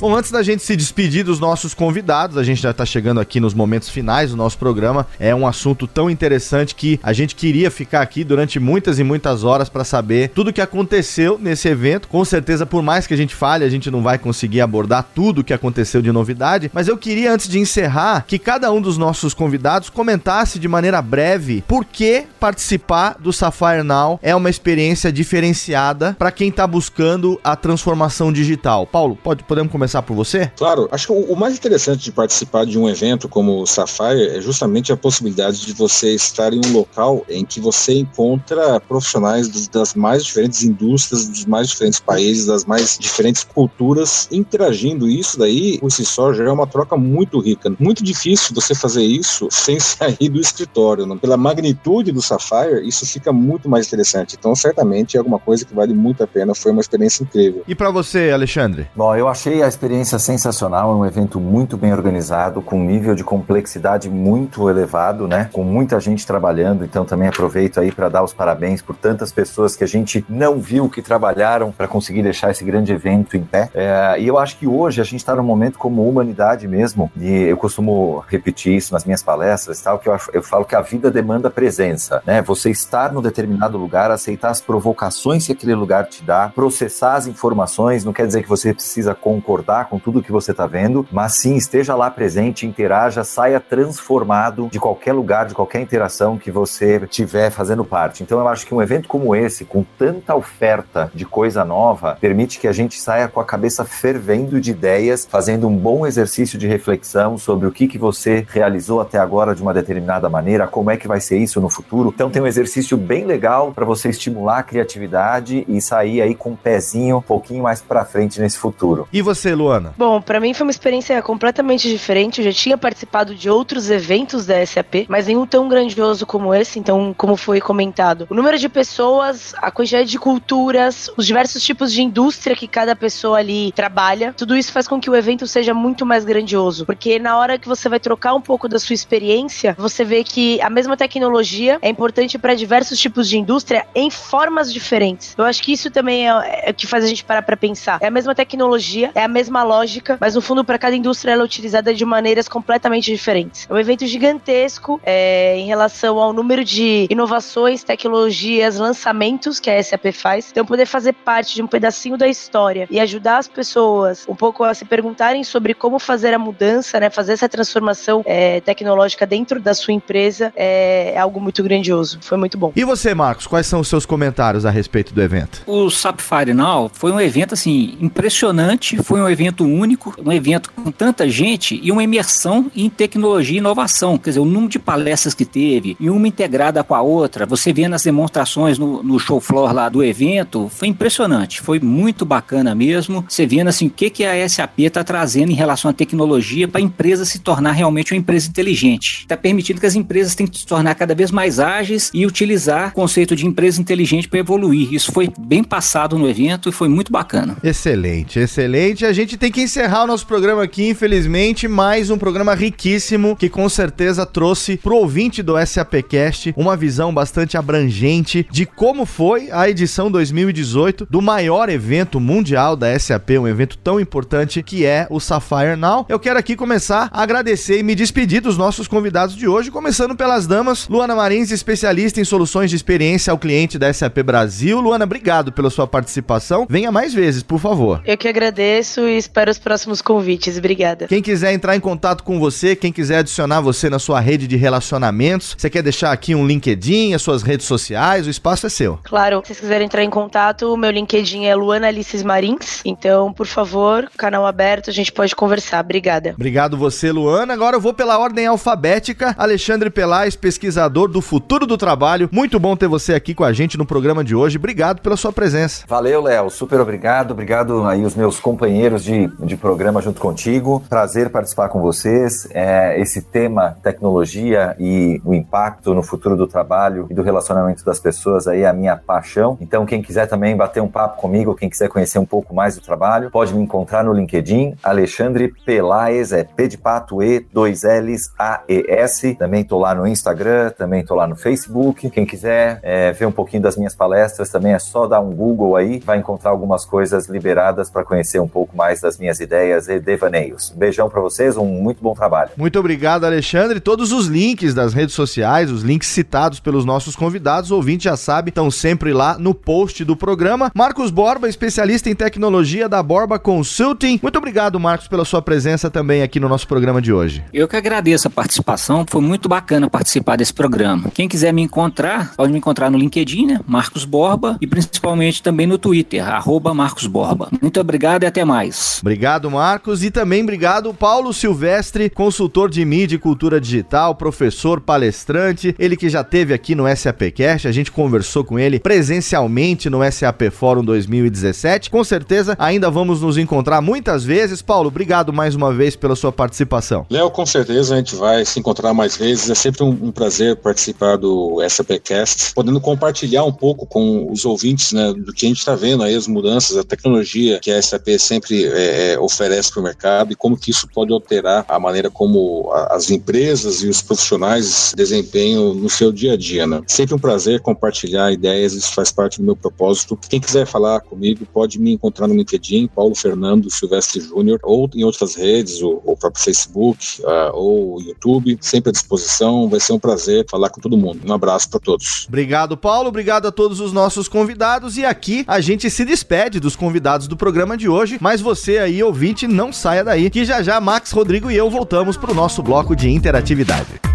Bom, 0.00 0.14
antes 0.14 0.30
da 0.30 0.44
gente 0.44 0.62
se 0.62 0.76
despedir 0.76 1.24
dos 1.24 1.40
nossos 1.40 1.74
convidados, 1.74 2.36
a 2.36 2.44
gente 2.44 2.62
já 2.62 2.70
está 2.70 2.86
chegando 2.86 3.18
aqui 3.18 3.40
nos 3.40 3.52
momentos 3.52 3.88
finais 3.88 4.30
do 4.30 4.36
nosso 4.36 4.56
programa. 4.56 5.04
É 5.18 5.34
um 5.34 5.44
assunto 5.44 5.88
tão 5.88 6.08
interessante 6.08 6.72
que 6.72 7.00
a 7.02 7.12
gente 7.12 7.34
queria 7.34 7.68
ficar 7.68 8.00
aqui 8.00 8.22
durante 8.22 8.60
muitas 8.60 9.00
e 9.00 9.04
muitas 9.04 9.42
horas 9.42 9.68
para 9.68 9.82
saber 9.82 10.28
tudo 10.28 10.50
o 10.50 10.52
que 10.52 10.60
aconteceu 10.60 11.36
nesse 11.36 11.66
evento. 11.66 12.06
Com 12.06 12.24
certeza, 12.24 12.64
por 12.64 12.80
mais 12.80 13.08
que 13.08 13.14
a 13.14 13.16
gente 13.16 13.34
fale, 13.34 13.64
a 13.64 13.68
gente 13.68 13.90
não 13.90 14.00
vai 14.00 14.18
conseguir 14.18 14.60
abordar 14.60 15.04
tudo 15.12 15.40
o 15.40 15.44
que 15.44 15.52
aconteceu 15.52 16.00
de 16.00 16.12
novidade, 16.12 16.70
mas 16.72 16.86
eu 16.86 16.96
queria 16.96 17.32
antes 17.32 17.48
de 17.48 17.58
encerrar 17.58 18.24
que 18.24 18.38
cada 18.38 18.70
um 18.70 18.80
dos 18.80 18.96
nossos 18.96 19.34
convidados 19.34 19.90
comentasse 19.90 20.60
de 20.60 20.68
maneira 20.68 21.02
breve 21.02 21.64
por 21.66 21.84
que 21.84 22.24
participar 22.38 23.16
do 23.18 23.32
Sapphire 23.32 23.82
Now 23.82 24.20
é 24.22 24.36
uma 24.36 24.48
experiência 24.48 25.10
diferenciada 25.10 26.14
para 26.16 26.30
quem 26.30 26.50
está 26.50 26.68
buscando 26.68 27.40
a 27.42 27.56
transformação 27.56 28.32
digital. 28.32 28.86
Paulo, 28.86 29.16
pode 29.16 29.42
podemos 29.42 29.72
começar 29.72 29.87
começar 29.88 30.02
por 30.02 30.14
você? 30.14 30.50
Claro, 30.56 30.88
acho 30.92 31.06
que 31.06 31.12
o 31.12 31.36
mais 31.36 31.54
interessante 31.54 32.04
de 32.04 32.12
participar 32.12 32.66
de 32.66 32.78
um 32.78 32.88
evento 32.88 33.28
como 33.28 33.62
o 33.62 33.66
Sapphire 33.66 34.36
é 34.36 34.40
justamente 34.40 34.92
a 34.92 34.96
possibilidade 34.96 35.64
de 35.64 35.72
você 35.72 36.14
estar 36.14 36.52
em 36.52 36.60
um 36.66 36.72
local 36.72 37.24
em 37.28 37.44
que 37.44 37.58
você 37.58 37.94
encontra 37.94 38.78
profissionais 38.80 39.68
das 39.68 39.94
mais 39.94 40.24
diferentes 40.24 40.62
indústrias, 40.62 41.26
dos 41.26 41.46
mais 41.46 41.68
diferentes 41.68 42.00
países, 42.00 42.46
das 42.46 42.66
mais 42.66 42.98
diferentes 42.98 43.42
culturas 43.44 44.28
interagindo. 44.30 45.08
Isso 45.08 45.38
daí, 45.38 45.78
por 45.78 45.90
si 45.90 46.04
só, 46.04 46.32
já 46.32 46.44
é 46.44 46.50
uma 46.50 46.66
troca 46.66 46.96
muito 46.96 47.40
rica. 47.40 47.72
Muito 47.78 48.04
difícil 48.04 48.54
você 48.54 48.74
fazer 48.74 49.02
isso 49.02 49.48
sem 49.50 49.80
sair 49.80 50.28
do 50.28 50.40
escritório. 50.40 51.06
Não? 51.06 51.16
Pela 51.16 51.36
magnitude 51.36 52.12
do 52.12 52.20
Sapphire, 52.20 52.86
isso 52.86 53.06
fica 53.06 53.32
muito 53.32 53.68
mais 53.68 53.86
interessante. 53.86 54.36
Então, 54.38 54.54
certamente 54.54 55.16
é 55.16 55.18
alguma 55.18 55.38
coisa 55.38 55.64
que 55.64 55.74
vale 55.74 55.94
muito 55.94 56.22
a 56.22 56.26
pena. 56.26 56.54
Foi 56.54 56.72
uma 56.72 56.80
experiência 56.80 57.22
incrível. 57.22 57.62
E 57.66 57.74
para 57.74 57.90
você, 57.90 58.30
Alexandre? 58.30 58.88
Bom, 58.94 59.14
eu 59.16 59.28
achei 59.28 59.62
a 59.62 59.68
experiência 59.78 60.18
sensacional, 60.18 60.90
é 60.90 60.94
um 60.96 61.06
evento 61.06 61.38
muito 61.38 61.76
bem 61.76 61.92
organizado, 61.92 62.60
com 62.60 62.80
um 62.80 62.84
nível 62.84 63.14
de 63.14 63.22
complexidade 63.22 64.10
muito 64.10 64.68
elevado, 64.68 65.28
né? 65.28 65.48
Com 65.52 65.62
muita 65.62 66.00
gente 66.00 66.26
trabalhando, 66.26 66.84
então 66.84 67.04
também 67.04 67.28
aproveito 67.28 67.78
aí 67.78 67.92
para 67.92 68.08
dar 68.08 68.24
os 68.24 68.34
parabéns 68.34 68.82
por 68.82 68.96
tantas 68.96 69.30
pessoas 69.30 69.76
que 69.76 69.84
a 69.84 69.86
gente 69.86 70.26
não 70.28 70.58
viu 70.58 70.90
que 70.90 71.00
trabalharam 71.00 71.70
para 71.70 71.86
conseguir 71.86 72.24
deixar 72.24 72.50
esse 72.50 72.64
grande 72.64 72.92
evento 72.92 73.36
em 73.36 73.44
pé. 73.44 73.70
É, 73.72 74.16
e 74.18 74.26
eu 74.26 74.36
acho 74.36 74.58
que 74.58 74.66
hoje 74.66 75.00
a 75.00 75.04
gente 75.04 75.20
está 75.20 75.36
num 75.36 75.44
momento 75.44 75.78
como 75.78 76.08
humanidade 76.08 76.66
mesmo, 76.66 77.08
e 77.16 77.44
eu 77.44 77.56
costumo 77.56 78.24
repetir 78.26 78.76
isso 78.76 78.92
nas 78.92 79.04
minhas 79.04 79.22
palestras, 79.22 79.80
tal, 79.80 80.00
que 80.00 80.08
eu, 80.08 80.16
eu 80.32 80.42
falo 80.42 80.64
que 80.64 80.74
a 80.74 80.80
vida 80.80 81.08
demanda 81.08 81.48
presença, 81.48 82.20
né? 82.26 82.42
Você 82.42 82.68
estar 82.68 83.12
num 83.12 83.22
determinado 83.22 83.78
lugar, 83.78 84.10
aceitar 84.10 84.50
as 84.50 84.60
provocações 84.60 85.46
que 85.46 85.52
aquele 85.52 85.76
lugar 85.76 86.06
te 86.06 86.24
dá, 86.24 86.50
processar 86.52 87.14
as 87.14 87.28
informações, 87.28 88.04
não 88.04 88.12
quer 88.12 88.26
dizer 88.26 88.42
que 88.42 88.48
você 88.48 88.74
precisa 88.74 89.14
concordar 89.14 89.67
com 89.68 89.98
tudo 89.98 90.22
que 90.22 90.32
você 90.32 90.50
está 90.50 90.66
vendo, 90.66 91.06
mas 91.12 91.34
sim 91.34 91.56
esteja 91.56 91.94
lá 91.94 92.10
presente, 92.10 92.66
interaja, 92.66 93.24
saia 93.24 93.60
transformado 93.60 94.68
de 94.70 94.80
qualquer 94.80 95.12
lugar, 95.12 95.46
de 95.46 95.54
qualquer 95.54 95.80
interação 95.80 96.38
que 96.38 96.50
você 96.50 97.00
tiver 97.06 97.50
fazendo 97.50 97.84
parte. 97.84 98.22
Então 98.22 98.38
eu 98.38 98.48
acho 98.48 98.66
que 98.66 98.74
um 98.74 98.82
evento 98.82 99.08
como 99.08 99.34
esse, 99.34 99.64
com 99.64 99.84
tanta 99.98 100.34
oferta 100.34 101.10
de 101.14 101.24
coisa 101.24 101.64
nova, 101.64 102.16
permite 102.20 102.58
que 102.58 102.66
a 102.66 102.72
gente 102.72 103.00
saia 103.00 103.28
com 103.28 103.40
a 103.40 103.44
cabeça 103.44 103.84
fervendo 103.84 104.60
de 104.60 104.70
ideias, 104.70 105.26
fazendo 105.28 105.68
um 105.68 105.76
bom 105.76 106.06
exercício 106.06 106.58
de 106.58 106.66
reflexão 106.66 107.36
sobre 107.36 107.66
o 107.66 107.72
que, 107.72 107.86
que 107.86 107.98
você 107.98 108.46
realizou 108.48 109.00
até 109.00 109.18
agora 109.18 109.54
de 109.54 109.62
uma 109.62 109.74
determinada 109.74 110.28
maneira, 110.28 110.66
como 110.66 110.90
é 110.90 110.96
que 110.96 111.08
vai 111.08 111.20
ser 111.20 111.38
isso 111.38 111.60
no 111.60 111.68
futuro. 111.68 112.12
Então 112.14 112.30
tem 112.30 112.42
um 112.42 112.46
exercício 112.46 112.96
bem 112.96 113.24
legal 113.24 113.72
para 113.72 113.84
você 113.84 114.08
estimular 114.08 114.58
a 114.58 114.62
criatividade 114.62 115.64
e 115.68 115.80
sair 115.80 116.22
aí 116.22 116.34
com 116.34 116.50
um 116.50 116.56
pezinho 116.56 117.18
um 117.18 117.22
pouquinho 117.22 117.62
mais 117.62 117.80
para 117.80 118.04
frente 118.04 118.40
nesse 118.40 118.58
futuro. 118.58 119.08
E 119.12 119.22
você, 119.22 119.54
Luana? 119.58 119.94
Bom, 119.98 120.20
para 120.20 120.40
mim 120.40 120.54
foi 120.54 120.66
uma 120.66 120.70
experiência 120.70 121.20
completamente 121.20 121.88
diferente. 121.88 122.40
Eu 122.40 122.44
já 122.44 122.52
tinha 122.52 122.78
participado 122.78 123.34
de 123.34 123.50
outros 123.50 123.90
eventos 123.90 124.46
da 124.46 124.64
SAP, 124.64 125.06
mas 125.08 125.26
nenhum 125.26 125.46
tão 125.46 125.68
grandioso 125.68 126.24
como 126.24 126.54
esse. 126.54 126.78
Então, 126.78 127.14
como 127.16 127.36
foi 127.36 127.60
comentado, 127.60 128.26
o 128.30 128.34
número 128.34 128.58
de 128.58 128.68
pessoas, 128.68 129.54
a 129.58 129.70
quantidade 129.70 130.08
de 130.08 130.18
culturas, 130.18 131.10
os 131.16 131.26
diversos 131.26 131.62
tipos 131.62 131.92
de 131.92 132.02
indústria 132.02 132.56
que 132.56 132.68
cada 132.68 132.94
pessoa 132.94 133.38
ali 133.38 133.72
trabalha, 133.72 134.32
tudo 134.36 134.56
isso 134.56 134.72
faz 134.72 134.86
com 134.86 135.00
que 135.00 135.10
o 135.10 135.16
evento 135.16 135.46
seja 135.46 135.74
muito 135.74 136.06
mais 136.06 136.24
grandioso. 136.24 136.86
Porque 136.86 137.18
na 137.18 137.36
hora 137.36 137.58
que 137.58 137.68
você 137.68 137.88
vai 137.88 137.98
trocar 137.98 138.34
um 138.34 138.40
pouco 138.40 138.68
da 138.68 138.78
sua 138.78 138.94
experiência, 138.94 139.74
você 139.78 140.04
vê 140.04 140.22
que 140.22 140.60
a 140.60 140.70
mesma 140.70 140.96
tecnologia 140.96 141.78
é 141.82 141.88
importante 141.88 142.38
para 142.38 142.54
diversos 142.54 142.98
tipos 142.98 143.28
de 143.28 143.38
indústria 143.38 143.86
em 143.94 144.10
formas 144.10 144.72
diferentes. 144.72 145.34
Eu 145.36 145.44
acho 145.44 145.62
que 145.62 145.72
isso 145.72 145.90
também 145.90 146.28
é, 146.28 146.68
é 146.68 146.70
o 146.70 146.74
que 146.74 146.86
faz 146.86 147.04
a 147.04 147.08
gente 147.08 147.24
parar 147.24 147.42
para 147.42 147.56
pensar. 147.56 147.98
É 148.00 148.06
a 148.06 148.10
mesma 148.10 148.34
tecnologia, 148.34 149.10
é 149.14 149.24
a 149.24 149.28
mesma 149.28 149.47
mesma 149.48 149.62
lógica, 149.62 150.18
mas 150.20 150.34
no 150.34 150.42
fundo 150.42 150.62
para 150.62 150.78
cada 150.78 150.94
indústria 150.94 151.32
ela 151.32 151.42
é 151.42 151.44
utilizada 151.44 151.94
de 151.94 152.04
maneiras 152.04 152.48
completamente 152.48 153.10
diferentes. 153.10 153.66
É 153.68 153.72
um 153.72 153.78
evento 153.78 154.06
gigantesco 154.06 155.00
é, 155.02 155.56
em 155.56 155.66
relação 155.66 156.18
ao 156.18 156.32
número 156.32 156.62
de 156.62 157.06
inovações, 157.10 157.82
tecnologias, 157.82 158.76
lançamentos 158.76 159.58
que 159.58 159.70
a 159.70 159.82
SAP 159.82 160.12
faz. 160.12 160.48
Então 160.50 160.66
poder 160.66 160.86
fazer 160.86 161.14
parte 161.14 161.54
de 161.54 161.62
um 161.62 161.66
pedacinho 161.66 162.18
da 162.18 162.28
história 162.28 162.86
e 162.90 163.00
ajudar 163.00 163.38
as 163.38 163.48
pessoas 163.48 164.26
um 164.28 164.34
pouco 164.34 164.64
a 164.64 164.74
se 164.74 164.84
perguntarem 164.84 165.42
sobre 165.42 165.72
como 165.72 165.98
fazer 165.98 166.34
a 166.34 166.38
mudança, 166.38 167.00
né, 167.00 167.08
fazer 167.08 167.32
essa 167.32 167.48
transformação 167.48 168.22
é, 168.26 168.60
tecnológica 168.60 169.26
dentro 169.26 169.58
da 169.60 169.72
sua 169.72 169.94
empresa 169.94 170.52
é, 170.54 171.12
é 171.14 171.18
algo 171.18 171.40
muito 171.40 171.62
grandioso. 171.62 172.18
Foi 172.20 172.36
muito 172.36 172.58
bom. 172.58 172.72
E 172.76 172.84
você, 172.84 173.14
Marcos, 173.14 173.46
quais 173.46 173.66
são 173.66 173.80
os 173.80 173.88
seus 173.88 174.04
comentários 174.04 174.66
a 174.66 174.70
respeito 174.70 175.14
do 175.14 175.22
evento? 175.22 175.62
O 175.66 175.90
Sapphire 175.90 176.52
Now 176.52 176.90
foi 176.92 177.12
um 177.12 177.20
evento 177.20 177.54
assim 177.54 177.96
impressionante, 178.00 179.02
foi 179.02 179.20
um 179.20 179.28
evento 179.28 179.37
único, 179.60 180.14
um 180.24 180.32
evento 180.32 180.70
com 180.72 180.90
tanta 180.90 181.28
gente 181.28 181.80
e 181.82 181.90
uma 181.90 182.02
imersão 182.02 182.70
em 182.74 182.88
tecnologia 182.88 183.56
e 183.56 183.58
inovação. 183.58 184.18
Quer 184.18 184.30
dizer, 184.30 184.40
o 184.40 184.44
número 184.44 184.68
de 184.68 184.78
palestras 184.78 185.34
que 185.34 185.44
teve 185.44 185.96
e 186.00 186.10
uma 186.10 186.28
integrada 186.28 186.82
com 186.82 186.94
a 186.94 187.02
outra, 187.02 187.46
você 187.46 187.72
vendo 187.72 187.94
as 187.94 188.02
demonstrações 188.02 188.78
no, 188.78 189.02
no 189.02 189.18
show 189.18 189.40
floor 189.40 189.72
lá 189.72 189.88
do 189.88 190.02
evento, 190.02 190.68
foi 190.68 190.88
impressionante, 190.88 191.60
foi 191.60 191.80
muito 191.80 192.24
bacana 192.24 192.74
mesmo. 192.74 193.24
Você 193.28 193.46
vendo 193.46 193.68
assim 193.68 193.86
o 193.86 193.90
que, 193.90 194.10
que 194.10 194.24
a 194.24 194.48
SAP 194.48 194.80
está 194.80 195.04
trazendo 195.04 195.50
em 195.50 195.54
relação 195.54 195.90
à 195.90 195.94
tecnologia 195.94 196.66
para 196.68 196.80
a 196.80 196.84
empresa 196.84 197.24
se 197.24 197.38
tornar 197.38 197.72
realmente 197.72 198.12
uma 198.12 198.18
empresa 198.18 198.48
inteligente. 198.48 199.22
Está 199.22 199.36
permitindo 199.36 199.80
que 199.80 199.86
as 199.86 199.94
empresas 199.94 200.34
tenham 200.34 200.50
que 200.50 200.58
se 200.58 200.66
tornar 200.66 200.94
cada 200.94 201.14
vez 201.14 201.30
mais 201.30 201.60
ágeis 201.60 202.10
e 202.12 202.26
utilizar 202.26 202.88
o 202.88 202.92
conceito 202.92 203.36
de 203.36 203.46
empresa 203.46 203.80
inteligente 203.80 204.28
para 204.28 204.38
evoluir. 204.38 204.92
Isso 204.92 205.12
foi 205.12 205.30
bem 205.38 205.62
passado 205.62 206.18
no 206.18 206.28
evento 206.28 206.68
e 206.68 206.72
foi 206.72 206.88
muito 206.88 207.12
bacana. 207.12 207.56
Excelente, 207.62 208.38
excelente. 208.38 209.04
A 209.04 209.12
gente 209.12 209.27
tem 209.36 209.50
que 209.50 209.62
encerrar 209.62 210.04
o 210.04 210.06
nosso 210.06 210.26
programa 210.26 210.62
aqui, 210.62 210.88
infelizmente, 210.88 211.68
mais 211.68 212.10
um 212.10 212.16
programa 212.16 212.54
riquíssimo 212.54 213.36
que 213.36 213.48
com 213.48 213.68
certeza 213.68 214.24
trouxe 214.24 214.76
pro 214.76 214.96
ouvinte 214.96 215.42
do 215.42 215.54
SAPcast 215.64 216.54
uma 216.56 216.76
visão 216.76 217.12
bastante 217.12 217.56
abrangente 217.56 218.46
de 218.50 218.64
como 218.64 219.04
foi 219.04 219.48
a 219.50 219.68
edição 219.68 220.10
2018 220.10 221.06
do 221.10 221.20
maior 221.20 221.68
evento 221.68 222.20
mundial 222.20 222.76
da 222.76 222.96
SAP, 222.98 223.30
um 223.40 223.48
evento 223.48 223.76
tão 223.78 223.98
importante 223.98 224.62
que 224.62 224.84
é 224.84 225.06
o 225.10 225.18
Sapphire 225.18 225.76
Now. 225.76 226.06
Eu 226.08 226.18
quero 226.18 226.38
aqui 226.38 226.54
começar 226.54 227.08
a 227.12 227.22
agradecer 227.22 227.78
e 227.78 227.82
me 227.82 227.94
despedir 227.94 228.40
dos 228.40 228.56
nossos 228.56 228.86
convidados 228.86 229.34
de 229.34 229.48
hoje, 229.48 229.70
começando 229.70 230.14
pelas 230.14 230.46
damas. 230.46 230.86
Luana 230.88 231.16
Marins, 231.16 231.50
especialista 231.50 232.20
em 232.20 232.24
soluções 232.24 232.70
de 232.70 232.76
experiência 232.76 233.30
ao 233.30 233.38
cliente 233.38 233.78
da 233.78 233.92
SAP 233.92 234.18
Brasil. 234.22 234.80
Luana, 234.80 235.04
obrigado 235.04 235.50
pela 235.50 235.70
sua 235.70 235.86
participação. 235.86 236.66
Venha 236.68 236.92
mais 236.92 237.12
vezes, 237.12 237.42
por 237.42 237.58
favor. 237.58 238.00
Eu 238.04 238.16
que 238.16 238.28
agradeço 238.28 239.07
e 239.08 239.16
espero 239.16 239.50
os 239.50 239.58
próximos 239.58 240.02
convites. 240.02 240.58
Obrigada. 240.58 241.06
Quem 241.06 241.22
quiser 241.22 241.52
entrar 241.52 241.76
em 241.76 241.80
contato 241.80 242.22
com 242.22 242.38
você, 242.38 242.76
quem 242.76 242.92
quiser 242.92 243.18
adicionar 243.18 243.60
você 243.60 243.88
na 243.90 243.98
sua 243.98 244.20
rede 244.20 244.46
de 244.46 244.56
relacionamentos, 244.56 245.54
você 245.56 245.70
quer 245.70 245.82
deixar 245.82 246.12
aqui 246.12 246.34
um 246.34 246.46
LinkedIn, 246.46 247.14
as 247.14 247.22
suas 247.22 247.42
redes 247.42 247.66
sociais, 247.66 248.26
o 248.26 248.30
espaço 248.30 248.66
é 248.66 248.70
seu. 248.70 248.98
Claro, 249.04 249.40
se 249.40 249.48
vocês 249.48 249.60
quiserem 249.60 249.86
entrar 249.86 250.04
em 250.04 250.10
contato, 250.10 250.72
o 250.72 250.76
meu 250.76 250.90
LinkedIn 250.90 251.44
é 251.44 251.54
Luana 251.54 251.88
Alices 251.88 252.22
Marins. 252.22 252.82
Então, 252.84 253.32
por 253.32 253.46
favor, 253.46 254.10
canal 254.16 254.46
aberto, 254.46 254.90
a 254.90 254.92
gente 254.92 255.12
pode 255.12 255.34
conversar. 255.34 255.84
Obrigada. 255.84 256.34
Obrigado 256.34 256.76
você, 256.76 257.10
Luana. 257.10 257.54
Agora 257.54 257.76
eu 257.76 257.80
vou 257.80 257.92
pela 257.92 258.18
ordem 258.18 258.46
alfabética. 258.46 259.34
Alexandre 259.36 259.90
Pelais, 259.90 260.36
pesquisador 260.36 261.08
do 261.08 261.20
futuro 261.20 261.66
do 261.66 261.76
trabalho. 261.76 262.28
Muito 262.32 262.58
bom 262.58 262.76
ter 262.76 262.88
você 262.88 263.14
aqui 263.14 263.34
com 263.34 263.44
a 263.44 263.52
gente 263.52 263.76
no 263.76 263.86
programa 263.86 264.24
de 264.24 264.34
hoje. 264.34 264.56
Obrigado 264.58 265.00
pela 265.00 265.16
sua 265.16 265.32
presença. 265.32 265.84
Valeu, 265.86 266.22
Léo. 266.22 266.50
Super 266.50 266.80
obrigado. 266.80 267.32
Obrigado 267.32 267.84
aí 267.86 268.04
os 268.04 268.14
meus 268.14 268.38
companheiros 268.40 268.97
de, 269.02 269.28
de 269.44 269.56
programa 269.56 270.00
junto 270.00 270.20
contigo. 270.20 270.82
Prazer 270.88 271.30
participar 271.30 271.68
com 271.68 271.80
vocês. 271.80 272.48
É, 272.52 273.00
esse 273.00 273.22
tema, 273.22 273.76
tecnologia 273.82 274.74
e 274.78 275.20
o 275.24 275.34
impacto 275.34 275.94
no 275.94 276.02
futuro 276.02 276.36
do 276.36 276.46
trabalho 276.46 277.06
e 277.10 277.14
do 277.14 277.22
relacionamento 277.22 277.84
das 277.84 277.98
pessoas 277.98 278.46
aí 278.46 278.62
é 278.62 278.66
a 278.66 278.72
minha 278.72 278.96
paixão. 278.96 279.58
Então, 279.60 279.84
quem 279.84 280.02
quiser 280.02 280.26
também 280.26 280.56
bater 280.56 280.82
um 280.82 280.88
papo 280.88 281.20
comigo, 281.20 281.54
quem 281.54 281.68
quiser 281.68 281.88
conhecer 281.88 282.18
um 282.18 282.24
pouco 282.24 282.54
mais 282.54 282.74
do 282.74 282.80
trabalho, 282.80 283.30
pode 283.30 283.54
me 283.54 283.62
encontrar 283.62 284.02
no 284.02 284.12
LinkedIn, 284.12 284.76
Alexandre 284.82 285.52
Pelaes, 285.64 286.32
é 286.32 286.44
P 286.44 286.68
de 286.68 286.78
pato 286.78 287.22
E, 287.22 287.40
dois 287.52 287.82
L's, 287.82 288.32
A, 288.38 288.62
E, 288.68 288.84
S. 288.88 289.34
Também 289.34 289.64
tô 289.64 289.78
lá 289.78 289.94
no 289.94 290.06
Instagram, 290.06 290.70
também 290.70 291.04
tô 291.04 291.14
lá 291.14 291.26
no 291.26 291.36
Facebook. 291.36 292.08
Quem 292.10 292.24
quiser 292.24 292.80
é, 292.82 293.12
ver 293.12 293.26
um 293.26 293.32
pouquinho 293.32 293.62
das 293.62 293.76
minhas 293.76 293.94
palestras, 293.94 294.50
também 294.50 294.72
é 294.72 294.78
só 294.78 295.06
dar 295.06 295.20
um 295.20 295.34
Google 295.34 295.76
aí, 295.76 295.98
vai 295.98 296.18
encontrar 296.18 296.50
algumas 296.50 296.84
coisas 296.84 297.26
liberadas 297.26 297.90
para 297.90 298.04
conhecer 298.04 298.40
um 298.40 298.48
pouco 298.48 298.76
mais 298.76 298.87
das 299.00 299.18
minhas 299.18 299.40
ideias 299.40 299.88
e 299.88 300.00
devaneios. 300.00 300.72
Beijão 300.76 301.08
para 301.08 301.20
vocês, 301.20 301.56
um 301.56 301.66
muito 301.66 302.02
bom 302.02 302.14
trabalho. 302.14 302.50
Muito 302.56 302.78
obrigado, 302.78 303.24
Alexandre. 303.24 303.80
Todos 303.80 304.12
os 304.12 304.26
links 304.26 304.74
das 304.74 304.94
redes 304.94 305.14
sociais, 305.14 305.70
os 305.70 305.82
links 305.82 306.08
citados 306.08 306.60
pelos 306.60 306.84
nossos 306.84 307.14
convidados, 307.14 307.70
o 307.70 307.76
ouvinte 307.76 308.04
já 308.04 308.16
sabe, 308.16 308.48
estão 308.48 308.70
sempre 308.70 309.12
lá 309.12 309.38
no 309.38 309.54
post 309.54 310.04
do 310.04 310.16
programa. 310.16 310.70
Marcos 310.74 311.10
Borba, 311.10 311.48
especialista 311.48 312.08
em 312.08 312.14
tecnologia 312.14 312.88
da 312.88 313.02
Borba 313.02 313.38
Consulting. 313.38 314.18
Muito 314.22 314.38
obrigado, 314.38 314.80
Marcos, 314.80 315.08
pela 315.08 315.24
sua 315.24 315.42
presença 315.42 315.90
também 315.90 316.22
aqui 316.22 316.40
no 316.40 316.48
nosso 316.48 316.66
programa 316.66 317.02
de 317.02 317.12
hoje. 317.12 317.44
Eu 317.52 317.68
que 317.68 317.76
agradeço 317.76 318.28
a 318.28 318.30
participação, 318.30 319.04
foi 319.08 319.20
muito 319.20 319.48
bacana 319.48 319.90
participar 319.90 320.36
desse 320.36 320.54
programa. 320.54 321.10
Quem 321.12 321.28
quiser 321.28 321.52
me 321.52 321.62
encontrar, 321.62 322.34
pode 322.36 322.52
me 322.52 322.58
encontrar 322.58 322.90
no 322.90 322.98
LinkedIn, 322.98 323.46
né? 323.46 323.60
Marcos 323.66 324.04
Borba, 324.04 324.56
e 324.60 324.66
principalmente 324.66 325.42
também 325.42 325.66
no 325.66 325.78
Twitter, 325.78 326.26
arroba 326.26 326.72
Marcos 326.72 327.06
Borba. 327.06 327.48
Muito 327.60 327.80
obrigado 327.80 328.22
e 328.22 328.26
até 328.26 328.44
mais. 328.44 328.77
Obrigado, 329.00 329.50
Marcos, 329.50 330.02
e 330.02 330.10
também 330.10 330.42
obrigado, 330.42 330.92
Paulo 330.92 331.32
Silvestre, 331.32 332.10
consultor 332.10 332.70
de 332.70 332.84
mídia 332.84 333.16
e 333.16 333.18
cultura 333.18 333.60
digital, 333.60 334.14
professor, 334.14 334.80
palestrante, 334.80 335.74
ele 335.78 335.96
que 335.96 336.08
já 336.08 336.24
teve 336.24 336.52
aqui 336.52 336.74
no 336.74 336.84
SAPcast, 336.94 337.68
a 337.68 337.72
gente 337.72 337.92
conversou 337.92 338.44
com 338.44 338.58
ele 338.58 338.78
presencialmente 338.78 339.88
no 339.88 340.00
SAP 340.10 340.50
Fórum 340.50 340.84
2017. 340.84 341.90
Com 341.90 342.02
certeza 342.02 342.56
ainda 342.58 342.90
vamos 342.90 343.20
nos 343.20 343.38
encontrar 343.38 343.80
muitas 343.80 344.24
vezes. 344.24 344.62
Paulo, 344.62 344.88
obrigado 344.88 345.32
mais 345.32 345.54
uma 345.54 345.72
vez 345.72 345.96
pela 345.96 346.16
sua 346.16 346.32
participação. 346.32 347.06
Léo, 347.10 347.30
com 347.30 347.46
certeza 347.46 347.94
a 347.94 347.98
gente 347.98 348.14
vai 348.14 348.44
se 348.44 348.58
encontrar 348.58 348.92
mais 348.94 349.16
vezes. 349.16 349.50
É 349.50 349.54
sempre 349.54 349.82
um, 349.82 349.90
um 349.90 350.12
prazer 350.12 350.56
participar 350.56 351.16
do 351.16 351.58
SAPcast, 351.68 352.54
podendo 352.54 352.80
compartilhar 352.80 353.44
um 353.44 353.52
pouco 353.52 353.86
com 353.86 354.30
os 354.30 354.44
ouvintes 354.44 354.92
né, 354.92 355.12
do 355.12 355.32
que 355.32 355.46
a 355.46 355.48
gente 355.48 355.58
está 355.58 355.74
vendo 355.74 356.02
aí, 356.02 356.14
as 356.14 356.26
mudanças, 356.26 356.76
a 356.76 356.84
tecnologia 356.84 357.58
que 357.60 357.70
a 357.70 357.80
SAP 357.80 358.08
sempre 358.18 358.67
é, 358.72 359.12
é, 359.12 359.18
oferece 359.18 359.70
para 359.70 359.80
o 359.80 359.82
mercado 359.82 360.32
e 360.32 360.36
como 360.36 360.56
que 360.56 360.70
isso 360.70 360.88
pode 360.88 361.12
alterar 361.12 361.64
a 361.68 361.78
maneira 361.78 362.10
como 362.10 362.70
a, 362.72 362.96
as 362.96 363.10
empresas 363.10 363.82
e 363.82 363.88
os 363.88 364.02
profissionais 364.02 364.92
desempenham 364.96 365.74
no 365.74 365.88
seu 365.88 366.12
dia 366.12 366.34
a 366.34 366.36
dia. 366.36 366.66
Né? 366.66 366.82
Sempre 366.86 367.14
um 367.14 367.18
prazer 367.18 367.60
compartilhar 367.60 368.32
ideias, 368.32 368.72
isso 368.72 368.92
faz 368.94 369.10
parte 369.10 369.38
do 369.38 369.44
meu 369.44 369.56
propósito. 369.56 370.18
Quem 370.28 370.40
quiser 370.40 370.66
falar 370.66 371.00
comigo 371.00 371.46
pode 371.52 371.78
me 371.80 371.92
encontrar 371.92 372.26
no 372.26 372.34
LinkedIn, 372.34 372.88
Paulo 372.88 373.14
Fernando 373.14 373.70
Silvestre 373.70 374.20
Júnior, 374.20 374.58
ou 374.62 374.88
em 374.94 375.04
outras 375.04 375.34
redes, 375.34 375.80
o, 375.82 376.00
o 376.04 376.16
próprio 376.16 376.42
Facebook, 376.42 377.22
uh, 377.22 377.54
ou 377.54 378.00
YouTube, 378.00 378.58
sempre 378.60 378.90
à 378.90 378.92
disposição. 378.92 379.68
Vai 379.68 379.80
ser 379.80 379.92
um 379.92 379.98
prazer 379.98 380.46
falar 380.50 380.70
com 380.70 380.80
todo 380.80 380.96
mundo. 380.96 381.20
Um 381.26 381.32
abraço 381.32 381.68
para 381.70 381.80
todos. 381.80 382.26
Obrigado, 382.28 382.76
Paulo. 382.76 383.08
Obrigado 383.08 383.46
a 383.46 383.52
todos 383.52 383.80
os 383.80 383.92
nossos 383.92 384.28
convidados. 384.28 384.96
E 384.96 385.04
aqui 385.04 385.44
a 385.46 385.60
gente 385.60 385.90
se 385.90 386.04
despede 386.04 386.60
dos 386.60 386.76
convidados 386.76 387.28
do 387.28 387.36
programa 387.36 387.76
de 387.76 387.88
hoje. 387.88 388.18
Mas 388.20 388.40
você 388.40 388.57
aí, 388.66 389.02
ouvinte, 389.02 389.46
não 389.46 389.72
saia 389.72 390.02
daí, 390.02 390.28
que 390.28 390.44
já 390.44 390.62
já 390.62 390.80
Max, 390.80 391.12
Rodrigo 391.12 391.50
e 391.50 391.56
eu 391.56 391.70
voltamos 391.70 392.16
para 392.16 392.32
o 392.32 392.34
nosso 392.34 392.62
bloco 392.62 392.96
de 392.96 393.08
interatividade. 393.08 394.07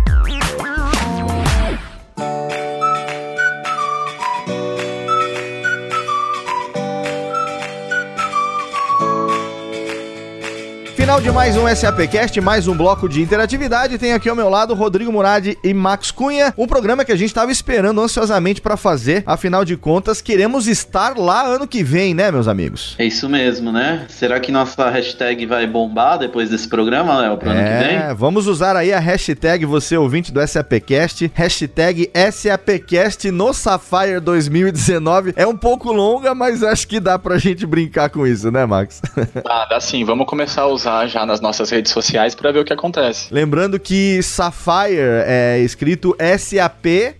Final 11.14 11.22
de 11.22 11.32
mais 11.32 11.56
um 11.56 11.68
SAPcast, 11.68 12.42
mais 12.42 12.68
um 12.68 12.76
bloco 12.76 13.08
de 13.08 13.22
interatividade. 13.22 14.00
Tem 14.00 14.14
aqui 14.14 14.28
ao 14.28 14.36
meu 14.36 14.50
lado 14.50 14.74
Rodrigo 14.74 15.12
Murad 15.12 15.46
e 15.64 15.72
Max 15.72 16.10
Cunha, 16.10 16.52
um 16.58 16.66
programa 16.66 17.06
que 17.06 17.12
a 17.12 17.16
gente 17.16 17.28
estava 17.28 17.52
esperando 17.52 18.02
ansiosamente 18.02 18.60
para 18.60 18.76
fazer. 18.76 19.22
Afinal 19.24 19.64
de 19.64 19.78
contas, 19.78 20.24
queremos 20.24 20.68
estar 20.68 21.16
lá 21.16 21.46
ano 21.46 21.68
que 21.68 21.84
vem, 21.84 22.16
né, 22.16 22.32
meus 22.32 22.48
amigos? 22.48 22.96
É 22.98 23.06
isso 23.06 23.30
mesmo, 23.30 23.72
né? 23.72 24.08
Será 24.10 24.40
que 24.40 24.52
nossa 24.52 24.90
hashtag 24.90 25.46
vai 25.46 25.68
bombar 25.68 26.18
depois 26.18 26.50
desse 26.50 26.68
programa, 26.68 27.16
Léo, 27.20 27.38
pro 27.38 27.48
é, 27.48 27.52
ano 27.52 27.62
que 27.62 27.88
vem? 27.88 27.98
É, 27.98 28.14
vamos 28.16 28.48
usar 28.48 28.76
aí 28.76 28.92
a 28.92 29.00
hashtag 29.00 29.66
você 29.68 29.96
ouvinte 29.96 30.32
do 30.32 30.42
SAPcast, 30.42 31.32
hashtag 31.36 32.10
SAPcast 32.32 33.30
no 33.30 33.54
Sapphire 33.54 34.20
2019. 34.20 35.34
É 35.36 35.46
um 35.46 35.56
pouco 35.56 35.92
longa, 35.92 36.34
mas 36.34 36.64
acho 36.64 36.88
que 36.88 37.00
dá 37.00 37.20
pra 37.20 37.38
gente 37.38 37.68
brincar 37.68 38.10
com 38.10 38.26
isso, 38.26 38.50
né, 38.50 38.66
Max? 38.66 39.00
Ah, 39.46 39.68
dá 39.70 39.80
sim. 39.80 40.04
Vamos 40.04 40.26
começar 40.26 40.62
a 40.64 40.68
usar 40.68 41.03
já 41.08 41.26
nas 41.26 41.42
nossas 41.42 41.70
redes 41.70 41.92
sociais 41.92 42.36
para 42.36 42.52
ver 42.52 42.60
o 42.60 42.66
que 42.66 42.74
acontece. 42.74 43.28
Lembrando 43.32 43.80
que 43.80 44.22
Sapphire 44.22 45.24
é 45.26 45.60
escrito 45.60 46.16
S-A-P-P-H-I-R-E, 46.18 47.16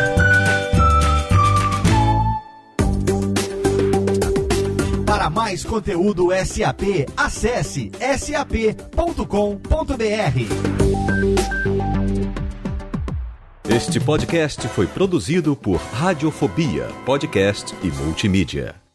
Para 5.04 5.28
mais 5.30 5.64
conteúdo 5.64 6.28
SAP, 6.44 7.08
acesse 7.16 7.90
sap.com.br. 8.18 9.16
Este 13.68 13.98
podcast 13.98 14.68
foi 14.68 14.86
produzido 14.86 15.56
por 15.56 15.76
Radiofobia, 15.76 16.86
podcast 17.04 17.74
e 17.82 17.88
multimídia. 17.88 18.85